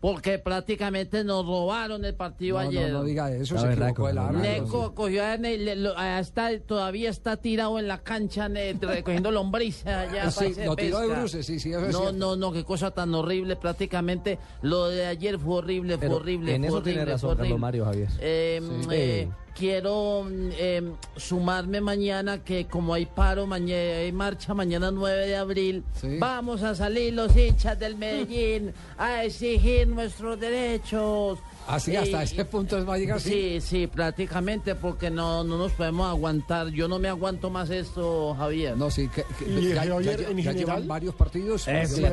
[0.00, 2.92] porque prácticamente nos robaron el partido No, no, ayer.
[2.92, 4.40] no diga eso, La se verdad, equivocó el árbitro.
[4.42, 8.74] Neco cogió a ne- le- lo- a- está, todavía está tirado en la cancha ne-
[8.80, 10.30] recogiendo lombrices allá.
[10.30, 12.16] Sí, lo tiró de bruces, sí, sí, eso es No, cierto.
[12.18, 13.56] no, no, qué cosa tan horrible.
[13.56, 16.54] Prácticamente lo de ayer fue horrible, fue Pero horrible.
[16.54, 17.48] en fue eso tiene horrible, razón fue horrible.
[17.48, 18.08] Carlos Mario Javier.
[18.20, 18.88] Eh, Sí.
[18.92, 20.82] eh, quiero eh,
[21.16, 25.84] sumarme mañana que como hay paro, mañana hay marcha mañana 9 de abril,
[26.18, 31.38] vamos a salir los hinchas del Medellín a exigir nuestros derechos.
[31.68, 33.20] Así, hasta Y- ese punto va a llegar.
[33.20, 36.68] Sí, sí, prácticamente porque no, no nos podemos aguantar.
[36.68, 38.76] Yo no me aguanto más esto, Javier.
[38.76, 41.62] No, sí, que, que- Y ya, Javier, ya- en ya general, llevan varios partidos.
[41.62, 42.04] Sí, partidos de- de-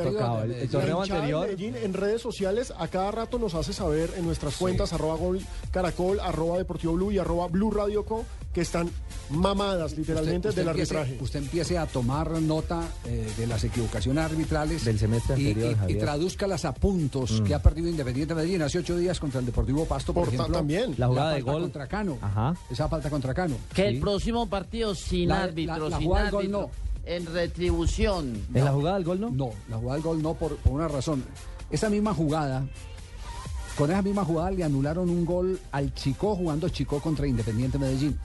[0.86, 4.56] La hinchada de Medellín en redes sociales a cada rato nos hace saber en nuestras
[4.56, 8.24] cuentas arroba gol caracol, arroba deportivo blue y arroba blue radio co
[8.56, 8.88] que están
[9.28, 11.22] mamadas literalmente Usted- usted del empiece- arbitraje.
[11.22, 15.92] usted empiece a tomar nota eh, de las equivocaciones arbitrales Del semestre y, anterior, y-
[15.92, 17.44] y tradúzcalas a puntos Mm.
[17.44, 20.56] que ha perdido Independiente Medellín hace ocho días contra el Deportivo Pasto, por, Por ejemplo.
[20.56, 20.94] también.
[20.96, 21.62] La jugada de falta gol.
[21.64, 22.18] contra Cano.
[22.22, 22.54] Ajá.
[22.70, 23.56] Esa falta contra Cano.
[23.74, 26.70] Que el próximo partido sin La- árbitro, la- la sin gol árbitro, no.
[27.04, 28.42] en retribución.
[28.54, 29.30] ¿En la jugada del gol no?
[29.32, 31.22] No, la jugada del gol no, por, por una razón.
[31.70, 32.64] Esa misma jugada,
[33.76, 38.18] con esa misma jugada le anularon un gol al Chico jugando Chico contra Independiente Medellín.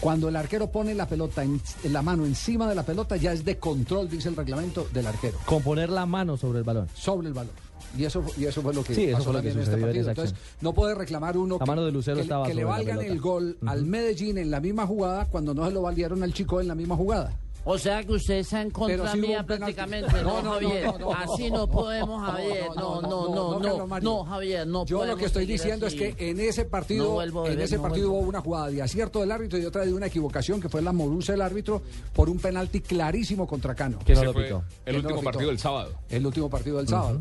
[0.00, 3.32] Cuando el arquero pone la pelota en, en la mano encima de la pelota, ya
[3.32, 5.38] es de control, dice el reglamento del arquero.
[5.46, 6.88] Con poner la mano sobre el balón.
[6.94, 7.52] Sobre el balón.
[7.96, 10.08] Y eso, y eso fue lo que Sí, pasó también en este en partido.
[10.10, 13.56] Entonces, no puede reclamar uno La que, mano de Lucero que- le valgan el gol
[13.66, 16.74] al Medellín en la misma jugada cuando no se lo valieron al Chico en la
[16.74, 17.32] misma jugada.
[17.66, 20.22] O sea que usted está en contra sí mía prácticamente.
[20.22, 20.84] No, Javier.
[20.86, 21.12] no, no, no.
[21.14, 22.66] Así no podemos, Javier.
[22.76, 24.00] No, no, no, no.
[24.00, 26.02] No, Javier, no Yo lo que estoy diciendo así.
[26.02, 28.22] es que en ese No partido, en ese no partido vuelvo.
[28.22, 30.92] hubo una jugada de acierto del árbitro y otra de una equivocación que fue la
[30.92, 31.80] morusa del árbitro
[32.12, 33.98] por un penalti clarísimo contra Cano.
[34.04, 34.64] Que no lo fue pitó.
[34.84, 35.24] el último lo pitó.
[35.30, 35.92] partido del sábado.
[36.10, 37.20] El último partido del sábado.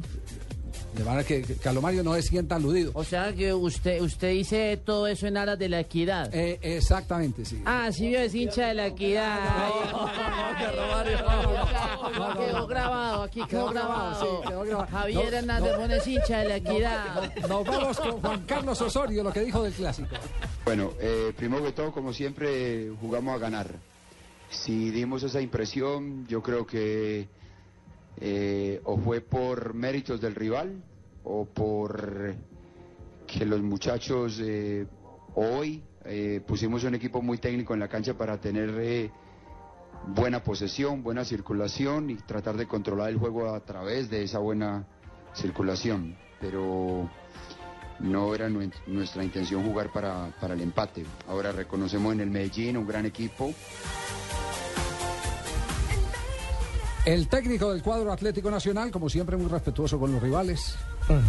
[0.96, 2.92] De manera que, que Calomario no se sienta aludido.
[2.94, 6.30] O sea que usted, usted dice todo eso en aras de la equidad.
[6.34, 7.62] Eh, exactamente, sí.
[7.66, 9.40] Ah, sí, yo es hincha de la equidad.
[12.38, 14.20] Quedó grabado, aquí quedó grabado.
[14.44, 14.88] sí, quedó grabado.
[14.92, 16.12] Javier No, Hernández no.
[16.12, 17.36] Hincha de la equidad.
[17.48, 20.10] Nos vamos con Juan Carlos Osorio, lo que dijo del clásico.
[20.66, 23.68] Bueno, eh, primero que todo, como siempre, jugamos a ganar.
[24.50, 27.28] Si dimos esa impresión, yo creo que
[28.18, 30.82] eh, o fue por méritos del rival
[31.24, 32.36] o por
[33.28, 34.86] que los muchachos eh,
[35.36, 39.10] hoy eh, pusimos un equipo muy técnico en la cancha para tener eh,
[40.08, 44.86] buena posesión, buena circulación y tratar de controlar el juego a través de esa buena
[45.34, 46.16] circulación.
[46.42, 47.10] Pero
[48.02, 51.06] no era nue- nuestra intención jugar para, para el empate.
[51.28, 53.54] Ahora reconocemos en el Medellín un gran equipo.
[57.06, 60.76] El técnico del cuadro Atlético Nacional, como siempre, muy respetuoso con los rivales.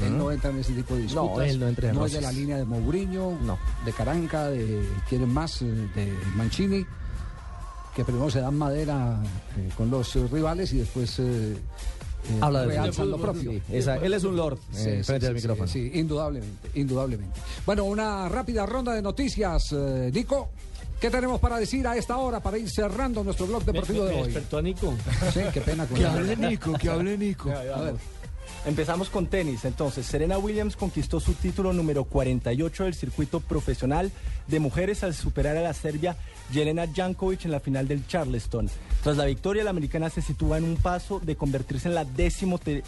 [0.05, 1.37] Él no entra en ese tipo de disputas.
[1.37, 3.37] No, él no entra en No es de la línea de Mourinho,
[3.85, 6.87] de Caranca, de quieren más, eh, de Mancini,
[7.97, 9.21] que primero se dan madera
[9.57, 13.51] eh, con los eh, rivales y después eh, eh, Habla del realzan lo propio.
[13.51, 14.59] Sí, esa- él es un lord,
[15.03, 15.67] frente al micrófono.
[15.69, 17.41] Sí, indudablemente, indudablemente.
[17.67, 19.73] Bueno, una rápida ronda de noticias,
[20.13, 20.51] Nico.
[21.05, 24.15] ¿Qué tenemos para decir a esta hora para ir cerrando nuestro blog deportivo Me- me
[24.17, 24.27] de hoy?
[24.29, 24.95] despertó a Nico.
[25.35, 27.51] Sí, qué pena con Que hable Nico, que hable Nico.
[27.75, 27.95] A ver.
[28.65, 29.67] Empezamos con tenis.
[29.67, 34.11] Entonces, Serena Williams conquistó su título número 48 del circuito profesional
[34.47, 36.17] de mujeres al superar a la serbia
[36.51, 38.71] Jelena Jankovic en la final del Charleston.
[39.03, 42.57] Tras la victoria, la americana se sitúa en un paso de convertirse en la décimo
[42.57, 42.83] te-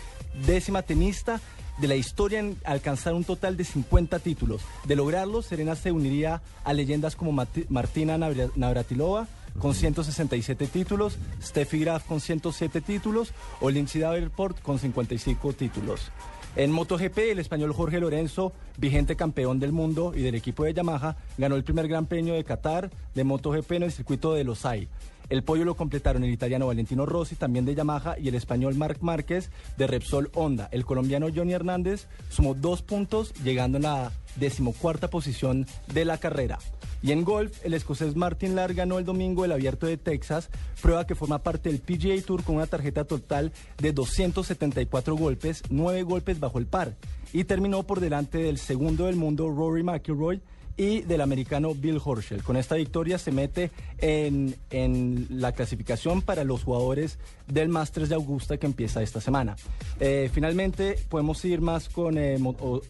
[0.47, 1.39] décima tenista
[1.79, 4.63] de la historia en alcanzar un total de 50 títulos.
[4.85, 9.29] De lograrlo, Serena se uniría a leyendas como Mati- Martina Navra- Navratilova
[9.59, 16.11] con 167 títulos, Steffi Graf con 107 títulos o Lindsay Davenport con 55 títulos.
[16.57, 21.17] En MotoGP, el español Jorge Lorenzo, vigente campeón del mundo y del equipo de Yamaha,
[21.37, 24.89] ganó el primer Gran Premio de Qatar de MotoGP en el circuito de Losail.
[25.29, 29.01] El podio lo completaron el italiano Valentino Rossi, también de Yamaha, y el español Marc
[29.01, 30.69] Márquez de Repsol Honda.
[30.71, 36.59] El colombiano Johnny Hernández sumó dos puntos, llegando a la decimocuarta posición de la carrera.
[37.03, 40.49] Y en golf, el escocés Martin Lar ganó el domingo el Abierto de Texas,
[40.81, 46.03] prueba que forma parte del PGA Tour con una tarjeta total de 274 golpes, 9
[46.05, 46.97] golpes bajo el par,
[47.33, 50.41] y terminó por delante del segundo del mundo Rory McIlroy
[50.77, 52.43] y del americano Bill Horschel.
[52.43, 58.15] Con esta victoria se mete en, en la clasificación para los jugadores del Masters de
[58.15, 59.57] Augusta que empieza esta semana.
[60.01, 62.39] Eh, finalmente, podemos ir más con eh,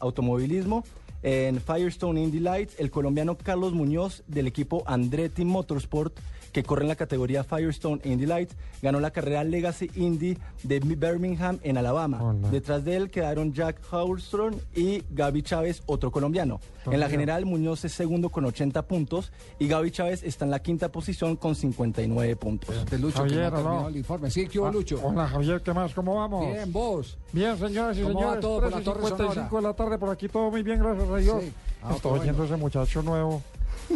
[0.00, 0.84] automovilismo.
[1.22, 6.16] En Firestone Indy Lights, el colombiano Carlos Muñoz del equipo Andretti Motorsport,
[6.56, 11.58] que corre en la categoría Firestone Indy Lights, ganó la carrera Legacy Indy de Birmingham
[11.62, 12.34] en Alabama.
[12.50, 16.58] Detrás de él quedaron Jack Howstrom y Gaby Chávez, otro colombiano.
[16.90, 20.60] En la general, Muñoz es segundo con 80 puntos y Gaby Chávez está en la
[20.60, 22.74] quinta posición con 59 puntos.
[22.90, 24.30] De Lucho, que no terminado el informe.
[24.30, 24.98] Sí, ¿qué hubo, Ah, Lucho?
[25.04, 25.92] Hola Javier, ¿qué más?
[25.92, 26.46] ¿Cómo vamos?
[26.54, 27.18] Bien, vos.
[27.32, 28.40] Bien, señoras y ¿Cómo va señores.
[28.40, 30.78] todo por la 3 y Torre 55 de la tarde, por aquí todo muy bien,
[30.78, 31.42] gracias a Dios.
[31.42, 31.52] Sí.
[31.82, 32.54] Ah, Estoy oyendo bueno.
[32.54, 33.42] ese muchacho nuevo.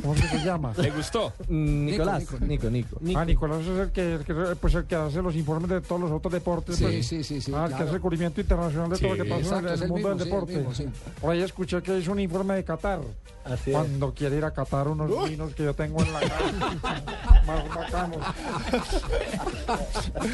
[0.03, 0.73] ¿Cómo se llama?
[0.77, 1.33] ¿Le gustó?
[1.49, 2.99] Nicolás, Nico, Nico.
[3.17, 6.01] Ah, Nicolás es el que, el que, pues el que hace los informes de todos
[6.01, 6.77] los otros deportes.
[6.77, 7.07] Sí, pues.
[7.07, 9.41] sí, sí, sí, Ah, el que hace el cubrimiento internacional de todo lo que pasa
[9.41, 10.57] en exacto, el, es en el el mundo mismo, del sí, el deporte.
[10.57, 10.87] mismo, sí.
[11.21, 13.01] Por ahí escuché que hizo un informe de Qatar.
[13.45, 13.77] Así es.
[13.77, 17.43] Cuando quiere ir a Qatar unos vinos que yo tengo en la casa.
[17.47, 18.27] más bacanos.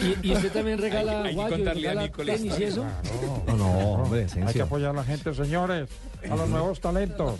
[0.02, 2.64] ¿Y, y usted también regala Hay que guayo, contarle a regala Nico la tenis y
[2.64, 2.84] eso?
[3.46, 5.88] No, no, hombre, Hay que apoyar a la gente, señores.
[6.28, 7.34] A los nuevos talentos.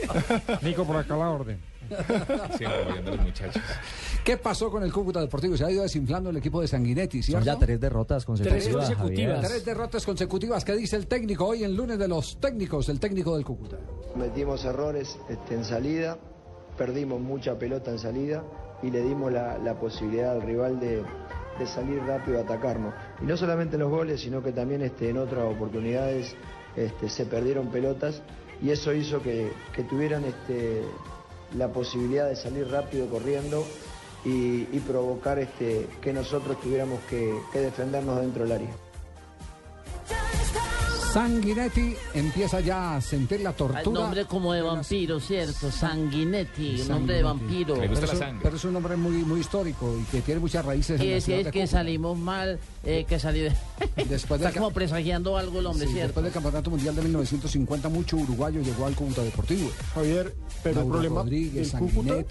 [0.62, 1.60] Nico, por acá la orden.
[2.56, 3.62] Siempre apoyando a los muchachos.
[4.24, 5.56] ¿Qué pasó con el Cúcuta Deportivo?
[5.56, 7.46] Se ha ido desinflando el equipo de Sanguinetti, Son ¿cierto?
[7.46, 9.40] ya tres derrotas consecutivas, Javier.
[9.40, 10.64] Tres derrotas consecutivas.
[10.64, 13.76] ¿Qué dice el técnico hoy en lunes de los técnicos, el técnico del Cúcuta?
[14.12, 16.18] Cometimos errores este, en salida,
[16.76, 18.42] perdimos mucha pelota en salida
[18.82, 21.02] y le dimos la, la posibilidad al rival de,
[21.58, 22.94] de salir rápido a atacarnos.
[23.22, 26.34] Y no solamente en los goles, sino que también este, en otras oportunidades
[26.76, 28.22] este, se perdieron pelotas
[28.62, 30.82] y eso hizo que, que tuvieran este,
[31.54, 33.64] la posibilidad de salir rápido corriendo
[34.24, 38.85] y, provocar este, que nosotros tuviéramos que defendernos dentro del área.
[41.12, 43.82] Sanguinetti empieza ya a sentir la El tortura.
[44.00, 45.70] nombre como de vampiro, ¿cierto?
[45.70, 47.74] Sanguinetti, un nombre de vampiro.
[47.76, 48.10] pero, es,
[48.42, 51.16] pero es un nombre muy, muy histórico y que tiene muchas raíces en Y la
[51.20, 53.50] si ciudad es de que salimos mal, eh, que salió.
[54.08, 56.06] Después Está como presagiando algo el hombre, Sí, ¿cierto?
[56.20, 59.70] después del Campeonato Mundial de 1950, mucho uruguayo llegó al Cúcuta Deportivo.
[59.94, 62.24] Javier, pero el problema Rodríguez, Cúcuta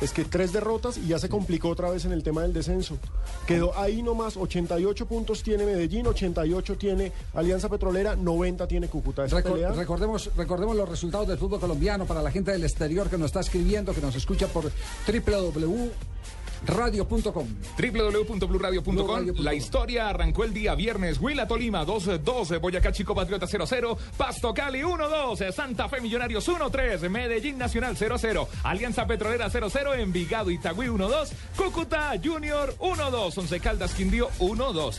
[0.00, 2.98] es que tres derrotas y ya se complicó otra vez en el tema del descenso.
[3.46, 9.24] Quedó ahí nomás, 88 puntos tiene Medellín, 88 tiene Alianza Petrolera, 90 tiene Cúcuta.
[9.24, 13.08] Esa Recor- pelea- recordemos, recordemos los resultados del fútbol colombiano para la gente del exterior
[13.08, 14.70] que nos está escribiendo, que nos escucha por
[15.06, 17.46] www.radio.com.
[17.78, 21.20] www.bluradio.com La historia arrancó el día viernes.
[21.20, 27.58] Huila Tolima 2-2, Boyacá Chico Patriota 0-0, Pasto Cali 1-2, Santa Fe Millonarios 1-3, Medellín
[27.58, 34.98] Nacional 0-0, Alianza Petrolera 0-0, Envigado Itagüí 1-2, Cúcuta Junior 1-2, Once Caldas Quindío 1-2.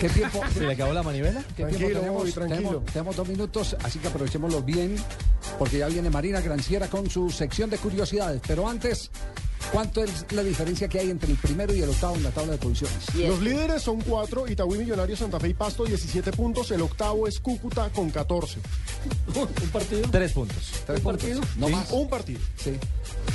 [0.00, 0.40] ¿Qué tiempo?
[0.52, 1.42] ¿Se le acabó la manivela?
[1.56, 2.22] ¿Qué Tranquilo, tiempo tenemos?
[2.22, 2.58] Bobby, tranquilo.
[2.68, 4.96] Tenemos, tenemos dos minutos, así que aprovechémoslo bien,
[5.58, 8.40] porque ya viene Marina Granciera con su sección de curiosidades.
[8.46, 9.10] Pero antes,
[9.72, 12.52] ¿cuánto es la diferencia que hay entre el primero y el octavo en la tabla
[12.52, 13.14] de posiciones?
[13.14, 16.70] Los líderes son cuatro, Itagüí Millonarios, Santa Fe y Pasto, 17 puntos.
[16.70, 18.58] El octavo es Cúcuta con 14.
[19.34, 20.08] ¿Un partido?
[20.10, 20.56] Tres puntos.
[20.86, 21.22] ¿Tres ¿Un puntos?
[21.22, 21.40] partido?
[21.56, 21.90] No Sí, más.
[21.92, 22.40] Un partido.
[22.56, 22.72] Sí.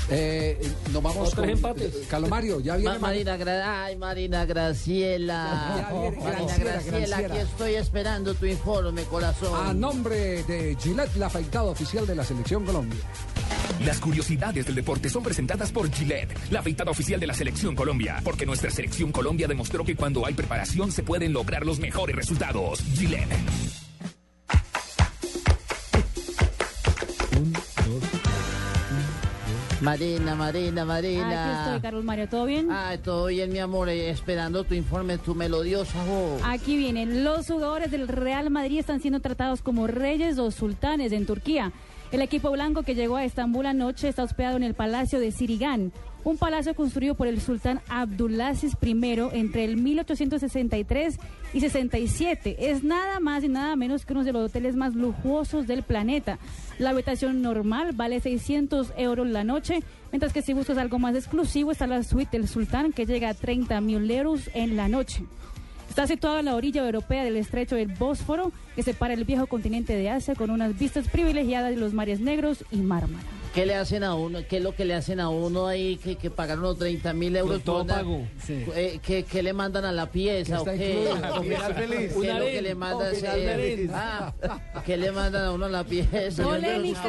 [0.09, 0.59] Eh,
[0.91, 1.93] nos vamos con tres empates.
[2.09, 5.75] Calomario, ya viene Ma- Marina, Gra- ay, Marina Graciela.
[5.77, 7.33] Ya viene Marina Graciela, Graciela, Graciela.
[7.35, 9.67] aquí estoy esperando tu informe, corazón.
[9.67, 12.99] A nombre de Gillette, la afeitada oficial de la Selección Colombia.
[13.85, 16.12] Las curiosidades del deporte son presentadas por Gillette,
[16.49, 20.33] la afeitada oficial de la Selección Colombia, porque nuestra Selección Colombia demostró que cuando hay
[20.33, 22.81] preparación se pueden lograr los mejores resultados.
[22.95, 23.33] Gillette.
[29.83, 31.43] Marina, Marina, Marina.
[31.43, 32.71] Aquí estoy, Carlos Mario, ¿todo bien?
[32.71, 36.41] Ay, todo bien, mi amor, eh, esperando tu informe, tu melodiosa voz.
[36.45, 37.25] Aquí vienen.
[37.25, 41.73] Los jugadores del Real Madrid están siendo tratados como reyes o sultanes en Turquía.
[42.13, 45.91] El equipo blanco que llegó a Estambul anoche está hospedado en el Palacio de Sirigan,
[46.23, 51.17] un palacio construido por el sultán Abdulaziz I entre el 1863
[51.55, 52.69] y 67.
[52.69, 56.37] Es nada más y nada menos que uno de los hoteles más lujosos del planeta.
[56.77, 59.79] La habitación normal vale 600 euros la noche,
[60.11, 63.33] mientras que si buscas algo más exclusivo está la suite del sultán que llega a
[63.33, 65.23] 30 mil euros en la noche.
[65.93, 69.95] Está situado en la orilla europea del estrecho del Bósforo, que separa el viejo continente
[69.95, 73.42] de Asia con unas vistas privilegiadas de los mares negros y Mármara.
[73.53, 74.39] ¿Qué le hacen a uno?
[74.49, 77.35] ¿Qué es lo que le hacen a uno ahí que, que pagan unos 30 mil
[77.35, 77.61] euros?
[77.63, 78.27] Todo por una- pago.
[78.49, 80.55] Eh, ¿qué, qué le mandan a la pieza?
[80.55, 80.89] ¿O está qué?
[81.03, 81.41] incluido.
[81.43, 81.99] ¿Qué Final feliz.
[81.99, 82.63] es Un lo que harén.
[82.63, 83.09] le mandan?
[83.09, 83.91] Un final feliz.
[83.93, 84.33] Ah,
[84.83, 86.43] ¿Qué le mandan a uno a la pieza?
[86.43, 87.03] Polémica,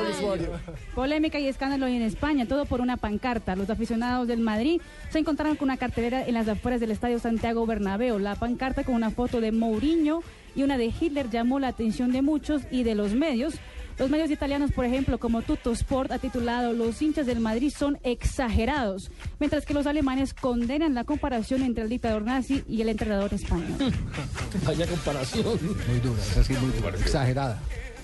[0.95, 3.57] polémica y escándalo en España, todo por una pancarta.
[3.57, 7.65] Los aficionados del Madrid se encontraron con una cartelera en las afueras del Estadio Santiago
[7.65, 8.19] Bernabéu.
[8.19, 10.23] La pancarta con una foto de Mourinho
[10.55, 13.55] y una de Hitler llamó la atención de muchos y de los medios.
[13.99, 17.99] Los medios italianos, por ejemplo, como Tutto Sport, ha titulado Los hinchas del Madrid son
[18.03, 23.33] exagerados, mientras que los alemanes condenan la comparación entre el dictador nazi y el entrenador
[23.33, 23.77] español.
[24.67, 25.45] Vaya comparación.
[25.89, 27.61] Muy dura, es así, muy dura, exagerada.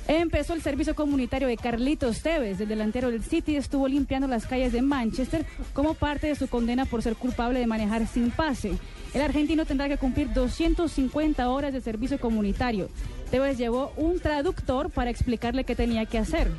[0.06, 4.72] Empezó el servicio comunitario de Carlitos Tevez, el delantero del City, estuvo limpiando las calles
[4.72, 8.72] de Manchester como parte de su condena por ser culpable de manejar sin pase.
[9.14, 12.88] El argentino tendrá que cumplir 250 horas de servicio comunitario.
[13.30, 16.50] Tevez llevó un traductor para explicarle qué tenía que hacer.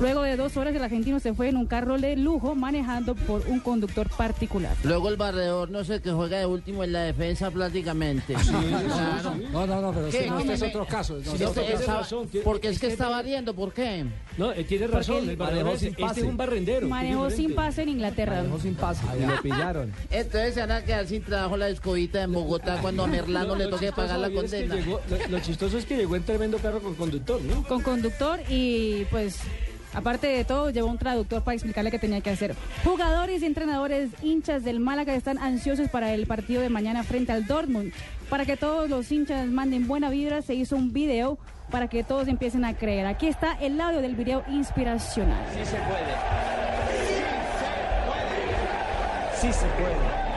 [0.00, 3.46] Luego de dos horas, el argentino se fue en un carro de lujo manejando por
[3.46, 4.76] un conductor particular.
[4.82, 8.34] Luego el barredor no sé que juega de último en la defensa prácticamente.
[8.34, 9.34] Claro.
[9.52, 10.16] No, no, no, pero ¿Qué?
[10.18, 11.14] este, no, este es otro caso.
[11.24, 14.04] no, Sí, este es este porque es que estaba riendo, ¿por qué?
[14.36, 15.28] No, eh, tiene razón.
[15.30, 16.20] El es- sin este pase.
[16.22, 16.88] es un barrendero.
[16.88, 18.36] Manejó sin pase en Inglaterra.
[18.38, 19.92] Manejó sin pase, y lo pillaron.
[20.10, 23.54] Entonces se van a quedar sin trabajo la escobita en Bogotá cuando a Merlano No,
[23.56, 24.74] le toque pagar la Javier, es que condena.
[24.84, 27.62] llegó- lo, lo chistoso es que llegó en tremendo carro con conductor, ¿no?
[27.62, 29.38] con conductor y pues
[29.94, 32.54] aparte de todo llevó un traductor para explicarle qué tenía que hacer.
[32.84, 37.46] Jugadores y entrenadores hinchas del Málaga están ansiosos para el partido de mañana frente al
[37.46, 37.92] Dortmund.
[38.28, 41.38] Para que todos los hinchas manden buena vibra se hizo un video
[41.70, 43.06] para que todos empiecen a creer.
[43.06, 45.44] Aquí está el audio del video inspiracional.
[45.52, 46.14] Sí se puede.
[49.40, 49.94] Sí se puede.
[49.94, 50.33] ¿Sí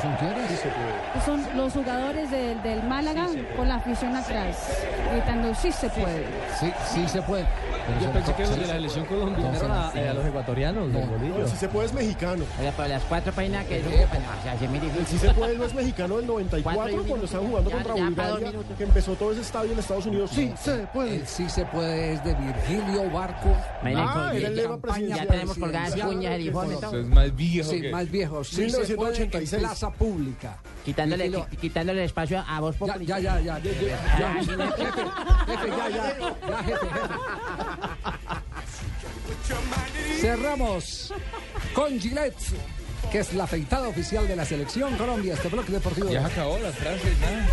[0.00, 0.48] son quiénes?
[0.50, 1.24] Sí se puede.
[1.24, 4.56] Son los jugadores del, del Málaga con la afición atrás,
[5.12, 6.24] gritando sí se puede.
[6.60, 7.46] Sí, sí se puede.
[7.86, 9.50] Pero Yo pensé que era se- de la selección colombiana.
[9.52, 12.44] Dijeron a, eh, a los ecuatorianos No, si se puede es mexicano.
[12.58, 16.76] Oiga, para las cuatro páginas que El si se puede no es mexicano del 94
[16.80, 19.72] Cuatro y un cuando estaban jugando Ya, contra ya, Bulgaria, que empezó todo ese estadio
[19.72, 20.30] en Estados Unidos.
[20.32, 21.16] Sí, se puede.
[21.16, 23.48] El sí se puede es de Virgilio Barco.
[23.84, 25.26] Ah, era el lema Campaña presidencial.
[25.26, 26.74] Ya tenemos colgadas cuñas, el de informe.
[27.00, 28.44] Es más viejo Sí, más viejo.
[28.44, 28.86] Sí 1986.
[28.88, 29.22] se puede
[29.56, 30.56] en plaza pública.
[30.84, 33.06] Quitándole, qui- quitándole el espacio a vos Ya, Populi.
[33.06, 33.58] ya, ya, ya.
[33.58, 34.56] ya, ya, jefe,
[35.46, 36.18] jefe, ya, ya,
[36.48, 37.14] ya, jefe, jefe.
[40.20, 41.12] Cerramos
[41.74, 42.36] con Gillette,
[43.10, 45.34] que es la afeitada oficial de la selección Colombia.
[45.34, 46.08] Este bloque deportivo.
[46.10, 47.46] Ya acabó las frases, nada.